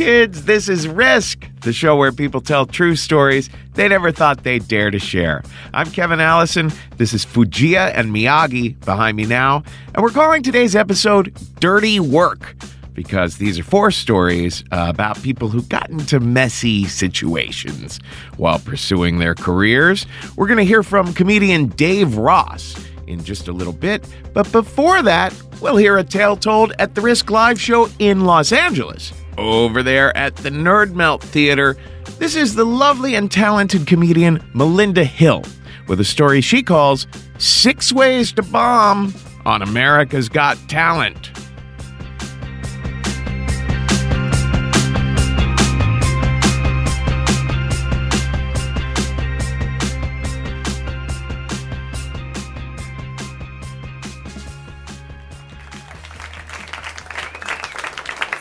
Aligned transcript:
Kids. 0.00 0.46
This 0.46 0.70
is 0.70 0.88
Risk, 0.88 1.46
the 1.60 1.74
show 1.74 1.94
where 1.94 2.10
people 2.10 2.40
tell 2.40 2.64
true 2.64 2.96
stories 2.96 3.50
they 3.74 3.86
never 3.86 4.10
thought 4.10 4.44
they'd 4.44 4.66
dare 4.66 4.90
to 4.90 4.98
share. 4.98 5.42
I'm 5.74 5.90
Kevin 5.90 6.20
Allison. 6.20 6.72
This 6.96 7.12
is 7.12 7.26
Fujiya 7.26 7.92
and 7.94 8.08
Miyagi 8.10 8.82
behind 8.82 9.18
me 9.18 9.26
now. 9.26 9.62
And 9.94 10.02
we're 10.02 10.08
calling 10.08 10.42
today's 10.42 10.74
episode 10.74 11.36
Dirty 11.60 12.00
Work 12.00 12.56
because 12.94 13.36
these 13.36 13.58
are 13.58 13.62
four 13.62 13.90
stories 13.90 14.64
uh, 14.72 14.86
about 14.88 15.22
people 15.22 15.50
who 15.50 15.60
got 15.64 15.90
into 15.90 16.18
messy 16.18 16.86
situations 16.86 18.00
while 18.38 18.58
pursuing 18.58 19.18
their 19.18 19.34
careers. 19.34 20.06
We're 20.34 20.46
going 20.46 20.56
to 20.56 20.64
hear 20.64 20.82
from 20.82 21.12
comedian 21.12 21.66
Dave 21.66 22.16
Ross 22.16 22.74
in 23.06 23.22
just 23.22 23.48
a 23.48 23.52
little 23.52 23.74
bit. 23.74 24.08
But 24.32 24.50
before 24.50 25.02
that, 25.02 25.34
we'll 25.60 25.76
hear 25.76 25.98
a 25.98 26.04
tale 26.04 26.38
told 26.38 26.72
at 26.78 26.94
the 26.94 27.02
Risk 27.02 27.30
Live 27.30 27.60
show 27.60 27.90
in 27.98 28.24
Los 28.24 28.50
Angeles. 28.50 29.12
Over 29.40 29.82
there 29.82 30.14
at 30.18 30.36
the 30.36 30.50
Nerd 30.50 30.92
Melt 30.92 31.22
Theater, 31.22 31.74
this 32.18 32.36
is 32.36 32.56
the 32.56 32.66
lovely 32.66 33.14
and 33.14 33.30
talented 33.30 33.86
comedian 33.86 34.46
Melinda 34.52 35.02
Hill 35.02 35.42
with 35.88 35.98
a 35.98 36.04
story 36.04 36.42
she 36.42 36.62
calls 36.62 37.06
Six 37.38 37.90
Ways 37.90 38.32
to 38.32 38.42
Bomb 38.42 39.14
on 39.46 39.62
America's 39.62 40.28
Got 40.28 40.58
Talent. 40.68 41.30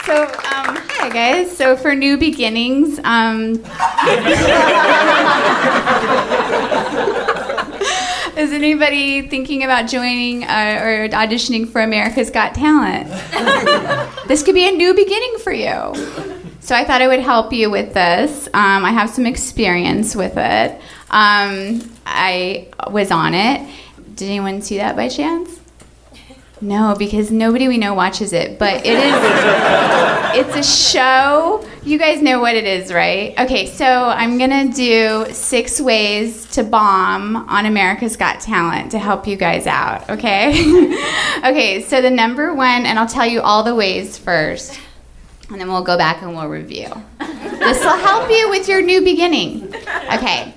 So, 0.06 0.49
hi 1.10 1.42
guys. 1.42 1.58
So, 1.58 1.76
for 1.76 1.96
new 1.96 2.18
beginnings, 2.18 3.00
um, 3.04 3.54
is 8.38 8.54
anybody 8.54 9.28
thinking 9.28 9.64
about 9.64 9.90
joining 9.90 10.44
uh, 10.44 10.80
or 10.82 11.10
auditioning 11.10 11.68
for 11.68 11.82
America's 11.82 12.30
Got 12.30 12.54
Talent? 12.54 13.08
this 14.28 14.44
could 14.44 14.54
be 14.54 14.68
a 14.68 14.72
new 14.72 14.94
beginning 14.94 15.38
for 15.40 15.52
you. 15.52 15.96
So, 16.60 16.76
I 16.76 16.86
thought 16.86 17.02
I 17.02 17.08
would 17.08 17.22
help 17.22 17.54
you 17.54 17.72
with 17.72 17.94
this. 17.94 18.48
Um, 18.54 18.86
I 18.86 18.92
have 18.92 19.10
some 19.10 19.26
experience 19.26 20.16
with 20.16 20.38
it. 20.38 20.80
Um, 21.10 21.82
I 22.06 22.68
was 22.92 23.10
on 23.10 23.34
it. 23.34 23.68
Did 24.14 24.26
anyone 24.26 24.62
see 24.62 24.78
that 24.78 24.96
by 24.96 25.10
chance? 25.10 25.59
No, 26.62 26.96
because 26.98 27.32
nobody 27.32 27.68
we 27.68 27.78
know 27.78 27.94
watches 27.94 28.34
it. 28.34 28.60
But 28.60 28.86
it 28.86 28.98
is. 28.98 30.46
it's 30.46 30.56
a 30.56 30.64
show. 30.92 31.66
You 31.84 31.98
guys 31.98 32.22
know 32.22 32.40
what 32.42 32.56
it 32.56 32.66
is, 32.66 32.92
right? 32.92 33.38
Okay, 33.40 33.66
so 33.66 33.86
I'm 33.86 34.38
gonna 34.38 34.72
do 34.72 35.28
six 35.32 35.80
ways 35.80 36.46
to 36.52 36.64
bomb 36.64 37.38
on 37.38 37.66
America's 37.66 38.18
Got 38.18 38.42
Talent 38.42 38.92
to 38.92 39.00
help 39.00 39.26
you 39.26 39.38
guys 39.38 39.68
out. 39.68 40.10
Okay. 40.10 40.50
okay. 41.40 41.82
So 41.82 42.02
the 42.02 42.12
number 42.12 42.54
one, 42.54 42.86
and 42.86 43.00
I'll 43.00 43.08
tell 43.08 43.26
you 43.26 43.42
all 43.42 43.64
the 43.64 43.76
ways 43.76 44.18
first, 44.18 44.80
and 45.50 45.62
then 45.62 45.70
we'll 45.70 45.84
go 45.84 45.98
back 45.98 46.22
and 46.22 46.36
we'll 46.36 46.50
review. 46.50 46.90
this 47.20 47.84
will 47.84 47.98
help 47.98 48.30
you 48.30 48.50
with 48.50 48.68
your 48.68 48.82
new 48.82 49.02
beginning. 49.02 49.74
Okay. 50.14 50.54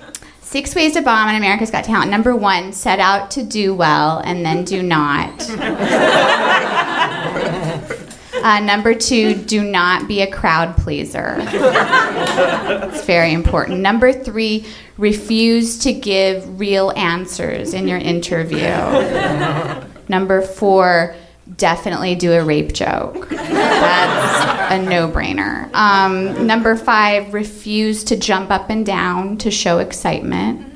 Six 0.53 0.75
ways 0.75 0.93
to 0.93 1.01
bomb 1.01 1.29
on 1.29 1.33
America's 1.33 1.71
Got 1.71 1.83
Talent. 1.83 2.11
Number 2.11 2.35
one, 2.35 2.73
set 2.73 2.99
out 2.99 3.31
to 3.31 3.41
do 3.41 3.73
well 3.73 4.19
and 4.19 4.45
then 4.45 4.63
do 4.63 4.83
not. 4.83 5.49
Uh, 8.43 8.59
number 8.59 8.93
two, 8.93 9.35
do 9.35 9.63
not 9.63 10.05
be 10.05 10.19
a 10.19 10.29
crowd 10.29 10.75
pleaser. 10.75 11.37
it's 11.39 13.05
very 13.05 13.31
important. 13.31 13.79
Number 13.79 14.11
three, 14.11 14.65
refuse 14.97 15.79
to 15.79 15.93
give 15.93 16.59
real 16.59 16.91
answers 16.97 17.73
in 17.73 17.87
your 17.87 17.99
interview. 17.99 18.59
Number 20.09 20.41
four, 20.41 21.15
definitely 21.57 22.15
do 22.15 22.33
a 22.33 22.43
rape 22.43 22.73
joke. 22.73 23.29
That's 23.29 24.73
a 24.73 24.81
no 24.81 25.07
brainer. 25.09 25.73
Um, 25.73 26.47
number 26.47 26.75
five, 26.75 27.33
refuse 27.33 28.03
to 28.05 28.15
jump 28.15 28.51
up 28.51 28.69
and 28.69 28.85
down 28.85 29.37
to 29.39 29.51
show 29.51 29.79
excitement. 29.79 30.69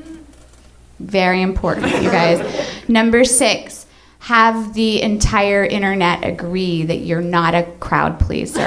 Very 0.99 1.41
important, 1.41 2.01
you 2.01 2.09
guys. 2.09 2.41
Number 2.87 3.23
six, 3.23 3.85
have 4.19 4.73
the 4.73 5.01
entire 5.01 5.63
internet 5.63 6.25
agree 6.25 6.83
that 6.83 6.97
you're 6.97 7.21
not 7.21 7.53
a 7.53 7.63
crowd 7.79 8.19
pleaser. 8.19 8.59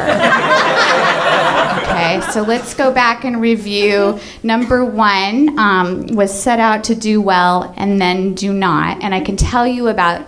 okay, 1.82 2.20
so 2.32 2.42
let's 2.42 2.72
go 2.74 2.92
back 2.92 3.24
and 3.24 3.40
review. 3.40 4.18
Number 4.42 4.84
one 4.84 5.58
um, 5.58 6.06
was 6.08 6.32
set 6.32 6.60
out 6.60 6.84
to 6.84 6.94
do 6.94 7.20
well 7.20 7.74
and 7.76 8.00
then 8.00 8.34
do 8.34 8.52
not. 8.52 9.02
And 9.02 9.12
I 9.14 9.20
can 9.20 9.36
tell 9.36 9.66
you 9.66 9.88
about 9.88 10.24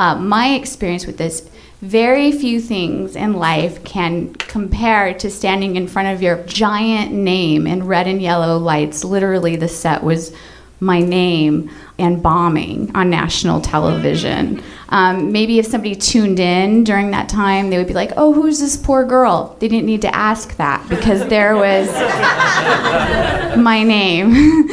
uh, 0.00 0.14
my 0.16 0.54
experience 0.54 1.06
with 1.06 1.18
this. 1.18 1.48
Very 1.82 2.32
few 2.32 2.58
things 2.58 3.16
in 3.16 3.34
life 3.34 3.84
can 3.84 4.32
compare 4.34 5.12
to 5.14 5.30
standing 5.30 5.76
in 5.76 5.86
front 5.88 6.08
of 6.08 6.22
your 6.22 6.42
giant 6.44 7.12
name 7.12 7.66
in 7.66 7.86
red 7.86 8.06
and 8.06 8.20
yellow 8.20 8.56
lights. 8.56 9.04
Literally, 9.04 9.56
the 9.56 9.68
set 9.68 10.02
was 10.02 10.34
my 10.80 11.00
name 11.00 11.70
and 11.98 12.22
bombing 12.22 12.90
on 12.94 13.10
national 13.10 13.60
television. 13.60 14.62
Um, 14.88 15.30
maybe 15.30 15.58
if 15.58 15.66
somebody 15.66 15.94
tuned 15.94 16.40
in 16.40 16.84
during 16.84 17.10
that 17.10 17.28
time, 17.28 17.70
they 17.70 17.78
would 17.78 17.86
be 17.86 17.94
like, 17.94 18.12
oh, 18.16 18.32
who's 18.32 18.58
this 18.58 18.76
poor 18.76 19.04
girl? 19.04 19.56
They 19.60 19.68
didn't 19.68 19.86
need 19.86 20.02
to 20.02 20.14
ask 20.14 20.56
that 20.56 20.88
because 20.88 21.26
there 21.28 21.54
was 21.54 21.88
my 23.56 23.82
name. 23.82 24.32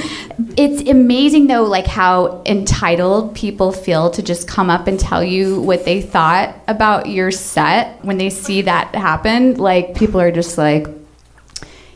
it's 0.57 0.89
amazing 0.89 1.47
though, 1.47 1.63
like 1.63 1.87
how 1.87 2.41
entitled 2.45 3.35
people 3.35 3.71
feel 3.71 4.09
to 4.11 4.23
just 4.23 4.47
come 4.47 4.69
up 4.69 4.87
and 4.87 4.99
tell 4.99 5.23
you 5.23 5.61
what 5.61 5.85
they 5.85 6.01
thought 6.01 6.55
about 6.67 7.09
your 7.09 7.31
set 7.31 8.03
when 8.03 8.17
they 8.17 8.29
see 8.29 8.63
that 8.63 8.95
happen. 8.95 9.55
Like 9.55 9.95
people 9.95 10.21
are 10.21 10.31
just 10.31 10.57
like, 10.57 10.87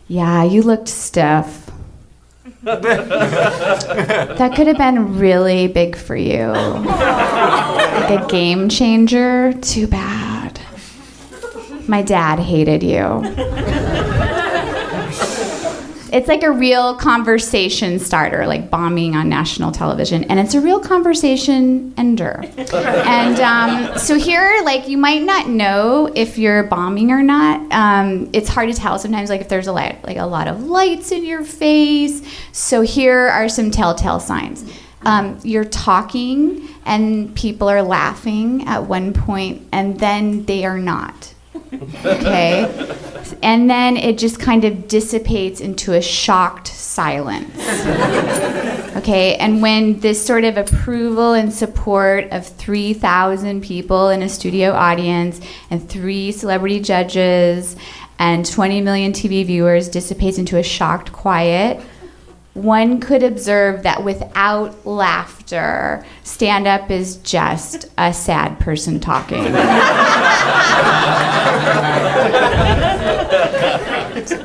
yeah, 0.07 0.43
you 0.43 0.61
looked 0.61 0.89
stiff 0.89 1.60
that 2.63 4.53
could 4.55 4.67
have 4.67 4.77
been 4.77 5.17
really 5.17 5.67
big 5.67 5.95
for 5.95 6.15
you. 6.15 6.45
Like 6.45 8.11
a 8.11 8.27
game 8.29 8.69
changer. 8.69 9.53
Too 9.61 9.87
bad. 9.87 10.61
My 11.87 12.03
dad 12.03 12.37
hated 12.37 12.83
you. 12.83 14.37
It's 16.11 16.27
like 16.27 16.43
a 16.43 16.51
real 16.51 16.95
conversation 16.95 17.97
starter, 17.99 18.45
like 18.45 18.69
bombing 18.69 19.15
on 19.15 19.29
national 19.29 19.71
television, 19.71 20.25
and 20.25 20.39
it's 20.39 20.53
a 20.53 20.61
real 20.61 20.79
conversation 20.79 21.93
ender. 21.97 22.43
and 22.73 23.39
um, 23.39 23.97
so 23.97 24.15
here, 24.15 24.61
like 24.65 24.87
you 24.89 24.97
might 24.97 25.23
not 25.23 25.47
know 25.47 26.11
if 26.13 26.37
you're 26.37 26.63
bombing 26.63 27.11
or 27.11 27.23
not. 27.23 27.71
Um, 27.71 28.29
it's 28.33 28.49
hard 28.49 28.69
to 28.69 28.77
tell 28.77 28.99
sometimes, 28.99 29.29
like 29.29 29.41
if 29.41 29.49
there's 29.49 29.67
a 29.67 29.71
light, 29.71 30.03
like 30.03 30.17
a 30.17 30.25
lot 30.25 30.47
of 30.47 30.63
lights 30.63 31.11
in 31.11 31.23
your 31.23 31.45
face. 31.45 32.21
So 32.51 32.81
here 32.81 33.27
are 33.29 33.47
some 33.47 33.71
telltale 33.71 34.19
signs. 34.19 34.65
Um, 35.03 35.39
you're 35.43 35.65
talking 35.65 36.67
and 36.85 37.35
people 37.35 37.69
are 37.69 37.81
laughing 37.81 38.67
at 38.67 38.83
one 38.83 39.13
point, 39.13 39.67
and 39.71 39.99
then 39.99 40.45
they 40.45 40.65
are 40.65 40.77
not. 40.77 41.33
Okay? 41.73 42.97
And 43.41 43.69
then 43.69 43.97
it 43.97 44.17
just 44.17 44.39
kind 44.39 44.65
of 44.65 44.87
dissipates 44.87 45.61
into 45.61 45.93
a 45.93 46.01
shocked 46.01 46.67
silence. 46.67 47.55
Okay, 48.97 49.35
and 49.35 49.61
when 49.61 49.99
this 50.01 50.23
sort 50.23 50.43
of 50.43 50.57
approval 50.57 51.33
and 51.33 51.53
support 51.53 52.27
of 52.31 52.45
3,000 52.45 53.61
people 53.61 54.09
in 54.09 54.21
a 54.21 54.29
studio 54.29 54.71
audience 54.73 55.39
and 55.69 55.87
three 55.89 56.31
celebrity 56.31 56.81
judges 56.81 57.77
and 58.19 58.45
20 58.45 58.81
million 58.81 59.13
TV 59.13 59.45
viewers 59.45 59.87
dissipates 59.87 60.37
into 60.37 60.57
a 60.57 60.63
shocked 60.63 61.11
quiet, 61.13 61.81
one 62.53 62.99
could 62.99 63.23
observe 63.23 63.83
that 63.83 64.03
without 64.03 64.85
laughter, 64.85 66.05
stand 66.23 66.67
up 66.67 66.91
is 66.91 67.15
just 67.17 67.85
a 67.97 68.13
sad 68.13 68.59
person 68.59 68.99
talking. 68.99 69.43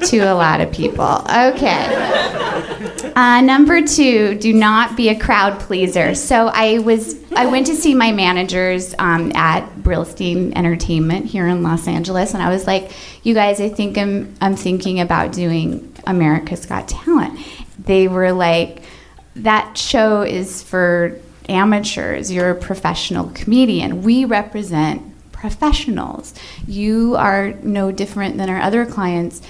to 0.06 0.18
a 0.18 0.34
lot 0.34 0.60
of 0.60 0.70
people. 0.72 1.22
Okay. 1.28 3.12
Uh, 3.16 3.40
number 3.40 3.82
two, 3.82 4.34
do 4.36 4.52
not 4.52 4.96
be 4.96 5.08
a 5.08 5.18
crowd 5.18 5.58
pleaser. 5.58 6.14
So 6.14 6.48
I 6.52 6.78
was 6.78 7.16
I 7.34 7.46
went 7.46 7.66
to 7.66 7.74
see 7.74 7.94
my 7.94 8.12
managers 8.12 8.94
um, 8.98 9.32
at 9.34 9.66
Brillstein 9.76 10.54
Entertainment 10.54 11.26
here 11.26 11.46
in 11.46 11.62
Los 11.62 11.88
Angeles, 11.88 12.34
and 12.34 12.42
I 12.42 12.50
was 12.50 12.66
like, 12.66 12.90
"You 13.22 13.34
guys, 13.34 13.60
I 13.60 13.68
think 13.68 13.98
I'm 13.98 14.34
I'm 14.40 14.54
thinking 14.54 15.00
about 15.00 15.32
doing 15.32 15.92
America's 16.06 16.66
Got 16.66 16.88
Talent." 16.88 17.38
They 17.78 18.08
were 18.08 18.32
like, 18.32 18.82
that 19.36 19.76
show 19.76 20.22
is 20.22 20.62
for 20.62 21.18
amateurs. 21.48 22.32
You're 22.32 22.50
a 22.50 22.54
professional 22.54 23.30
comedian. 23.34 24.02
We 24.02 24.24
represent 24.24 25.02
professionals. 25.32 26.34
You 26.66 27.16
are 27.16 27.52
no 27.62 27.92
different 27.92 28.38
than 28.38 28.48
our 28.48 28.60
other 28.60 28.86
clients, 28.86 29.42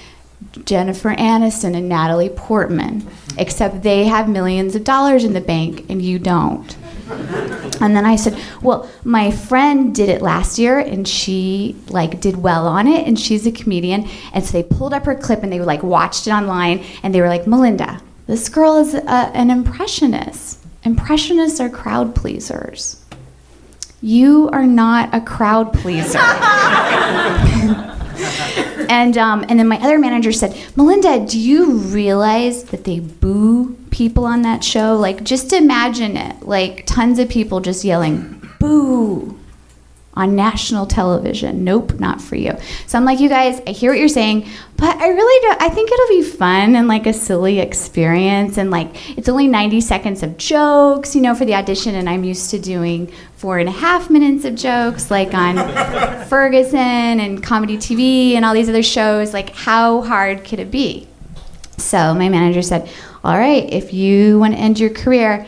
Jennifer 0.65 1.15
Aniston 1.15 1.75
and 1.75 1.89
Natalie 1.89 2.29
Portman, 2.29 3.07
except 3.37 3.81
they 3.83 4.05
have 4.05 4.29
millions 4.29 4.75
of 4.75 4.83
dollars 4.83 5.23
in 5.23 5.33
the 5.33 5.41
bank 5.41 5.85
and 5.89 6.01
you 6.01 6.19
don't. 6.19 6.75
And 7.79 7.95
then 7.95 8.05
I 8.05 8.17
said, 8.17 8.37
"Well, 8.61 8.89
my 9.03 9.31
friend 9.31 9.95
did 9.95 10.09
it 10.09 10.21
last 10.21 10.59
year 10.59 10.77
and 10.77 11.07
she 11.07 11.75
like 11.87 12.19
did 12.19 12.43
well 12.43 12.67
on 12.67 12.85
it 12.85 13.07
and 13.07 13.17
she's 13.17 13.47
a 13.47 13.51
comedian." 13.51 14.07
And 14.33 14.43
so 14.43 14.51
they 14.51 14.63
pulled 14.63 14.93
up 14.93 15.05
her 15.05 15.15
clip 15.15 15.41
and 15.41 15.51
they 15.51 15.59
like 15.59 15.83
watched 15.83 16.27
it 16.27 16.31
online 16.31 16.83
and 17.01 17.15
they 17.15 17.21
were 17.21 17.29
like, 17.29 17.47
"Melinda, 17.47 18.01
this 18.27 18.49
girl 18.49 18.77
is 18.77 18.93
a, 18.93 19.07
an 19.07 19.49
impressionist. 19.49 20.59
Impressionists 20.83 21.59
are 21.59 21.69
crowd 21.69 22.13
pleasers. 22.13 23.03
You 24.01 24.49
are 24.51 24.65
not 24.65 25.13
a 25.13 25.21
crowd 25.21 25.73
pleaser. 25.73 26.19
and 28.89 29.17
um, 29.17 29.45
and 29.49 29.59
then 29.59 29.67
my 29.67 29.77
other 29.77 29.97
manager 29.97 30.31
said, 30.31 30.55
Melinda, 30.75 31.25
do 31.25 31.39
you 31.39 31.71
realize 31.71 32.65
that 32.65 32.83
they 32.83 32.99
boo 32.99 33.75
people 33.89 34.25
on 34.25 34.43
that 34.43 34.63
show? 34.63 34.95
Like, 34.97 35.23
just 35.23 35.51
imagine 35.53 36.15
it, 36.15 36.43
like 36.43 36.85
tons 36.85 37.17
of 37.17 37.29
people 37.29 37.59
just 37.59 37.83
yelling, 37.83 38.47
boo 38.59 39.36
on 40.17 40.35
national 40.35 40.85
television. 40.87 41.63
Nope, 41.63 41.99
not 41.99 42.19
for 42.21 42.35
you. 42.35 42.53
So 42.87 42.97
I'm 42.97 43.05
like, 43.05 43.19
you 43.19 43.29
guys, 43.29 43.61
I 43.67 43.71
hear 43.71 43.91
what 43.91 43.99
you're 43.99 44.07
saying, 44.07 44.49
but 44.75 44.97
I 44.97 45.07
really 45.09 45.47
don't. 45.47 45.61
I 45.61 45.69
think 45.69 45.91
it'll 45.91 46.07
be 46.07 46.23
fun 46.23 46.75
and 46.75 46.87
like 46.87 47.05
a 47.05 47.13
silly 47.13 47.59
experience. 47.59 48.57
And 48.57 48.71
like, 48.71 49.17
it's 49.17 49.29
only 49.29 49.47
90 49.47 49.79
seconds 49.81 50.23
of 50.23 50.37
jokes, 50.37 51.15
you 51.15 51.21
know, 51.21 51.35
for 51.35 51.45
the 51.45 51.53
audition. 51.53 51.95
And 51.95 52.09
I'm 52.09 52.23
used 52.23 52.49
to 52.51 52.59
doing 52.59 53.11
four 53.35 53.59
and 53.59 53.69
a 53.69 53.71
half 53.71 54.09
minutes 54.09 54.43
of 54.43 54.55
jokes, 54.55 55.11
like 55.11 55.33
on 55.33 55.55
Ferguson 56.27 56.79
and 57.19 57.43
Comedy 57.43 57.77
TV 57.77 58.33
and 58.33 58.43
all 58.43 58.53
these 58.53 58.69
other 58.69 58.83
shows. 58.83 59.33
Like, 59.33 59.51
how 59.51 60.01
hard 60.01 60.43
could 60.43 60.59
it 60.59 60.71
be? 60.71 61.07
So 61.77 62.15
my 62.15 62.27
manager 62.27 62.63
said, 62.63 62.89
all 63.23 63.37
right, 63.37 63.71
if 63.71 63.93
you 63.93 64.39
want 64.39 64.55
to 64.55 64.59
end 64.59 64.79
your 64.79 64.89
career, 64.89 65.45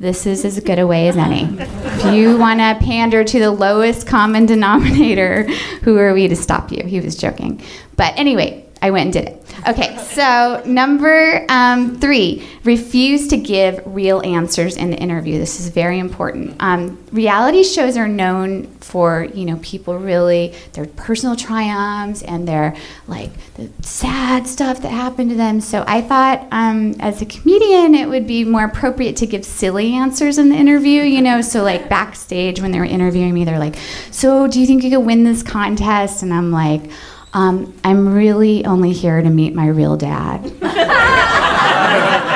this 0.00 0.24
is 0.24 0.46
as 0.46 0.58
good 0.60 0.78
a 0.78 0.86
way 0.86 1.08
as 1.08 1.16
any. 1.18 1.46
if 1.58 2.14
you 2.14 2.38
want 2.38 2.58
to 2.58 2.84
pander 2.84 3.22
to 3.22 3.38
the 3.38 3.50
lowest 3.50 4.06
common 4.06 4.46
denominator, 4.46 5.42
who 5.82 5.98
are 5.98 6.14
we 6.14 6.26
to 6.26 6.34
stop 6.34 6.72
you? 6.72 6.82
He 6.84 7.00
was 7.00 7.16
joking. 7.16 7.62
But 7.96 8.14
anyway, 8.18 8.64
I 8.82 8.90
went 8.90 9.04
and 9.04 9.12
did 9.12 9.28
it. 9.28 9.36
Okay, 9.68 9.96
so 9.98 10.62
number 10.64 11.44
um, 11.50 12.00
three, 12.00 12.48
refuse 12.64 13.28
to 13.28 13.36
give 13.36 13.82
real 13.84 14.22
answers 14.22 14.76
in 14.76 14.90
the 14.90 14.96
interview. 14.96 15.38
This 15.38 15.60
is 15.60 15.68
very 15.68 15.98
important. 15.98 16.56
Um, 16.60 16.98
reality 17.12 17.62
shows 17.62 17.98
are 17.98 18.08
known 18.08 18.68
for, 18.78 19.28
you 19.34 19.44
know, 19.44 19.58
people 19.62 19.98
really, 19.98 20.54
their 20.72 20.86
personal 20.86 21.36
triumphs 21.36 22.22
and 22.22 22.48
their, 22.48 22.74
like, 23.06 23.30
the 23.54 23.68
sad 23.82 24.46
stuff 24.46 24.80
that 24.80 24.90
happened 24.90 25.28
to 25.30 25.36
them. 25.36 25.60
So 25.60 25.84
I 25.86 26.00
thought, 26.00 26.48
um, 26.50 26.94
as 27.00 27.20
a 27.20 27.26
comedian, 27.26 27.94
it 27.94 28.08
would 28.08 28.26
be 28.26 28.44
more 28.44 28.64
appropriate 28.64 29.16
to 29.16 29.26
give 29.26 29.44
silly 29.44 29.92
answers 29.92 30.38
in 30.38 30.48
the 30.48 30.56
interview, 30.56 31.02
you 31.02 31.20
know, 31.20 31.42
so 31.42 31.62
like 31.62 31.90
backstage 31.90 32.62
when 32.62 32.70
they 32.72 32.78
were 32.78 32.84
interviewing 32.86 33.34
me, 33.34 33.44
they're 33.44 33.58
like, 33.58 33.76
so 34.10 34.46
do 34.46 34.58
you 34.58 34.66
think 34.66 34.82
you 34.82 34.90
could 34.90 35.04
win 35.04 35.24
this 35.24 35.42
contest? 35.42 36.22
And 36.22 36.32
I'm 36.32 36.50
like, 36.50 36.90
um, 37.32 37.78
I'm 37.84 38.12
really 38.14 38.64
only 38.64 38.92
here 38.92 39.20
to 39.20 39.30
meet 39.30 39.54
my 39.54 39.68
real 39.68 39.96
dad. 39.96 40.50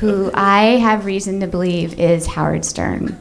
who 0.00 0.30
I 0.32 0.78
have 0.78 1.04
reason 1.04 1.40
to 1.40 1.46
believe 1.46 2.00
is 2.00 2.26
Howard 2.26 2.64
Stern. 2.64 3.18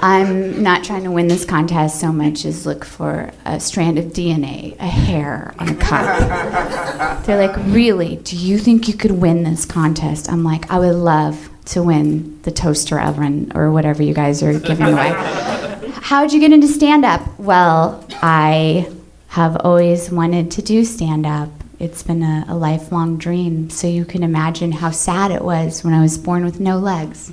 I'm 0.00 0.62
not 0.62 0.84
trying 0.84 1.02
to 1.02 1.10
win 1.10 1.26
this 1.26 1.44
contest 1.44 2.00
so 2.00 2.12
much 2.12 2.44
as 2.44 2.64
look 2.64 2.84
for 2.84 3.32
a 3.44 3.58
strand 3.58 3.98
of 3.98 4.06
DNA, 4.06 4.76
a 4.78 4.86
hair 4.86 5.52
on 5.58 5.68
a 5.68 5.74
cup. 5.74 7.24
They're 7.24 7.44
like, 7.44 7.56
Really? 7.66 8.16
Do 8.16 8.36
you 8.36 8.56
think 8.56 8.86
you 8.86 8.94
could 8.94 9.10
win 9.10 9.42
this 9.42 9.64
contest? 9.64 10.30
I'm 10.30 10.44
like, 10.44 10.70
I 10.70 10.78
would 10.78 10.94
love 10.94 11.50
to 11.66 11.82
win 11.82 12.40
the 12.42 12.52
toaster 12.52 13.00
oven 13.00 13.50
or 13.56 13.72
whatever 13.72 14.02
you 14.02 14.14
guys 14.14 14.44
are 14.44 14.58
giving 14.58 14.86
away. 14.86 15.12
How'd 16.02 16.32
you 16.32 16.38
get 16.38 16.52
into 16.52 16.68
stand 16.68 17.04
up? 17.04 17.20
Well, 17.40 18.04
I 18.22 18.88
have 19.32 19.56
always 19.64 20.10
wanted 20.10 20.50
to 20.50 20.60
do 20.60 20.84
stand 20.84 21.24
up. 21.24 21.48
It's 21.78 22.02
been 22.02 22.22
a, 22.22 22.44
a, 22.48 22.54
lifelong 22.54 23.16
dream, 23.16 23.70
so 23.70 23.86
you 23.86 24.04
can 24.04 24.22
imagine 24.22 24.72
how 24.72 24.90
sad 24.90 25.30
it 25.30 25.42
was 25.42 25.82
when 25.82 25.94
I 25.94 26.02
was 26.02 26.18
born 26.18 26.44
with 26.44 26.60
no 26.60 26.76
legs. 26.76 27.32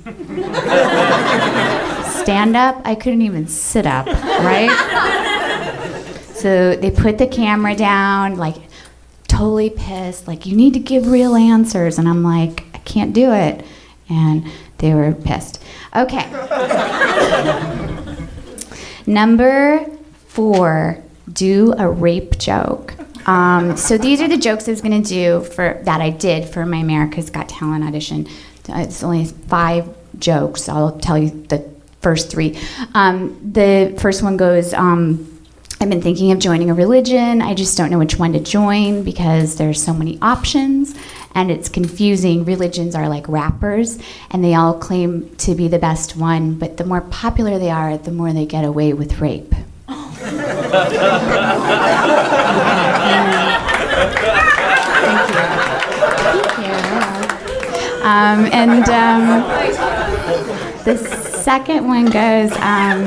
stand 2.22 2.56
up, 2.56 2.80
I 2.86 2.94
couldn't 2.98 3.20
even 3.20 3.46
sit 3.48 3.84
up, 3.84 4.06
right? 4.06 4.70
so 6.36 6.74
they 6.74 6.90
put 6.90 7.18
the 7.18 7.26
camera 7.26 7.76
down, 7.76 8.36
like 8.36 8.56
totally 9.28 9.68
pissed, 9.68 10.26
like, 10.26 10.46
you 10.46 10.56
need 10.56 10.72
to 10.72 10.80
give 10.80 11.06
real 11.06 11.36
answers. 11.36 11.98
And 11.98 12.08
I'm 12.08 12.22
like, 12.22 12.64
I 12.72 12.78
can't 12.78 13.12
do 13.12 13.30
it. 13.34 13.62
And 14.08 14.50
they 14.78 14.94
were 14.94 15.12
pissed. 15.12 15.62
Okay. 15.94 16.30
Number 19.06 19.84
four 20.28 21.04
do 21.32 21.74
a 21.78 21.88
rape 21.88 22.38
joke. 22.38 22.94
Um, 23.26 23.76
so 23.76 23.98
these 23.98 24.20
are 24.20 24.28
the 24.28 24.38
jokes 24.38 24.66
I 24.66 24.70
was 24.70 24.80
going 24.80 25.02
to 25.02 25.08
do 25.08 25.44
for 25.44 25.80
that 25.84 26.00
I 26.00 26.10
did 26.10 26.48
for 26.48 26.64
my 26.64 26.78
America's 26.78 27.30
Got 27.30 27.48
Talent 27.48 27.84
audition. 27.84 28.26
It's 28.68 29.02
only 29.02 29.24
five 29.24 29.88
jokes. 30.18 30.68
I'll 30.68 30.98
tell 30.98 31.18
you 31.18 31.30
the 31.48 31.68
first 32.00 32.30
three. 32.30 32.58
Um, 32.94 33.52
the 33.52 33.96
first 34.00 34.22
one 34.22 34.36
goes. 34.36 34.72
Um, 34.74 35.26
I've 35.82 35.88
been 35.88 36.02
thinking 36.02 36.30
of 36.30 36.38
joining 36.38 36.70
a 36.70 36.74
religion. 36.74 37.40
I 37.40 37.54
just 37.54 37.78
don't 37.78 37.90
know 37.90 37.98
which 37.98 38.18
one 38.18 38.34
to 38.34 38.40
join 38.40 39.02
because 39.02 39.56
there's 39.56 39.82
so 39.82 39.94
many 39.94 40.18
options 40.20 40.94
and 41.34 41.50
it's 41.50 41.70
confusing. 41.70 42.44
Religions 42.44 42.94
are 42.94 43.08
like 43.08 43.26
rappers 43.28 43.98
and 44.30 44.44
they 44.44 44.54
all 44.54 44.78
claim 44.78 45.34
to 45.36 45.54
be 45.54 45.68
the 45.68 45.78
best 45.78 46.16
one, 46.16 46.58
but 46.58 46.76
the 46.76 46.84
more 46.84 47.00
popular 47.00 47.58
they 47.58 47.70
are, 47.70 47.96
the 47.96 48.12
more 48.12 48.32
they 48.32 48.44
get 48.44 48.64
away 48.64 48.92
with 48.92 49.20
rape. 49.20 49.54
Thank 50.30 50.92
you. 55.32 55.40
Thank 56.22 56.58
you. 56.58 56.74
Um, 58.02 58.46
and 58.52 58.88
um, 58.88 59.42
the 60.84 60.96
second 60.96 61.86
one 61.86 62.06
goes. 62.06 62.52
Um, 62.52 63.06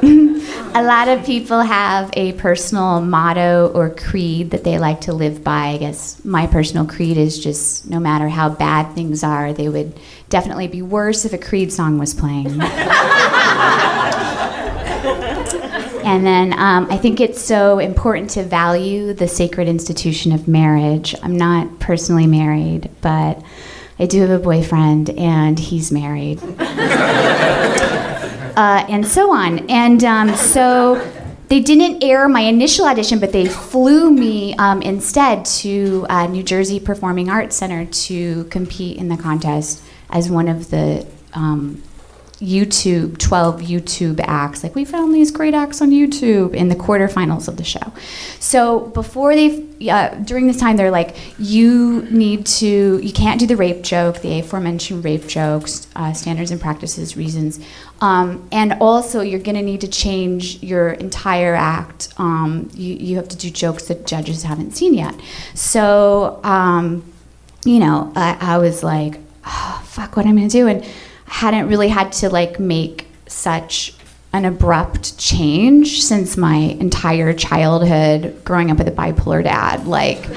a 0.74 0.82
lot 0.82 1.08
of 1.08 1.24
people 1.26 1.60
have 1.60 2.10
a 2.14 2.32
personal 2.34 3.00
motto 3.00 3.70
or 3.74 3.90
creed 3.90 4.52
that 4.52 4.64
they 4.64 4.78
like 4.78 5.02
to 5.02 5.12
live 5.12 5.42
by. 5.42 5.68
I 5.68 5.78
guess 5.78 6.24
my 6.24 6.46
personal 6.46 6.86
creed 6.86 7.16
is 7.16 7.38
just 7.38 7.90
no 7.90 7.98
matter 7.98 8.28
how 8.28 8.48
bad 8.48 8.94
things 8.94 9.24
are, 9.24 9.52
they 9.52 9.68
would 9.68 9.98
definitely 10.30 10.68
be 10.68 10.80
worse 10.80 11.24
if 11.24 11.32
a 11.32 11.38
Creed 11.38 11.72
song 11.72 11.98
was 11.98 12.14
playing. 12.14 12.46
And 16.04 16.26
then 16.26 16.52
um, 16.54 16.88
I 16.90 16.96
think 16.96 17.20
it's 17.20 17.40
so 17.40 17.78
important 17.78 18.30
to 18.30 18.42
value 18.42 19.12
the 19.12 19.28
sacred 19.28 19.68
institution 19.68 20.32
of 20.32 20.48
marriage. 20.48 21.14
I'm 21.22 21.36
not 21.36 21.78
personally 21.78 22.26
married, 22.26 22.90
but 23.00 23.42
I 23.98 24.06
do 24.06 24.20
have 24.22 24.30
a 24.30 24.38
boyfriend, 24.38 25.10
and 25.10 25.58
he's 25.58 25.92
married. 25.92 26.42
uh, 28.56 28.86
and 28.88 29.06
so 29.06 29.30
on. 29.30 29.70
And 29.70 30.02
um, 30.04 30.34
so 30.36 30.96
they 31.48 31.60
didn't 31.60 32.02
air 32.02 32.28
my 32.28 32.40
initial 32.40 32.86
audition, 32.86 33.18
but 33.18 33.32
they 33.32 33.46
flew 33.46 34.10
me 34.10 34.54
um, 34.54 34.80
instead 34.82 35.44
to 35.44 36.06
uh, 36.08 36.26
New 36.28 36.42
Jersey 36.42 36.80
Performing 36.80 37.28
Arts 37.28 37.56
Center 37.56 37.84
to 37.84 38.44
compete 38.44 38.96
in 38.96 39.08
the 39.08 39.16
contest 39.16 39.82
as 40.08 40.30
one 40.30 40.48
of 40.48 40.70
the 40.70 41.06
um, 41.34 41.82
YouTube, 42.40 43.18
12 43.18 43.60
YouTube 43.60 44.20
acts. 44.26 44.62
Like, 44.62 44.74
we 44.74 44.84
found 44.86 45.14
these 45.14 45.30
great 45.30 45.52
acts 45.52 45.82
on 45.82 45.90
YouTube 45.90 46.54
in 46.54 46.68
the 46.68 46.74
quarterfinals 46.74 47.48
of 47.48 47.58
the 47.58 47.64
show. 47.64 47.92
So, 48.38 48.80
before 48.80 49.34
they, 49.34 49.66
uh, 49.90 50.14
during 50.14 50.46
this 50.46 50.56
time, 50.56 50.78
they're 50.78 50.90
like, 50.90 51.16
you 51.38 52.02
need 52.10 52.46
to, 52.46 52.98
you 52.98 53.12
can't 53.12 53.38
do 53.38 53.46
the 53.46 53.56
rape 53.56 53.82
joke, 53.82 54.20
the 54.22 54.40
aforementioned 54.40 55.04
rape 55.04 55.26
jokes, 55.26 55.86
uh, 55.94 56.14
standards 56.14 56.50
and 56.50 56.58
practices, 56.58 57.14
reasons. 57.14 57.60
Um, 58.00 58.48
and 58.50 58.72
also, 58.80 59.20
you're 59.20 59.38
going 59.38 59.56
to 59.56 59.62
need 59.62 59.82
to 59.82 59.88
change 59.88 60.62
your 60.62 60.92
entire 60.92 61.54
act. 61.54 62.08
Um, 62.16 62.70
you, 62.72 62.94
you 62.94 63.16
have 63.16 63.28
to 63.28 63.36
do 63.36 63.50
jokes 63.50 63.88
that 63.88 64.06
judges 64.06 64.44
haven't 64.44 64.72
seen 64.72 64.94
yet. 64.94 65.14
So, 65.54 66.40
um, 66.42 67.04
you 67.66 67.78
know, 67.80 68.10
I, 68.16 68.38
I 68.40 68.58
was 68.58 68.82
like, 68.82 69.20
oh, 69.44 69.82
fuck, 69.84 70.16
what 70.16 70.24
am 70.24 70.38
I 70.38 70.40
going 70.40 70.48
to 70.48 70.58
do? 70.58 70.66
And 70.68 70.86
hadn't 71.30 71.68
really 71.68 71.88
had 71.88 72.10
to 72.10 72.28
like 72.28 72.58
make 72.58 73.06
such 73.28 73.94
an 74.32 74.44
abrupt 74.44 75.16
change 75.16 76.02
since 76.02 76.36
my 76.36 76.56
entire 76.56 77.32
childhood 77.32 78.44
growing 78.44 78.70
up 78.70 78.78
with 78.78 78.88
a 78.88 78.92
bipolar 78.92 79.42
dad 79.42 79.86
like 79.86 80.28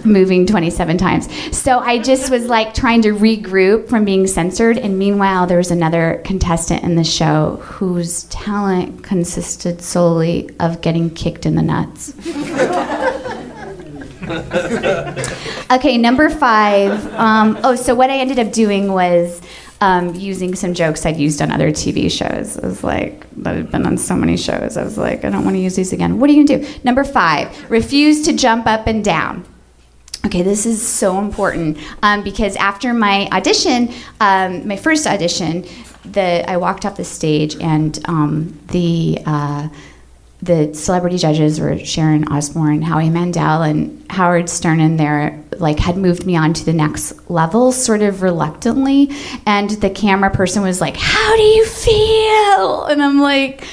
moving 0.06 0.46
27 0.46 0.96
times. 0.98 1.28
So 1.56 1.80
i 1.80 1.98
just 1.98 2.30
was 2.30 2.46
like 2.46 2.74
trying 2.74 3.02
to 3.02 3.10
regroup 3.10 3.88
from 3.88 4.04
being 4.04 4.26
censored. 4.28 4.78
And 4.78 4.98
meanwhile 5.00 5.48
there 5.48 5.58
was 5.58 5.72
another 5.72 6.22
contestant 6.24 6.84
in 6.84 6.94
the 6.94 7.04
show 7.04 7.56
whose 7.62 8.24
talent 8.24 9.02
consisted 9.02 9.82
solely 9.82 10.48
of 10.60 10.80
getting 10.80 11.10
kicked 11.10 11.44
in 11.44 11.56
the 11.56 11.62
nuts. 11.62 12.14
Okay 15.72 15.96
number 15.96 16.30
five. 16.30 17.12
Um, 17.14 17.58
oh 17.64 17.74
so 17.74 17.94
what 17.94 18.08
i 18.08 18.18
ended 18.18 18.38
up 18.38 18.52
doing 18.52 18.92
was 18.92 19.40
um, 19.82 20.14
using 20.14 20.54
some 20.54 20.74
jokes 20.74 21.04
I'd 21.04 21.16
used 21.16 21.42
on 21.42 21.50
other 21.50 21.72
TV 21.72 22.08
shows. 22.08 22.56
I 22.56 22.66
was 22.66 22.84
like, 22.84 23.26
that 23.42 23.56
had 23.56 23.72
been 23.72 23.84
on 23.84 23.98
so 23.98 24.14
many 24.14 24.36
shows. 24.36 24.76
I 24.76 24.84
was 24.84 24.96
like, 24.96 25.24
I 25.24 25.28
don't 25.28 25.44
want 25.44 25.56
to 25.56 25.60
use 25.60 25.74
these 25.74 25.92
again. 25.92 26.20
What 26.20 26.30
are 26.30 26.32
you 26.32 26.46
gonna 26.46 26.62
do? 26.62 26.74
Number 26.84 27.02
five, 27.02 27.68
refuse 27.68 28.24
to 28.26 28.32
jump 28.32 28.68
up 28.68 28.86
and 28.86 29.04
down. 29.04 29.44
Okay, 30.24 30.42
this 30.42 30.66
is 30.66 30.80
so 30.86 31.18
important 31.18 31.78
um, 32.04 32.22
because 32.22 32.54
after 32.54 32.94
my 32.94 33.28
audition, 33.32 33.92
um, 34.20 34.68
my 34.68 34.76
first 34.76 35.04
audition, 35.04 35.66
the 36.04 36.48
I 36.48 36.58
walked 36.58 36.86
off 36.86 36.96
the 36.96 37.04
stage 37.04 37.56
and 37.60 37.98
um, 38.04 38.56
the 38.68 39.18
uh, 39.26 39.68
the 40.42 40.74
celebrity 40.74 41.18
judges 41.18 41.60
were 41.60 41.78
Sharon 41.78 42.26
Osbourne, 42.28 42.82
Howie 42.82 43.10
Mandel, 43.10 43.62
and 43.62 44.04
Howard 44.10 44.48
Stern, 44.48 44.80
and 44.80 44.98
there 44.98 45.42
like 45.58 45.78
had 45.78 45.96
moved 45.96 46.26
me 46.26 46.36
on 46.36 46.52
to 46.54 46.64
the 46.64 46.72
next 46.72 47.30
level, 47.30 47.70
sort 47.70 48.02
of 48.02 48.22
reluctantly. 48.22 49.10
And 49.46 49.70
the 49.70 49.88
camera 49.88 50.30
person 50.30 50.62
was 50.62 50.80
like, 50.80 50.96
"How 50.96 51.36
do 51.36 51.42
you 51.42 51.64
feel?" 51.64 52.84
And 52.86 53.02
I'm 53.02 53.20
like. 53.20 53.64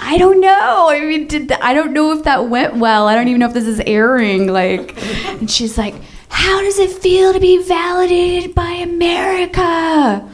I 0.00 0.16
don't 0.16 0.40
know. 0.40 0.86
I 0.88 1.00
mean, 1.00 1.26
did 1.26 1.48
the, 1.48 1.60
I 1.60 1.74
don't 1.74 1.92
know 1.92 2.12
if 2.12 2.22
that 2.22 2.48
went 2.48 2.76
well. 2.76 3.08
I 3.08 3.16
don't 3.16 3.26
even 3.26 3.40
know 3.40 3.48
if 3.48 3.52
this 3.52 3.66
is 3.66 3.80
airing. 3.80 4.46
Like, 4.46 4.96
and 5.26 5.50
she's 5.50 5.76
like, 5.76 5.96
"How 6.28 6.60
does 6.60 6.78
it 6.78 6.92
feel 6.92 7.32
to 7.32 7.40
be 7.40 7.60
validated 7.64 8.54
by 8.54 8.70
America?" 8.70 10.24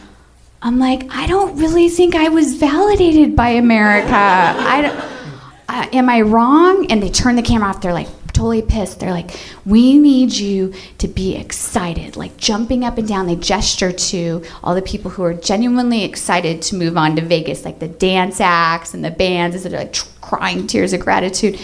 I'm 0.60 0.78
like, 0.78 1.06
I 1.10 1.26
don't 1.26 1.58
really 1.58 1.88
think 1.88 2.14
I 2.14 2.28
was 2.28 2.54
validated 2.56 3.36
by 3.36 3.48
America. 3.48 4.14
I 4.14 4.82
don't, 4.82 5.13
uh, 5.74 5.88
am 5.92 6.08
I 6.08 6.20
wrong? 6.20 6.86
And 6.90 7.02
they 7.02 7.10
turn 7.10 7.34
the 7.34 7.42
camera 7.42 7.70
off. 7.70 7.80
They're 7.80 7.92
like 7.92 8.08
totally 8.28 8.62
pissed. 8.62 9.00
They're 9.00 9.10
like, 9.10 9.30
we 9.64 9.98
need 9.98 10.32
you 10.32 10.72
to 10.98 11.08
be 11.08 11.36
excited, 11.36 12.16
like 12.16 12.36
jumping 12.36 12.84
up 12.84 12.98
and 12.98 13.08
down. 13.08 13.26
They 13.26 13.36
gesture 13.36 13.90
to 13.92 14.44
all 14.62 14.74
the 14.74 14.82
people 14.82 15.10
who 15.10 15.24
are 15.24 15.34
genuinely 15.34 16.04
excited 16.04 16.62
to 16.62 16.76
move 16.76 16.96
on 16.96 17.16
to 17.16 17.22
Vegas, 17.22 17.64
like 17.64 17.80
the 17.80 17.88
dance 17.88 18.40
acts 18.40 18.94
and 18.94 19.04
the 19.04 19.10
bands 19.10 19.62
that 19.62 19.72
are 19.72 19.78
like 19.78 19.96
crying 20.20 20.66
tears 20.66 20.92
of 20.92 21.00
gratitude. 21.00 21.60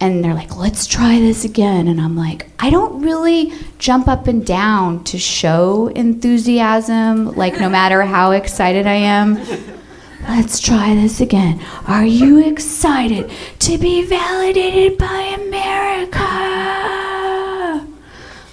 And 0.00 0.24
they're 0.24 0.34
like, 0.34 0.56
let's 0.56 0.86
try 0.86 1.18
this 1.18 1.44
again. 1.44 1.88
And 1.88 2.00
I'm 2.00 2.16
like, 2.16 2.46
I 2.60 2.70
don't 2.70 3.02
really 3.02 3.52
jump 3.78 4.06
up 4.06 4.28
and 4.28 4.46
down 4.46 5.02
to 5.04 5.18
show 5.18 5.88
enthusiasm, 5.88 7.34
like 7.34 7.58
no 7.58 7.68
matter 7.68 8.02
how 8.02 8.30
excited 8.30 8.86
I 8.86 8.94
am. 8.94 9.77
Let's 10.22 10.60
try 10.60 10.94
this 10.94 11.20
again. 11.20 11.60
Are 11.86 12.04
you 12.04 12.44
excited 12.44 13.30
to 13.60 13.78
be 13.78 14.04
validated 14.04 14.98
by 14.98 15.36
America? 15.46 16.18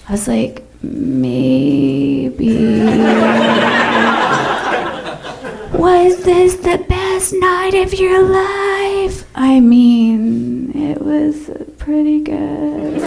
I 0.08 0.12
was 0.12 0.28
like, 0.28 0.64
maybe. 0.84 2.58
Was 5.74 6.24
this 6.24 6.56
the 6.56 6.86
best 6.88 7.34
night 7.34 7.74
of 7.74 7.94
your 7.94 8.22
life? 8.24 9.26
I 9.36 9.60
mean, 9.60 10.72
it 10.76 11.02
was 11.02 11.50
pretty 11.78 12.22
good. 12.22 13.02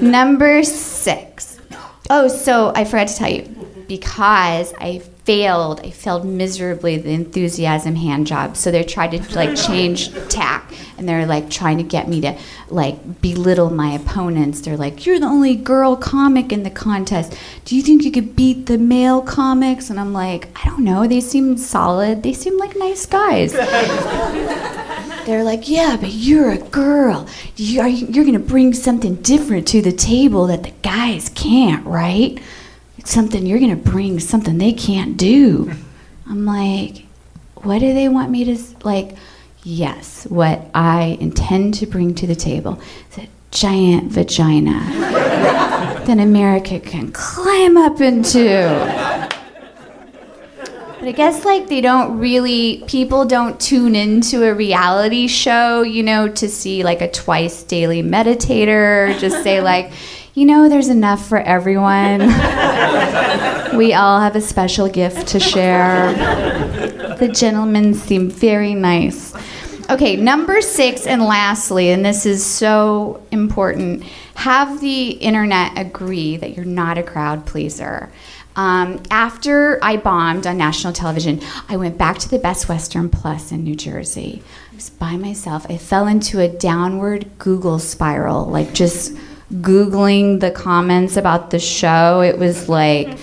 Number 0.00 0.62
six. 0.62 1.58
Oh, 2.08 2.26
so 2.26 2.72
I 2.74 2.84
forgot 2.84 3.08
to 3.08 3.14
tell 3.16 3.30
you 3.30 3.44
because 3.90 4.72
I 4.78 5.00
failed. 5.24 5.80
I 5.80 5.90
failed 5.90 6.24
miserably 6.24 6.96
the 6.96 7.10
enthusiasm 7.10 7.96
hand 7.96 8.28
job. 8.28 8.56
So 8.56 8.70
they 8.70 8.84
tried 8.84 9.10
to 9.10 9.34
like 9.34 9.56
change 9.56 10.14
tack, 10.28 10.72
and 10.96 11.08
they're 11.08 11.26
like 11.26 11.50
trying 11.50 11.78
to 11.78 11.82
get 11.82 12.08
me 12.08 12.20
to 12.20 12.38
like 12.68 13.20
belittle 13.20 13.68
my 13.68 13.90
opponents. 13.90 14.60
They're 14.60 14.76
like, 14.76 15.04
"You're 15.04 15.18
the 15.18 15.26
only 15.26 15.56
girl 15.56 15.96
comic 15.96 16.52
in 16.52 16.62
the 16.62 16.70
contest. 16.70 17.36
Do 17.64 17.74
you 17.74 17.82
think 17.82 18.04
you 18.04 18.12
could 18.12 18.36
beat 18.36 18.66
the 18.66 18.78
male 18.78 19.22
comics?" 19.22 19.90
And 19.90 19.98
I'm 19.98 20.12
like, 20.12 20.46
"I 20.64 20.68
don't 20.68 20.84
know. 20.84 21.08
They 21.08 21.20
seem 21.20 21.56
solid. 21.56 22.22
They 22.22 22.32
seem 22.32 22.56
like 22.56 22.76
nice 22.76 23.06
guys." 23.06 23.52
they're 25.26 25.44
like, 25.44 25.68
yeah, 25.68 25.96
but 26.00 26.12
you're 26.12 26.52
a 26.52 26.58
girl. 26.58 27.26
You 27.56 27.80
are, 27.80 27.88
you're 27.88 28.24
going 28.24 28.34
to 28.34 28.38
bring 28.54 28.72
something 28.72 29.16
different 29.16 29.66
to 29.68 29.82
the 29.82 29.92
table 29.92 30.46
that 30.46 30.62
the 30.62 30.72
guys 30.82 31.28
can't, 31.34 31.84
right? 31.84 32.40
Something 33.04 33.46
you're 33.46 33.58
going 33.58 33.70
to 33.70 33.90
bring 33.90 34.20
something 34.20 34.58
they 34.58 34.72
can't 34.72 35.16
do. 35.16 35.72
I'm 36.28 36.44
like, 36.44 37.04
what 37.56 37.80
do 37.80 37.92
they 37.92 38.08
want 38.08 38.30
me 38.30 38.44
to 38.44 38.58
like? 38.84 39.16
Yes, 39.62 40.26
what 40.26 40.70
I 40.74 41.18
intend 41.20 41.74
to 41.74 41.86
bring 41.86 42.14
to 42.14 42.26
the 42.26 42.34
table 42.34 42.80
is 43.10 43.18
a 43.18 43.28
giant 43.50 44.10
vagina 44.10 44.70
that 46.06 46.18
America 46.18 46.80
can 46.80 47.12
climb 47.12 47.76
up 47.76 48.00
into. 48.00 49.28
But 51.00 51.08
I 51.08 51.12
guess 51.12 51.44
like 51.46 51.68
they 51.68 51.80
don't 51.80 52.18
really 52.18 52.84
people 52.86 53.24
don't 53.24 53.58
tune 53.58 53.96
into 53.96 54.44
a 54.44 54.54
reality 54.54 55.28
show, 55.28 55.82
you 55.82 56.02
know, 56.02 56.28
to 56.28 56.48
see 56.48 56.82
like 56.82 57.00
a 57.00 57.10
twice 57.10 57.62
daily 57.62 58.02
meditator 58.02 59.18
just 59.18 59.42
say 59.42 59.62
like, 59.62 59.92
you 60.34 60.46
know, 60.46 60.68
there's 60.68 60.88
enough 60.88 61.28
for 61.28 61.38
everyone. 61.38 62.20
we 63.76 63.94
all 63.94 64.20
have 64.20 64.36
a 64.36 64.40
special 64.40 64.88
gift 64.88 65.28
to 65.28 65.40
share. 65.40 66.12
The 67.18 67.28
gentlemen 67.28 67.94
seem 67.94 68.30
very 68.30 68.74
nice. 68.74 69.34
Okay, 69.90 70.14
number 70.14 70.60
six, 70.60 71.06
and 71.06 71.22
lastly, 71.22 71.90
and 71.90 72.04
this 72.04 72.24
is 72.24 72.46
so 72.46 73.22
important 73.32 74.04
have 74.40 74.80
the 74.80 75.10
internet 75.10 75.76
agree 75.76 76.38
that 76.38 76.56
you're 76.56 76.64
not 76.64 76.96
a 76.96 77.02
crowd 77.02 77.44
pleaser. 77.44 78.10
Um, 78.56 79.02
after 79.10 79.78
I 79.82 79.98
bombed 79.98 80.46
on 80.46 80.56
national 80.56 80.94
television, 80.94 81.42
I 81.68 81.76
went 81.76 81.98
back 81.98 82.16
to 82.20 82.28
the 82.28 82.38
Best 82.38 82.66
Western 82.66 83.10
Plus 83.10 83.52
in 83.52 83.64
New 83.64 83.76
Jersey. 83.76 84.42
I 84.72 84.74
was 84.76 84.88
by 84.88 85.18
myself. 85.18 85.66
I 85.68 85.76
fell 85.76 86.06
into 86.06 86.40
a 86.40 86.48
downward 86.48 87.30
Google 87.38 87.78
spiral, 87.78 88.46
like 88.46 88.72
just 88.72 89.14
Googling 89.54 90.40
the 90.40 90.50
comments 90.50 91.16
about 91.16 91.50
the 91.50 91.58
show. 91.58 92.20
It 92.20 92.38
was 92.38 92.68
like 92.68 93.18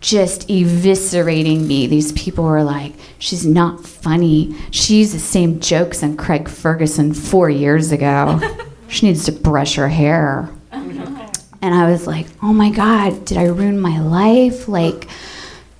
just 0.00 0.48
eviscerating 0.48 1.66
me. 1.66 1.86
These 1.86 2.12
people 2.12 2.44
were 2.44 2.62
like, 2.62 2.94
she's 3.18 3.44
not 3.44 3.84
funny. 3.84 4.54
She 4.70 4.98
used 4.98 5.14
the 5.14 5.18
same 5.18 5.60
jokes 5.60 6.02
on 6.02 6.16
Craig 6.16 6.48
Ferguson 6.48 7.12
four 7.12 7.50
years 7.50 7.92
ago. 7.92 8.40
she 8.88 9.06
needs 9.06 9.24
to 9.24 9.32
brush 9.32 9.74
her 9.74 9.88
hair. 9.88 10.48
And 11.60 11.74
I 11.74 11.90
was 11.90 12.06
like, 12.06 12.26
oh 12.42 12.52
my 12.52 12.70
God, 12.70 13.24
did 13.24 13.36
I 13.36 13.46
ruin 13.46 13.80
my 13.80 14.00
life? 14.00 14.68
Like, 14.68 15.08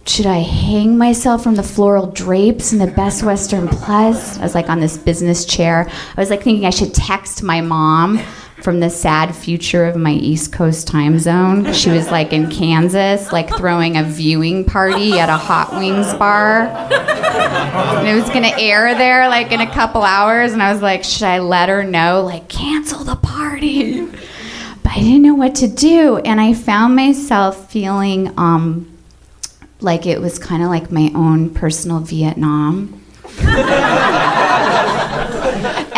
should 0.07 0.26
I 0.26 0.38
hang 0.38 0.99
myself 0.99 1.45
from 1.45 1.54
the 1.54 1.62
floral 1.62 2.11
drapes 2.11 2.73
in 2.73 2.78
the 2.78 2.88
Best 2.88 3.23
Western 3.23 3.68
Plus? 3.68 4.38
I 4.38 4.42
was 4.42 4.54
like 4.54 4.68
on 4.68 4.80
this 4.80 4.97
business 4.97 5.45
chair. 5.45 5.88
I 6.16 6.21
was 6.21 6.30
like 6.30 6.42
thinking 6.42 6.66
I 6.66 6.71
should 6.71 6.95
text 6.95 7.42
my 7.42 7.61
mom 7.61 8.18
from 8.62 8.80
the 8.80 8.90
sad 8.90 9.34
future 9.34 9.84
of 9.84 9.96
my 9.96 10.12
East 10.12 10.52
Coast 10.52 10.88
time 10.88 11.18
zone. 11.18 11.72
She 11.72 11.90
was 11.90 12.10
like 12.10 12.32
in 12.32 12.50
Kansas, 12.50 13.32
like 13.32 13.48
throwing 13.56 13.96
a 13.96 14.02
viewing 14.02 14.64
party 14.64 15.18
at 15.18 15.28
a 15.28 15.36
hot 15.36 15.72
wings 15.72 16.12
bar. 16.14 16.66
And 16.66 18.08
it 18.08 18.14
was 18.14 18.28
gonna 18.30 18.52
air 18.58 18.94
there 18.96 19.28
like 19.28 19.52
in 19.52 19.60
a 19.60 19.70
couple 19.72 20.02
hours. 20.02 20.52
And 20.52 20.62
I 20.62 20.72
was 20.72 20.82
like, 20.82 21.04
should 21.04 21.24
I 21.24 21.38
let 21.38 21.68
her 21.68 21.84
know, 21.84 22.22
like, 22.22 22.48
cancel 22.48 23.04
the 23.04 23.16
party? 23.16 24.04
But 24.82 24.92
I 24.92 24.98
didn't 25.00 25.22
know 25.22 25.34
what 25.34 25.54
to 25.56 25.68
do. 25.68 26.18
And 26.18 26.40
I 26.40 26.54
found 26.54 26.96
myself 26.96 27.70
feeling 27.70 28.32
um, 28.38 28.98
like 29.80 30.06
it 30.06 30.20
was 30.20 30.38
kind 30.38 30.62
of 30.62 30.68
like 30.68 30.90
my 30.90 31.10
own 31.14 31.50
personal 31.50 32.00
Vietnam. 32.00 33.02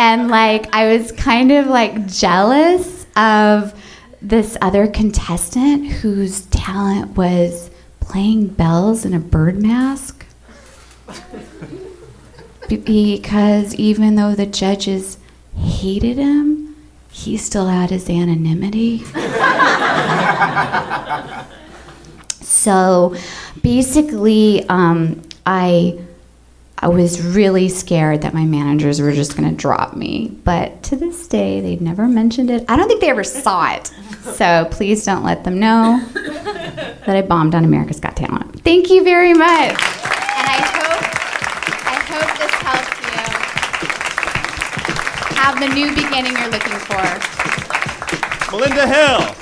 And 0.01 0.29
like 0.29 0.67
I 0.73 0.97
was 0.97 1.11
kind 1.11 1.51
of 1.51 1.67
like 1.67 2.07
jealous 2.07 3.05
of 3.15 3.79
this 4.19 4.57
other 4.59 4.87
contestant 4.87 5.91
whose 5.91 6.41
talent 6.47 7.15
was 7.15 7.69
playing 7.99 8.47
bells 8.47 9.05
in 9.05 9.13
a 9.13 9.19
bird 9.19 9.61
mask. 9.61 10.25
because 12.67 13.75
even 13.75 14.15
though 14.15 14.33
the 14.33 14.47
judges 14.47 15.19
hated 15.55 16.17
him, 16.17 16.75
he 17.11 17.37
still 17.37 17.67
had 17.67 17.91
his 17.91 18.09
anonymity. 18.09 19.03
so 22.41 23.15
basically, 23.61 24.67
um, 24.67 25.21
I 25.45 25.99
I 26.83 26.87
was 26.87 27.21
really 27.21 27.69
scared 27.69 28.23
that 28.23 28.33
my 28.33 28.43
managers 28.43 28.99
were 28.99 29.11
just 29.11 29.37
going 29.37 29.47
to 29.47 29.55
drop 29.55 29.95
me. 29.95 30.29
But 30.43 30.81
to 30.83 30.95
this 30.95 31.27
day, 31.27 31.61
they've 31.61 31.79
never 31.79 32.07
mentioned 32.07 32.49
it. 32.49 32.65
I 32.67 32.75
don't 32.75 32.87
think 32.87 33.01
they 33.01 33.09
ever 33.11 33.23
saw 33.23 33.71
it. 33.73 33.91
So 34.33 34.67
please 34.71 35.05
don't 35.05 35.23
let 35.23 35.43
them 35.43 35.59
know 35.59 36.03
that 36.13 37.15
I 37.15 37.21
bombed 37.21 37.53
on 37.53 37.65
America's 37.65 37.99
Got 37.99 38.15
Talent. 38.15 38.63
Thank 38.63 38.89
you 38.89 39.03
very 39.03 39.33
much. 39.33 39.43
And 39.43 40.47
I 40.49 40.59
hope 40.73 41.03
I 41.85 41.95
hope 42.09 42.37
this 42.39 42.51
helps 42.65 42.97
you 43.05 43.21
have 45.37 45.59
the 45.59 45.67
new 45.67 45.93
beginning 45.93 46.33
you're 46.33 46.49
looking 46.49 46.79
for. 46.79 46.97
Melinda 48.51 48.87
Hill. 48.87 49.35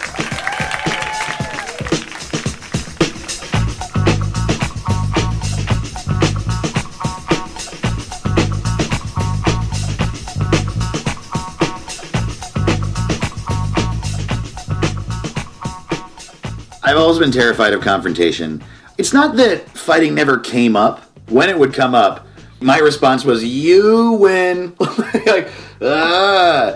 I've 16.90 16.98
always 16.98 17.20
been 17.20 17.32
terrified 17.32 17.74
of 17.74 17.82
confrontation. 17.82 18.64
It's 18.98 19.14
not 19.14 19.36
that 19.36 19.70
fighting 19.78 20.16
never 20.16 20.40
came 20.40 20.76
up. 20.76 21.04
When 21.28 21.48
it 21.48 21.60
would 21.60 21.72
come 21.72 21.94
up, 21.94 22.26
my 22.62 22.80
response 22.80 23.24
was, 23.24 23.44
"You 23.44 24.14
win." 24.14 24.76
like, 24.80 25.52
ah, 25.84 26.76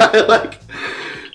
I 0.00 0.20
like 0.28 0.60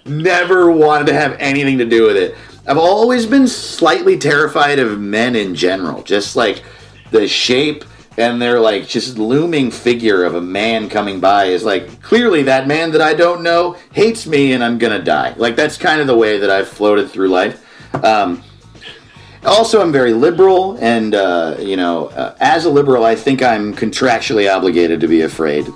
never 0.06 0.70
wanted 0.70 1.08
to 1.08 1.14
have 1.16 1.36
anything 1.40 1.80
to 1.80 1.86
do 1.86 2.04
with 2.04 2.16
it. 2.16 2.36
I've 2.68 2.78
always 2.78 3.26
been 3.26 3.48
slightly 3.48 4.16
terrified 4.16 4.78
of 4.78 5.00
men 5.00 5.36
in 5.36 5.56
general, 5.56 6.04
just 6.04 6.36
like 6.36 6.62
the 7.10 7.28
shape 7.28 7.84
and 8.18 8.40
their 8.40 8.60
like 8.60 8.88
just 8.88 9.18
looming 9.18 9.72
figure 9.72 10.24
of 10.24 10.36
a 10.36 10.42
man 10.42 10.88
coming 10.88 11.20
by 11.20 11.46
is 11.46 11.64
like 11.64 12.00
clearly 12.04 12.44
that 12.44 12.68
man 12.68 12.92
that 12.92 13.02
I 13.02 13.16
don't 13.16 13.42
know 13.42 13.76
hates 13.92 14.28
me 14.28 14.54
and 14.54 14.64
I'm 14.64 14.78
gonna 14.78 15.02
die. 15.02 15.34
Like 15.36 15.56
that's 15.56 15.78
kind 15.80 16.00
of 16.00 16.06
the 16.06 16.16
way 16.16 16.38
that 16.38 16.52
I've 16.52 16.68
floated 16.68 17.10
through 17.10 17.30
life. 17.30 17.62
Um, 18.02 18.44
also, 19.46 19.82
I'm 19.82 19.92
very 19.92 20.14
liberal, 20.14 20.78
and 20.80 21.14
uh, 21.14 21.58
you 21.60 21.76
know, 21.76 22.08
uh, 22.08 22.36
as 22.40 22.66
a 22.66 22.70
liberal, 22.70 23.04
I 23.04 23.16
think 23.16 23.42
I'm 23.42 23.74
contractually 23.74 24.54
obligated 24.54 25.02
to 25.02 25.08
be 25.08 25.22
afraid. 25.22 25.68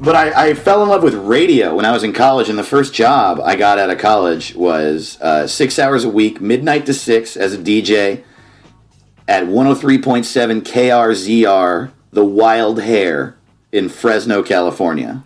But 0.00 0.16
I, 0.16 0.48
I, 0.48 0.54
fell 0.54 0.82
in 0.82 0.90
love 0.90 1.02
with 1.02 1.14
radio 1.14 1.74
when 1.74 1.86
I 1.86 1.92
was 1.92 2.02
in 2.02 2.12
college, 2.12 2.50
and 2.50 2.58
the 2.58 2.64
first 2.64 2.92
job 2.92 3.40
I 3.40 3.56
got 3.56 3.78
out 3.78 3.88
of 3.88 3.96
college 3.96 4.54
was 4.54 5.18
uh, 5.22 5.46
six 5.46 5.78
hours 5.78 6.04
a 6.04 6.10
week, 6.10 6.42
midnight 6.42 6.84
to 6.86 6.92
six, 6.92 7.38
as 7.38 7.54
a 7.54 7.58
DJ 7.58 8.22
at 9.26 9.44
103.7 9.44 10.60
KRZR, 10.60 11.90
The 12.10 12.24
Wild 12.24 12.82
Hair 12.82 13.38
in 13.74 13.88
Fresno, 13.88 14.44
California. 14.44 15.24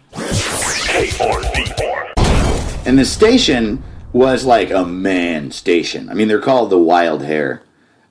And 2.86 2.98
the 2.98 3.04
station 3.04 3.82
was 4.14 4.46
like 4.46 4.70
a 4.70 4.86
man 4.86 5.50
station. 5.50 6.08
I 6.08 6.14
mean, 6.14 6.28
they're 6.28 6.40
called 6.40 6.70
the 6.70 6.78
Wild 6.78 7.22
Hair. 7.22 7.62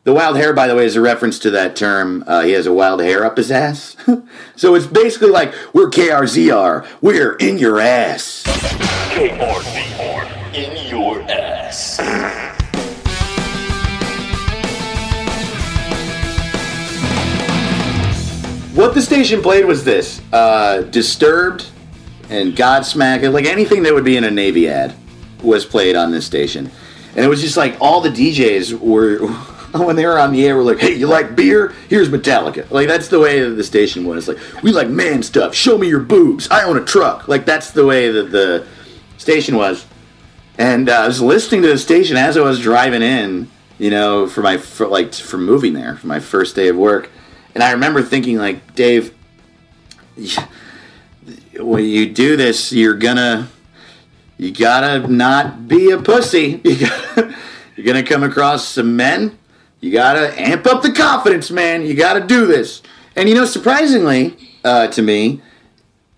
The 0.03 0.13
wild 0.13 0.37
hair, 0.37 0.53
by 0.53 0.67
the 0.67 0.75
way, 0.75 0.85
is 0.85 0.95
a 0.95 1.01
reference 1.01 1.37
to 1.39 1.51
that 1.51 1.75
term. 1.75 2.23
Uh, 2.27 2.43
he 2.43 2.51
has 2.51 2.65
a 2.65 2.71
wild 2.71 3.01
hair 3.01 3.25
up 3.25 3.35
his 3.35 3.51
ass. 3.51 3.97
so 4.55 4.75
it's 4.75 4.87
basically 4.87 5.31
like 5.31 5.53
we're 5.73 5.89
KRZR. 5.89 6.87
We're 7.01 7.33
in 7.33 7.57
your 7.57 7.81
ass. 7.81 8.43
KRZR 8.45 10.53
in 10.53 10.89
your 10.89 11.21
ass. 11.23 11.99
What 18.77 18.93
the 18.93 19.01
station 19.01 19.41
played 19.41 19.65
was 19.65 19.83
this: 19.83 20.21
uh, 20.31 20.81
Disturbed 20.81 21.65
and 22.29 22.55
Godsmack, 22.55 23.33
like 23.33 23.45
anything 23.45 23.81
that 23.81 23.93
would 23.95 24.03
be 24.03 24.17
in 24.17 24.23
a 24.23 24.29
Navy 24.29 24.69
ad, 24.69 24.93
was 25.41 25.65
played 25.65 25.95
on 25.95 26.11
this 26.11 26.27
station. 26.27 26.69
And 27.15 27.25
it 27.25 27.27
was 27.27 27.41
just 27.41 27.57
like 27.57 27.75
all 27.81 28.01
the 28.01 28.11
DJs 28.11 28.79
were. 28.79 29.17
when 29.71 29.95
they 29.95 30.05
were 30.05 30.19
on 30.19 30.31
the 30.31 30.45
air, 30.45 30.55
were 30.55 30.61
like, 30.61 30.77
"Hey, 30.77 30.93
you 30.93 31.07
like 31.07 31.35
beer? 31.35 31.69
Here's 31.89 32.09
Metallica." 32.09 32.69
Like 32.69 32.87
that's 32.87 33.07
the 33.07 33.19
way 33.19 33.39
that 33.39 33.55
the 33.55 33.63
station 33.63 34.05
was. 34.05 34.27
Like 34.27 34.37
we 34.61 34.71
like 34.71 34.89
man 34.89 35.23
stuff. 35.23 35.55
Show 35.55 35.79
me 35.79 35.87
your 35.87 35.99
boobs. 35.99 36.47
I 36.51 36.63
own 36.63 36.77
a 36.77 36.85
truck. 36.85 37.27
Like 37.27 37.45
that's 37.45 37.71
the 37.71 37.83
way 37.83 38.11
that 38.11 38.31
the 38.31 38.67
station 39.17 39.55
was. 39.55 39.87
And 40.59 40.87
uh, 40.87 41.01
I 41.01 41.07
was 41.07 41.19
listening 41.19 41.63
to 41.63 41.69
the 41.69 41.79
station 41.79 42.15
as 42.15 42.37
I 42.37 42.41
was 42.41 42.61
driving 42.61 43.01
in, 43.01 43.49
you 43.79 43.89
know, 43.89 44.27
for 44.27 44.41
my 44.43 44.57
for 44.57 44.85
like 44.85 45.15
for 45.15 45.39
moving 45.39 45.73
there 45.73 45.95
for 45.95 46.05
my 46.05 46.19
first 46.19 46.55
day 46.55 46.67
of 46.67 46.75
work. 46.75 47.09
And 47.57 47.63
I 47.63 47.71
remember 47.71 48.03
thinking, 48.03 48.37
like, 48.37 48.75
Dave, 48.75 49.15
when 51.59 51.85
you 51.85 52.07
do 52.07 52.37
this, 52.37 52.71
you're 52.71 52.93
gonna, 52.93 53.49
you 54.37 54.51
gotta 54.51 55.11
not 55.11 55.67
be 55.67 55.89
a 55.89 55.97
pussy. 55.97 56.61
You 56.63 56.75
gotta, 56.87 57.35
you're 57.75 57.85
gonna 57.87 58.03
come 58.03 58.21
across 58.21 58.67
some 58.67 58.95
men. 58.95 59.39
You 59.79 59.91
gotta 59.91 60.39
amp 60.39 60.67
up 60.67 60.83
the 60.83 60.91
confidence, 60.91 61.49
man. 61.49 61.81
You 61.81 61.95
gotta 61.95 62.27
do 62.27 62.45
this. 62.45 62.83
And 63.15 63.27
you 63.27 63.33
know, 63.33 63.45
surprisingly 63.45 64.37
uh, 64.63 64.89
to 64.89 65.01
me, 65.01 65.41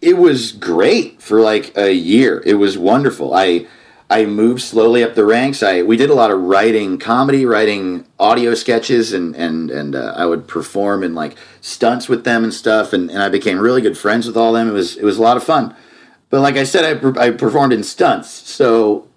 it 0.02 0.18
was 0.18 0.52
great 0.52 1.22
for 1.22 1.40
like 1.40 1.72
a 1.78 1.94
year. 1.94 2.44
It 2.46 2.56
was 2.56 2.78
wonderful. 2.78 3.34
I 3.34 3.66
I 4.10 4.26
moved 4.26 4.62
slowly 4.62 5.04
up 5.04 5.14
the 5.14 5.26
ranks. 5.26 5.62
I 5.62 5.84
we 5.84 5.96
did 5.96 6.10
a 6.10 6.16
lot 6.16 6.32
of 6.32 6.42
writing, 6.42 6.98
comedy, 6.98 7.46
writing 7.46 8.06
audio 8.20 8.56
sketches, 8.56 9.14
and 9.14 9.36
and 9.36 9.70
and 9.70 9.96
uh, 9.96 10.14
I 10.16 10.26
would 10.26 10.48
perform 10.48 11.04
in 11.04 11.14
like 11.14 11.38
stunts 11.62 12.10
with 12.10 12.24
them 12.24 12.44
and 12.44 12.54
stuff. 12.54 12.92
And, 12.92 13.12
and 13.12 13.22
I 13.22 13.30
became 13.30 13.60
really 13.60 13.82
good 13.82 13.98
friends 13.98 14.26
with 14.26 14.36
all 14.36 14.54
them. 14.54 14.68
It 14.68 14.74
was 14.74 14.98
it 14.98 15.04
was 15.04 15.18
a 15.18 15.22
lot 15.22 15.38
of 15.38 15.44
fun. 15.44 15.76
But 16.32 16.42
like 16.42 16.56
I 16.56 16.64
said, 16.64 17.04
I, 17.04 17.26
I 17.28 17.32
performed 17.32 17.72
in 17.72 17.84
stunts. 17.84 18.30
So 18.30 19.08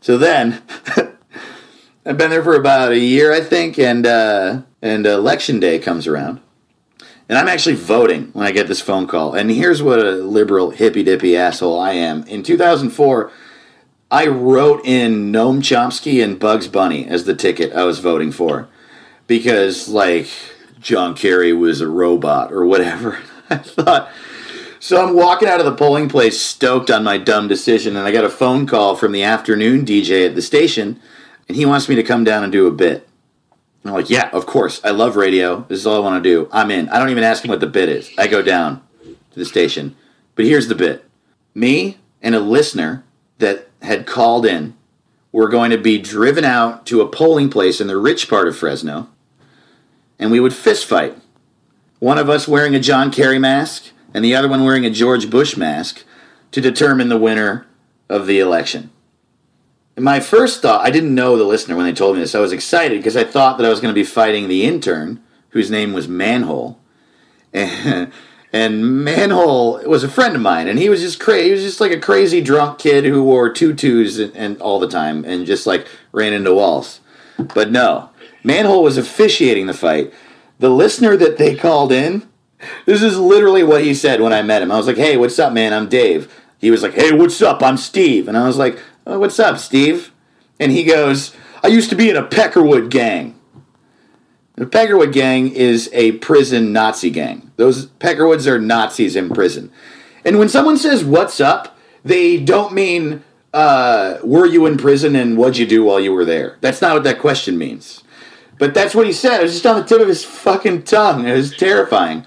so 0.00 0.18
then 0.18 0.62
I've 2.06 2.18
been 2.18 2.30
there 2.30 2.44
for 2.44 2.54
about 2.54 2.92
a 2.92 2.98
year, 2.98 3.32
I 3.32 3.40
think, 3.40 3.78
and 3.78 4.06
uh, 4.06 4.62
and 4.82 5.06
election 5.06 5.58
day 5.58 5.78
comes 5.78 6.06
around. 6.06 6.40
And 7.26 7.38
I'm 7.38 7.48
actually 7.48 7.76
voting 7.76 8.28
when 8.34 8.46
I 8.46 8.52
get 8.52 8.68
this 8.68 8.82
phone 8.82 9.06
call. 9.06 9.32
And 9.32 9.50
here's 9.50 9.82
what 9.82 9.98
a 9.98 10.12
liberal 10.12 10.70
hippy 10.70 11.02
dippy 11.02 11.34
asshole 11.34 11.80
I 11.80 11.92
am. 11.92 12.24
In 12.24 12.42
2004, 12.42 13.32
I 14.14 14.28
wrote 14.28 14.86
in 14.86 15.32
Noam 15.32 15.58
Chomsky 15.58 16.22
and 16.22 16.38
Bugs 16.38 16.68
Bunny 16.68 17.04
as 17.04 17.24
the 17.24 17.34
ticket 17.34 17.72
I 17.72 17.82
was 17.82 17.98
voting 17.98 18.30
for 18.30 18.68
because, 19.26 19.88
like, 19.88 20.28
John 20.78 21.16
Kerry 21.16 21.52
was 21.52 21.80
a 21.80 21.88
robot 21.88 22.52
or 22.52 22.64
whatever. 22.64 23.18
I 23.50 23.56
thought. 23.56 24.08
So 24.78 25.04
I'm 25.04 25.16
walking 25.16 25.48
out 25.48 25.58
of 25.58 25.66
the 25.66 25.74
polling 25.74 26.08
place 26.08 26.40
stoked 26.40 26.92
on 26.92 27.02
my 27.02 27.18
dumb 27.18 27.48
decision, 27.48 27.96
and 27.96 28.06
I 28.06 28.12
got 28.12 28.22
a 28.22 28.30
phone 28.30 28.68
call 28.68 28.94
from 28.94 29.10
the 29.10 29.24
afternoon 29.24 29.84
DJ 29.84 30.28
at 30.28 30.36
the 30.36 30.42
station, 30.42 31.00
and 31.48 31.56
he 31.56 31.66
wants 31.66 31.88
me 31.88 31.96
to 31.96 32.04
come 32.04 32.22
down 32.22 32.44
and 32.44 32.52
do 32.52 32.68
a 32.68 32.70
bit. 32.70 33.08
I'm 33.84 33.94
like, 33.94 34.10
yeah, 34.10 34.30
of 34.30 34.46
course. 34.46 34.80
I 34.84 34.90
love 34.90 35.16
radio. 35.16 35.66
This 35.68 35.80
is 35.80 35.88
all 35.88 35.96
I 35.96 36.04
want 36.04 36.22
to 36.22 36.30
do. 36.30 36.48
I'm 36.52 36.70
in. 36.70 36.88
I 36.88 37.00
don't 37.00 37.10
even 37.10 37.24
ask 37.24 37.44
him 37.44 37.48
what 37.48 37.58
the 37.58 37.66
bit 37.66 37.88
is. 37.88 38.12
I 38.16 38.28
go 38.28 38.42
down 38.42 38.80
to 39.02 39.38
the 39.40 39.44
station. 39.44 39.96
But 40.36 40.44
here's 40.44 40.68
the 40.68 40.76
bit 40.76 41.04
me 41.52 41.98
and 42.22 42.36
a 42.36 42.40
listener 42.40 43.02
that 43.38 43.68
had 43.84 44.06
called 44.06 44.44
in 44.44 44.74
we 45.34 45.40
were 45.40 45.48
going 45.48 45.72
to 45.72 45.78
be 45.78 45.98
driven 45.98 46.44
out 46.44 46.86
to 46.86 47.00
a 47.00 47.08
polling 47.08 47.50
place 47.50 47.80
in 47.80 47.88
the 47.88 47.96
rich 47.96 48.30
part 48.30 48.46
of 48.46 48.56
Fresno, 48.56 49.08
and 50.16 50.30
we 50.30 50.38
would 50.38 50.54
fist 50.54 50.86
fight. 50.86 51.18
One 51.98 52.18
of 52.18 52.28
us 52.28 52.46
wearing 52.46 52.76
a 52.76 52.80
John 52.80 53.10
Kerry 53.10 53.40
mask, 53.40 53.90
and 54.14 54.24
the 54.24 54.36
other 54.36 54.48
one 54.48 54.62
wearing 54.62 54.86
a 54.86 54.90
George 54.90 55.28
Bush 55.28 55.56
mask 55.56 56.04
to 56.52 56.60
determine 56.60 57.08
the 57.08 57.18
winner 57.18 57.66
of 58.08 58.28
the 58.28 58.38
election. 58.38 58.90
And 59.96 60.04
my 60.04 60.20
first 60.20 60.62
thought, 60.62 60.86
I 60.86 60.90
didn't 60.92 61.16
know 61.16 61.36
the 61.36 61.42
listener 61.42 61.74
when 61.74 61.86
they 61.86 61.92
told 61.92 62.14
me 62.14 62.22
this. 62.22 62.36
I 62.36 62.40
was 62.40 62.52
excited 62.52 63.00
because 63.00 63.16
I 63.16 63.24
thought 63.24 63.58
that 63.58 63.66
I 63.66 63.70
was 63.70 63.80
going 63.80 63.92
to 63.92 64.00
be 64.00 64.04
fighting 64.04 64.46
the 64.46 64.62
intern, 64.62 65.20
whose 65.48 65.68
name 65.68 65.92
was 65.92 66.06
Manhole. 66.06 66.78
And, 67.52 68.12
and 68.54 69.02
Manhole 69.02 69.80
was 69.80 70.04
a 70.04 70.08
friend 70.08 70.36
of 70.36 70.40
mine, 70.40 70.68
and 70.68 70.78
he 70.78 70.88
was 70.88 71.00
just 71.00 71.18
crazy. 71.18 71.46
He 71.46 71.50
was 71.50 71.64
just 71.64 71.80
like 71.80 71.90
a 71.90 71.98
crazy 71.98 72.40
drunk 72.40 72.78
kid 72.78 73.04
who 73.04 73.24
wore 73.24 73.52
tutus 73.52 74.20
and, 74.20 74.34
and 74.36 74.62
all 74.62 74.78
the 74.78 74.86
time 74.86 75.24
and 75.24 75.44
just 75.44 75.66
like 75.66 75.88
ran 76.12 76.32
into 76.32 76.54
walls. 76.54 77.00
But 77.36 77.72
no, 77.72 78.10
Manhole 78.44 78.84
was 78.84 78.96
officiating 78.96 79.66
the 79.66 79.74
fight. 79.74 80.14
The 80.60 80.70
listener 80.70 81.16
that 81.16 81.36
they 81.36 81.56
called 81.56 81.90
in, 81.90 82.28
this 82.86 83.02
is 83.02 83.18
literally 83.18 83.64
what 83.64 83.82
he 83.82 83.92
said 83.92 84.20
when 84.20 84.32
I 84.32 84.42
met 84.42 84.62
him. 84.62 84.70
I 84.70 84.76
was 84.76 84.86
like, 84.86 84.98
"Hey, 84.98 85.16
what's 85.16 85.40
up, 85.40 85.52
man? 85.52 85.72
I'm 85.72 85.88
Dave." 85.88 86.32
He 86.60 86.70
was 86.70 86.84
like, 86.84 86.94
"Hey, 86.94 87.10
what's 87.10 87.42
up? 87.42 87.60
I'm 87.60 87.76
Steve." 87.76 88.28
And 88.28 88.36
I 88.36 88.46
was 88.46 88.56
like, 88.56 88.78
oh, 89.04 89.18
"What's 89.18 89.40
up, 89.40 89.58
Steve?" 89.58 90.12
And 90.60 90.70
he 90.70 90.84
goes, 90.84 91.34
"I 91.64 91.66
used 91.66 91.90
to 91.90 91.96
be 91.96 92.08
in 92.08 92.16
a 92.16 92.22
Peckerwood 92.22 92.88
gang." 92.88 93.33
The 94.56 94.66
Peckerwood 94.66 95.12
gang 95.12 95.48
is 95.50 95.90
a 95.92 96.12
prison 96.12 96.72
Nazi 96.72 97.10
gang. 97.10 97.50
Those 97.56 97.86
Peckerwoods 97.86 98.46
are 98.46 98.60
Nazis 98.60 99.16
in 99.16 99.28
prison. 99.30 99.70
And 100.24 100.38
when 100.38 100.48
someone 100.48 100.76
says, 100.76 101.04
What's 101.04 101.40
up? 101.40 101.76
they 102.04 102.38
don't 102.38 102.72
mean, 102.72 103.24
uh, 103.52 104.18
Were 104.22 104.46
you 104.46 104.66
in 104.66 104.76
prison 104.76 105.16
and 105.16 105.36
what'd 105.36 105.58
you 105.58 105.66
do 105.66 105.82
while 105.82 105.98
you 105.98 106.12
were 106.12 106.24
there? 106.24 106.58
That's 106.60 106.80
not 106.80 106.94
what 106.94 107.02
that 107.04 107.18
question 107.18 107.58
means. 107.58 108.04
But 108.58 108.74
that's 108.74 108.94
what 108.94 109.06
he 109.06 109.12
said. 109.12 109.40
It 109.40 109.44
was 109.44 109.52
just 109.52 109.66
on 109.66 109.80
the 109.80 109.84
tip 109.84 110.00
of 110.00 110.06
his 110.06 110.24
fucking 110.24 110.84
tongue. 110.84 111.26
It 111.26 111.34
was 111.34 111.56
terrifying. 111.56 112.24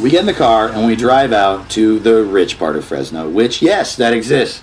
We 0.00 0.08
get 0.08 0.20
in 0.20 0.26
the 0.26 0.32
car 0.32 0.68
and 0.68 0.86
we 0.86 0.96
drive 0.96 1.32
out 1.32 1.68
to 1.70 1.98
the 1.98 2.24
rich 2.24 2.58
part 2.58 2.76
of 2.76 2.84
Fresno, 2.86 3.28
which, 3.28 3.60
yes, 3.60 3.96
that 3.96 4.14
exists. 4.14 4.62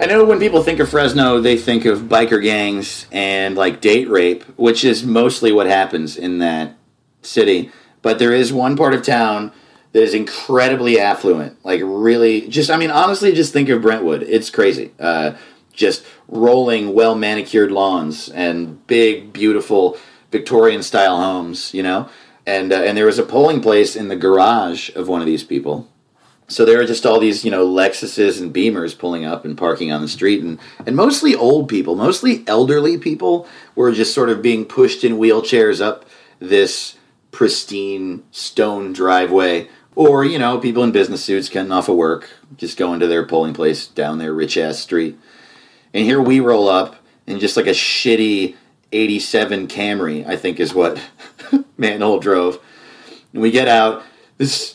I 0.00 0.06
know 0.06 0.24
when 0.24 0.38
people 0.38 0.62
think 0.62 0.80
of 0.80 0.88
Fresno, 0.88 1.42
they 1.42 1.58
think 1.58 1.84
of 1.84 2.04
biker 2.04 2.42
gangs 2.42 3.06
and 3.12 3.54
like 3.54 3.82
date 3.82 4.08
rape, 4.08 4.44
which 4.56 4.82
is 4.82 5.04
mostly 5.04 5.52
what 5.52 5.66
happens 5.66 6.16
in 6.16 6.38
that 6.38 6.74
city. 7.20 7.70
But 8.00 8.18
there 8.18 8.32
is 8.32 8.50
one 8.50 8.78
part 8.78 8.94
of 8.94 9.02
town 9.02 9.52
that 9.92 10.02
is 10.02 10.14
incredibly 10.14 10.98
affluent. 10.98 11.62
Like, 11.66 11.82
really, 11.84 12.48
just, 12.48 12.70
I 12.70 12.78
mean, 12.78 12.90
honestly, 12.90 13.34
just 13.34 13.52
think 13.52 13.68
of 13.68 13.82
Brentwood. 13.82 14.22
It's 14.22 14.48
crazy. 14.48 14.92
Uh, 14.98 15.32
just 15.74 16.02
rolling, 16.28 16.94
well 16.94 17.14
manicured 17.14 17.70
lawns 17.70 18.30
and 18.30 18.86
big, 18.86 19.34
beautiful 19.34 19.98
Victorian 20.32 20.82
style 20.82 21.18
homes, 21.18 21.74
you 21.74 21.82
know? 21.82 22.08
And, 22.46 22.72
uh, 22.72 22.76
and 22.76 22.96
there 22.96 23.04
was 23.04 23.18
a 23.18 23.22
polling 23.22 23.60
place 23.60 23.96
in 23.96 24.08
the 24.08 24.16
garage 24.16 24.88
of 24.96 25.08
one 25.08 25.20
of 25.20 25.26
these 25.26 25.44
people 25.44 25.90
so 26.50 26.64
there 26.64 26.80
are 26.80 26.86
just 26.86 27.06
all 27.06 27.20
these, 27.20 27.44
you 27.44 27.50
know, 27.50 27.64
Lexuses 27.64 28.40
and 28.40 28.52
Beamers 28.52 28.98
pulling 28.98 29.24
up 29.24 29.44
and 29.44 29.56
parking 29.56 29.92
on 29.92 30.02
the 30.02 30.08
street, 30.08 30.42
and 30.42 30.58
and 30.84 30.96
mostly 30.96 31.34
old 31.34 31.68
people, 31.68 31.94
mostly 31.94 32.42
elderly 32.48 32.98
people, 32.98 33.46
were 33.76 33.92
just 33.92 34.12
sort 34.12 34.28
of 34.28 34.42
being 34.42 34.64
pushed 34.64 35.04
in 35.04 35.18
wheelchairs 35.18 35.80
up 35.80 36.04
this 36.40 36.96
pristine 37.30 38.24
stone 38.32 38.92
driveway, 38.92 39.68
or 39.94 40.24
you 40.24 40.38
know, 40.40 40.58
people 40.58 40.82
in 40.82 40.90
business 40.90 41.24
suits 41.24 41.48
getting 41.48 41.70
off 41.70 41.88
of 41.88 41.96
work, 41.96 42.28
just 42.56 42.76
going 42.76 42.98
to 42.98 43.06
their 43.06 43.24
polling 43.24 43.54
place 43.54 43.86
down 43.86 44.18
their 44.18 44.34
rich 44.34 44.56
ass 44.56 44.78
street. 44.80 45.16
And 45.94 46.04
here 46.04 46.20
we 46.20 46.40
roll 46.40 46.68
up 46.68 46.96
in 47.28 47.38
just 47.38 47.56
like 47.56 47.68
a 47.68 47.70
shitty 47.70 48.56
'87 48.90 49.68
Camry, 49.68 50.26
I 50.26 50.36
think 50.36 50.58
is 50.58 50.74
what 50.74 51.00
Manhole 51.76 52.18
drove. 52.18 52.58
And 53.32 53.40
we 53.40 53.52
get 53.52 53.68
out. 53.68 54.02
This 54.36 54.74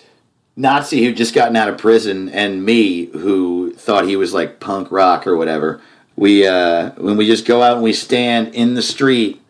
Nazi 0.56 1.04
who 1.04 1.14
just 1.14 1.36
gotten 1.36 1.56
out 1.56 1.70
of 1.70 1.78
prison 1.78 2.30
and 2.30 2.64
me 2.64 3.08
who 3.08 3.74
thought 3.74 4.08
he 4.08 4.16
was 4.16 4.34
like 4.34 4.60
punk 4.60 4.90
rock 4.92 5.28
or 5.28 5.36
whatever. 5.36 5.82
We 6.16 6.48
uh, 6.48 6.92
when 6.92 7.18
we 7.18 7.26
just 7.26 7.46
go 7.46 7.62
out 7.62 7.74
and 7.74 7.84
we 7.84 7.94
stand 7.94 8.56
in 8.56 8.74
the 8.74 8.82
street 8.82 9.42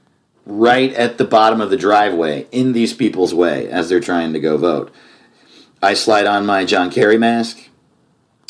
right 0.45 0.93
at 0.93 1.17
the 1.17 1.25
bottom 1.25 1.61
of 1.61 1.69
the 1.69 1.77
driveway 1.77 2.47
in 2.51 2.73
these 2.73 2.93
people's 2.93 3.33
way 3.33 3.67
as 3.69 3.89
they're 3.89 3.99
trying 3.99 4.33
to 4.33 4.39
go 4.39 4.57
vote. 4.57 4.93
I 5.81 5.93
slide 5.93 6.25
on 6.25 6.45
my 6.45 6.65
John 6.65 6.89
Kerry 6.89 7.17
mask. 7.17 7.69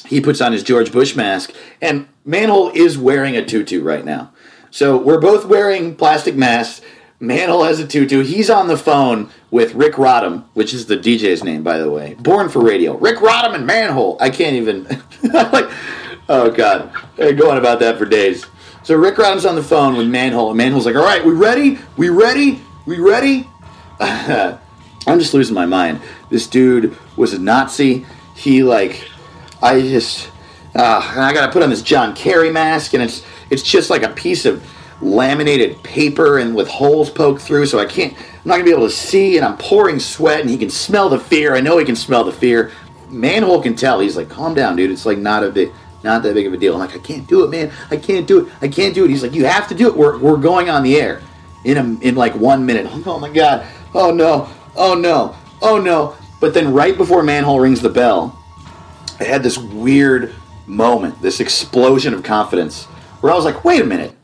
He 0.06 0.22
puts 0.22 0.40
on 0.40 0.54
his 0.54 0.64
George 0.64 0.92
Bush 0.92 1.16
mask 1.16 1.52
and 1.82 2.08
Manhole 2.24 2.72
is 2.74 2.98
wearing 2.98 3.36
a 3.36 3.46
tutu 3.46 3.82
right 3.82 4.06
now. 4.06 4.32
So 4.72 4.98
we're 4.98 5.22
both 5.22 5.46
wearing 5.46 5.96
plastic 5.96 6.36
masks 6.36 6.82
Manhole 7.20 7.64
has 7.64 7.80
a 7.80 7.88
tutu. 7.88 8.24
He's 8.24 8.50
on 8.50 8.68
the 8.68 8.78
phone 8.78 9.30
with 9.56 9.74
Rick 9.74 9.94
Rodham, 9.94 10.44
which 10.54 10.74
is 10.74 10.88
the 10.88 10.98
DJ's 10.98 11.42
name, 11.42 11.64
by 11.64 11.78
the 11.78 11.90
way. 11.90 12.16
Born 12.16 12.50
for 12.50 12.62
radio. 12.62 12.98
Rick 12.98 13.20
Rodham 13.20 13.56
and 13.56 13.66
Manhole. 13.66 14.18
I 14.20 14.30
can't 14.30 14.58
even. 14.58 14.84
like, 15.24 15.70
oh 16.28 16.52
god, 16.52 16.92
they're 17.16 17.32
going 17.32 17.58
about 17.58 17.80
that 17.80 17.98
for 17.98 18.04
days. 18.04 18.46
So 18.84 18.98
Rick 18.98 19.16
Rodham's 19.16 19.46
on 19.46 19.56
the 19.56 19.64
phone 19.64 19.96
with 19.96 20.10
Manhole, 20.10 20.50
and 20.50 20.58
Manhole's 20.58 20.86
like, 20.86 20.98
"All 20.98 21.06
right, 21.06 21.24
we 21.24 21.32
ready? 21.32 21.80
We 21.96 22.10
ready? 22.10 22.60
We 22.86 23.00
ready?" 23.00 23.48
I'm 24.02 25.20
just 25.20 25.34
losing 25.34 25.56
my 25.56 25.66
mind. 25.66 26.02
This 26.30 26.48
dude 26.48 26.98
was 27.16 27.32
a 27.32 27.40
Nazi. 27.40 28.06
He 28.36 28.62
like, 28.62 29.08
I 29.62 29.80
just, 29.80 30.30
uh, 30.76 31.14
I 31.16 31.32
gotta 31.32 31.50
put 31.54 31.64
on 31.64 31.70
this 31.70 31.82
John 31.82 32.14
Kerry 32.14 32.52
mask, 32.52 32.94
and 32.94 33.02
it's 33.02 33.26
it's 33.50 33.64
just 33.64 33.90
like 33.90 34.04
a 34.04 34.10
piece 34.10 34.44
of 34.44 34.62
laminated 35.02 35.82
paper 35.84 36.40
and 36.40 36.56
with 36.56 36.68
holes 36.68 37.10
poked 37.10 37.42
through, 37.42 37.66
so 37.66 37.80
I 37.80 37.86
can't. 37.86 38.14
I'm 38.14 38.46
not 38.46 38.56
gonna 38.56 38.66
be 38.66 38.72
able 38.72 38.88
to 38.88 38.94
see, 38.94 39.38
and 39.38 39.46
I'm 39.46 39.58
pouring 39.58 40.00
sweat, 40.00 40.42
and 40.42 40.50
he 40.50 40.58
can 40.58 40.70
smell 40.70 41.10
the 41.10 41.20
fear. 41.20 41.56
I 41.56 41.62
know 41.62 41.78
he 41.78 41.86
can 41.86 41.96
smell 41.96 42.24
the 42.24 42.32
fear. 42.32 42.72
Manhole 43.10 43.62
can 43.62 43.76
tell. 43.76 44.00
He's 44.00 44.18
like, 44.18 44.30
"Calm 44.30 44.54
down, 44.54 44.76
dude. 44.76 44.92
It's 44.92 45.06
like 45.06 45.18
not 45.18 45.44
a 45.44 45.50
big, 45.50 45.72
not 46.04 46.24
that 46.24 46.34
big 46.34 46.48
of 46.48 46.54
a 46.54 46.58
deal." 46.58 46.74
I'm 46.74 46.80
like, 46.80 46.96
"I 46.96 47.00
can't 47.00 47.28
do 47.28 47.44
it, 47.44 47.50
man. 47.50 47.72
I 47.92 47.98
can't 47.98 48.28
do 48.28 48.46
it. 48.46 48.54
I 48.62 48.68
can't 48.68 48.96
do 48.96 49.04
it." 49.04 49.10
He's 49.10 49.24
like, 49.24 49.34
"You 49.34 49.46
have 49.46 49.68
to 49.70 49.76
do 49.76 49.88
it. 49.88 49.96
We're 49.96 50.18
we're 50.18 50.38
going 50.38 50.70
on 50.70 50.84
the 50.84 50.96
air 50.98 51.22
in 51.64 51.78
a 51.78 52.06
in 52.06 52.16
like 52.16 52.36
one 52.36 52.66
minute." 52.66 52.88
I'm, 52.92 53.04
oh 53.08 53.20
my 53.20 53.30
god. 53.30 53.66
Oh 53.94 54.12
no. 54.12 54.50
Oh 54.76 54.94
no. 54.94 55.36
Oh 55.62 55.80
no. 55.80 56.16
But 56.40 56.54
then 56.54 56.74
right 56.74 56.98
before 56.98 57.24
Manhole 57.24 57.60
rings 57.60 57.82
the 57.82 57.90
bell, 57.90 58.38
I 59.20 59.24
had 59.24 59.44
this 59.44 59.58
weird 59.58 60.34
moment, 60.68 61.22
this 61.22 61.40
explosion 61.40 62.14
of 62.14 62.24
confidence, 62.24 62.86
where 63.22 63.32
I 63.32 63.36
was 63.36 63.46
like, 63.46 63.64
"Wait 63.64 63.82
a 63.82 63.86
minute." 63.86 64.15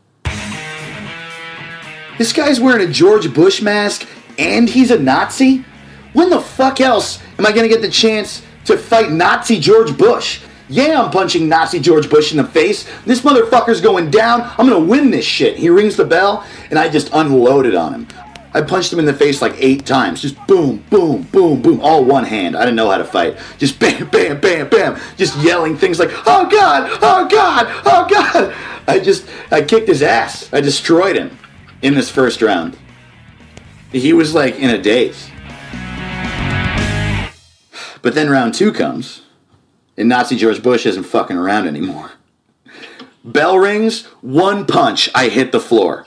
This 2.22 2.32
guy's 2.32 2.60
wearing 2.60 2.88
a 2.88 2.92
George 2.92 3.34
Bush 3.34 3.60
mask 3.60 4.06
and 4.38 4.68
he's 4.68 4.92
a 4.92 4.96
Nazi? 4.96 5.64
When 6.12 6.30
the 6.30 6.40
fuck 6.40 6.80
else 6.80 7.20
am 7.36 7.44
I 7.44 7.50
gonna 7.50 7.66
get 7.66 7.82
the 7.82 7.90
chance 7.90 8.42
to 8.66 8.78
fight 8.78 9.10
Nazi 9.10 9.58
George 9.58 9.98
Bush? 9.98 10.40
Yeah, 10.68 11.02
I'm 11.02 11.10
punching 11.10 11.48
Nazi 11.48 11.80
George 11.80 12.08
Bush 12.08 12.30
in 12.30 12.36
the 12.36 12.44
face. 12.44 12.88
This 13.06 13.22
motherfucker's 13.22 13.80
going 13.80 14.12
down. 14.12 14.42
I'm 14.56 14.68
gonna 14.68 14.78
win 14.78 15.10
this 15.10 15.24
shit. 15.24 15.56
He 15.56 15.68
rings 15.68 15.96
the 15.96 16.04
bell 16.04 16.46
and 16.70 16.78
I 16.78 16.88
just 16.88 17.10
unloaded 17.12 17.74
on 17.74 17.92
him. 17.92 18.08
I 18.54 18.60
punched 18.60 18.92
him 18.92 19.00
in 19.00 19.04
the 19.04 19.14
face 19.14 19.42
like 19.42 19.56
eight 19.58 19.84
times. 19.84 20.22
Just 20.22 20.36
boom, 20.46 20.84
boom, 20.90 21.22
boom, 21.32 21.60
boom. 21.60 21.80
All 21.80 22.04
one 22.04 22.22
hand. 22.22 22.54
I 22.54 22.60
didn't 22.60 22.76
know 22.76 22.88
how 22.88 22.98
to 22.98 23.04
fight. 23.04 23.36
Just 23.58 23.80
bam, 23.80 24.08
bam, 24.10 24.40
bam, 24.40 24.68
bam. 24.68 25.00
Just 25.16 25.36
yelling 25.38 25.76
things 25.76 25.98
like, 25.98 26.12
oh 26.24 26.48
God, 26.48 26.88
oh 27.02 27.26
God, 27.28 27.66
oh 27.84 28.06
God. 28.08 28.54
I 28.86 29.00
just, 29.00 29.26
I 29.50 29.62
kicked 29.62 29.88
his 29.88 30.02
ass. 30.02 30.48
I 30.52 30.60
destroyed 30.60 31.16
him 31.16 31.36
in 31.82 31.94
this 31.94 32.10
first 32.10 32.40
round. 32.40 32.78
He 33.90 34.12
was 34.12 34.34
like 34.34 34.58
in 34.58 34.70
a 34.70 34.80
daze. 34.80 35.28
But 38.00 38.14
then 38.14 38.30
round 38.30 38.54
two 38.54 38.72
comes, 38.72 39.22
and 39.96 40.08
Nazi 40.08 40.36
George 40.36 40.62
Bush 40.62 40.86
isn't 40.86 41.04
fucking 41.04 41.36
around 41.36 41.68
anymore. 41.68 42.12
Bell 43.24 43.58
rings, 43.58 44.06
one 44.20 44.66
punch, 44.66 45.08
I 45.14 45.28
hit 45.28 45.52
the 45.52 45.60
floor. 45.60 46.06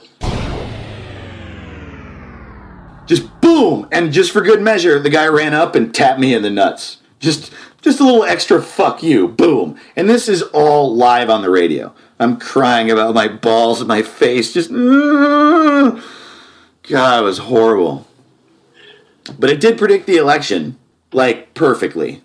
Just 3.06 3.40
boom! 3.40 3.88
And 3.92 4.12
just 4.12 4.32
for 4.32 4.42
good 4.42 4.60
measure, 4.60 4.98
the 4.98 5.08
guy 5.08 5.26
ran 5.28 5.54
up 5.54 5.74
and 5.74 5.94
tapped 5.94 6.20
me 6.20 6.34
in 6.34 6.42
the 6.42 6.50
nuts. 6.50 6.98
Just 7.20 7.52
just 7.80 8.00
a 8.00 8.04
little 8.04 8.24
extra 8.24 8.60
fuck 8.60 9.02
you, 9.02 9.28
boom. 9.28 9.78
And 9.94 10.10
this 10.10 10.28
is 10.28 10.42
all 10.42 10.94
live 10.94 11.30
on 11.30 11.42
the 11.42 11.50
radio. 11.50 11.94
I'm 12.18 12.38
crying 12.38 12.90
about 12.90 13.14
my 13.14 13.28
balls 13.28 13.80
and 13.80 13.88
my 13.88 14.02
face, 14.02 14.52
just 14.52 14.70
God, 14.70 15.92
it 16.88 17.24
was 17.24 17.38
horrible. 17.38 18.06
But 19.38 19.50
it 19.50 19.60
did 19.60 19.76
predict 19.76 20.06
the 20.06 20.16
election, 20.16 20.78
like 21.12 21.52
perfectly. 21.54 22.22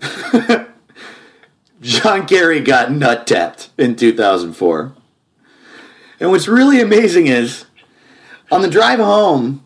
John 1.80 2.26
Kerry 2.26 2.60
got 2.60 2.92
nut 2.92 3.26
tapped 3.26 3.70
in 3.78 3.96
2004. 3.96 4.92
And 6.20 6.30
what's 6.30 6.46
really 6.46 6.80
amazing 6.80 7.26
is 7.26 7.64
on 8.50 8.62
the 8.62 8.70
drive 8.70 8.98
home, 8.98 9.64